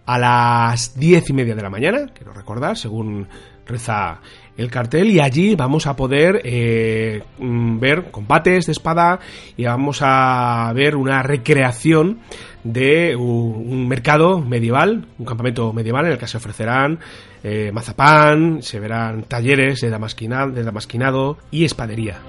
a 0.04 0.18
las 0.18 0.94
diez 0.94 1.30
y 1.30 1.32
media 1.32 1.54
de 1.54 1.62
la 1.62 1.70
mañana, 1.70 2.08
quiero 2.12 2.34
recordar, 2.34 2.76
según 2.76 3.28
reza 3.64 4.20
el 4.56 4.70
cartel 4.70 5.10
y 5.10 5.20
allí 5.20 5.54
vamos 5.54 5.86
a 5.86 5.96
poder 5.96 6.42
eh, 6.44 7.22
mm, 7.38 7.78
ver 7.78 8.10
combates 8.10 8.66
de 8.66 8.72
espada 8.72 9.20
y 9.56 9.64
vamos 9.64 10.00
a 10.02 10.72
ver 10.74 10.96
una 10.96 11.22
recreación 11.22 12.20
de 12.64 13.16
un 13.16 13.88
mercado 13.88 14.40
medieval, 14.40 15.06
un 15.18 15.26
campamento 15.26 15.72
medieval 15.72 16.06
en 16.06 16.12
el 16.12 16.18
que 16.18 16.28
se 16.28 16.36
ofrecerán 16.36 17.00
eh, 17.42 17.70
mazapán, 17.72 18.62
se 18.62 18.78
verán 18.78 19.24
talleres 19.24 19.80
de, 19.80 19.90
de 19.90 20.62
damasquinado 20.62 21.38
y 21.50 21.64
espadería. 21.64 22.20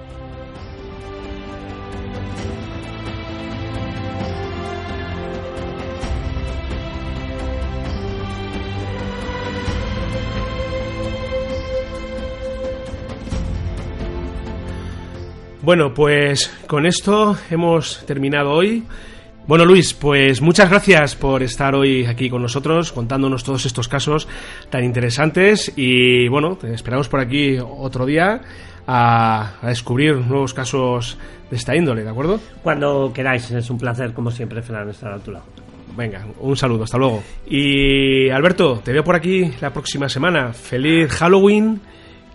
Bueno, 15.64 15.94
pues 15.94 16.52
con 16.66 16.84
esto 16.84 17.38
hemos 17.50 18.04
terminado 18.04 18.50
hoy. 18.50 18.84
Bueno, 19.46 19.64
Luis, 19.64 19.94
pues 19.94 20.42
muchas 20.42 20.68
gracias 20.68 21.16
por 21.16 21.42
estar 21.42 21.74
hoy 21.74 22.04
aquí 22.04 22.28
con 22.28 22.42
nosotros, 22.42 22.92
contándonos 22.92 23.44
todos 23.44 23.64
estos 23.64 23.88
casos 23.88 24.28
tan 24.68 24.84
interesantes. 24.84 25.72
Y 25.74 26.28
bueno, 26.28 26.56
te 26.56 26.74
esperamos 26.74 27.08
por 27.08 27.20
aquí 27.20 27.56
otro 27.58 28.04
día 28.04 28.42
a, 28.86 29.54
descubrir 29.62 30.16
nuevos 30.16 30.52
casos 30.52 31.16
de 31.50 31.56
esta 31.56 31.74
índole, 31.74 32.04
¿de 32.04 32.10
acuerdo? 32.10 32.40
Cuando 32.62 33.10
queráis, 33.14 33.50
es 33.50 33.70
un 33.70 33.78
placer, 33.78 34.12
como 34.12 34.30
siempre, 34.30 34.60
Fernando, 34.60 34.90
estar 34.90 35.14
a 35.14 35.18
tu 35.18 35.30
lado. 35.30 35.46
Venga, 35.96 36.26
un 36.40 36.58
saludo, 36.58 36.84
hasta 36.84 36.98
luego. 36.98 37.22
Y 37.48 38.28
Alberto, 38.28 38.82
te 38.84 38.92
veo 38.92 39.02
por 39.02 39.16
aquí 39.16 39.50
la 39.62 39.72
próxima 39.72 40.10
semana. 40.10 40.52
Feliz 40.52 41.10
Halloween 41.12 41.80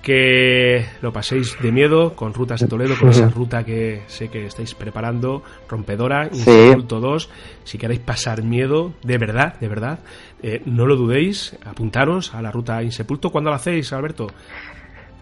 que 0.01 0.85
lo 1.01 1.11
paséis 1.11 1.57
de 1.61 1.71
miedo 1.71 2.15
con 2.15 2.33
Rutas 2.33 2.61
de 2.61 2.67
Toledo, 2.67 2.95
con 2.97 3.09
esa 3.09 3.29
ruta 3.29 3.63
que 3.63 4.03
sé 4.07 4.29
que 4.29 4.45
estáis 4.45 4.73
preparando, 4.73 5.43
rompedora, 5.67 6.29
Insepulto 6.31 6.99
2. 6.99 7.29
Si 7.63 7.77
queréis 7.77 7.99
pasar 7.99 8.43
miedo, 8.43 8.93
de 9.03 9.17
verdad, 9.17 9.59
de 9.59 9.67
verdad, 9.67 9.99
eh, 10.41 10.61
no 10.65 10.85
lo 10.85 10.95
dudéis, 10.95 11.55
apuntaros 11.65 12.33
a 12.33 12.41
la 12.41 12.51
ruta 12.51 12.81
Insepulto. 12.81 13.29
¿Cuándo 13.29 13.49
la 13.49 13.57
hacéis, 13.57 13.91
Alberto? 13.91 14.27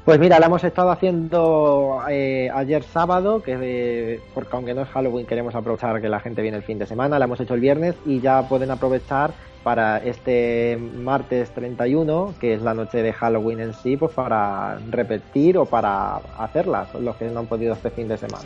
Pues 0.07 0.21
mira, 0.21 0.39
la 0.39 0.45
hemos 0.45 0.63
estado 0.63 0.89
haciendo 0.89 1.99
eh, 2.09 2.49
ayer 2.55 2.81
sábado, 2.81 3.43
que 3.43 4.21
porque 4.33 4.55
aunque 4.55 4.73
no 4.73 4.83
es 4.83 4.87
Halloween 4.87 5.25
queremos 5.25 5.53
aprovechar 5.53 5.99
que 5.99 6.07
la 6.07 6.21
gente 6.21 6.41
viene 6.41 6.55
el 6.55 6.63
fin 6.63 6.79
de 6.79 6.85
semana, 6.85 7.19
la 7.19 7.25
hemos 7.25 7.41
hecho 7.41 7.55
el 7.55 7.59
viernes 7.59 7.93
y 8.05 8.21
ya 8.21 8.47
pueden 8.47 8.71
aprovechar 8.71 9.33
para 9.65 9.97
este 9.97 10.77
martes 10.77 11.51
31, 11.51 12.35
que 12.39 12.53
es 12.53 12.61
la 12.61 12.73
noche 12.73 13.03
de 13.03 13.11
Halloween 13.11 13.59
en 13.59 13.73
sí, 13.73 13.97
pues 13.97 14.13
para 14.13 14.79
repetir 14.89 15.57
o 15.57 15.65
para 15.65 16.15
hacerlas, 16.37 16.93
los 16.93 17.17
que 17.17 17.25
no 17.25 17.41
han 17.41 17.47
podido 17.47 17.73
este 17.73 17.89
fin 17.89 18.07
de 18.07 18.15
semana. 18.15 18.45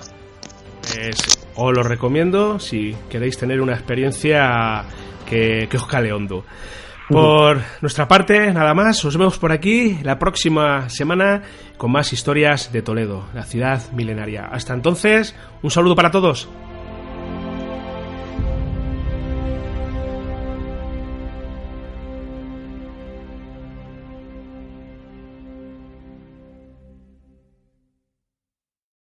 os 1.58 1.78
lo 1.78 1.84
recomiendo 1.84 2.58
si 2.58 2.96
queréis 3.08 3.38
tener 3.38 3.62
una 3.62 3.74
experiencia 3.74 4.84
que, 5.30 5.68
que 5.70 5.78
os 5.78 5.86
cale 5.86 6.12
hondo. 6.12 6.44
Por 7.12 7.62
nuestra 7.82 8.08
parte, 8.08 8.54
nada 8.54 8.74
más, 8.74 9.04
os 9.04 9.18
vemos 9.18 9.38
por 9.38 9.52
aquí 9.52 10.00
la 10.04 10.18
próxima 10.18 10.90
semana 10.90 11.42
con 11.78 11.92
más 11.92 12.14
historias 12.14 12.72
de 12.72 12.82
Toledo, 12.82 13.26
la 13.34 13.44
ciudad 13.44 13.82
milenaria. 13.92 14.46
Hasta 14.52 14.74
entonces, 14.74 15.36
un 15.62 15.72
saludo 15.72 15.96
para 15.96 16.12
todos. 16.12 16.48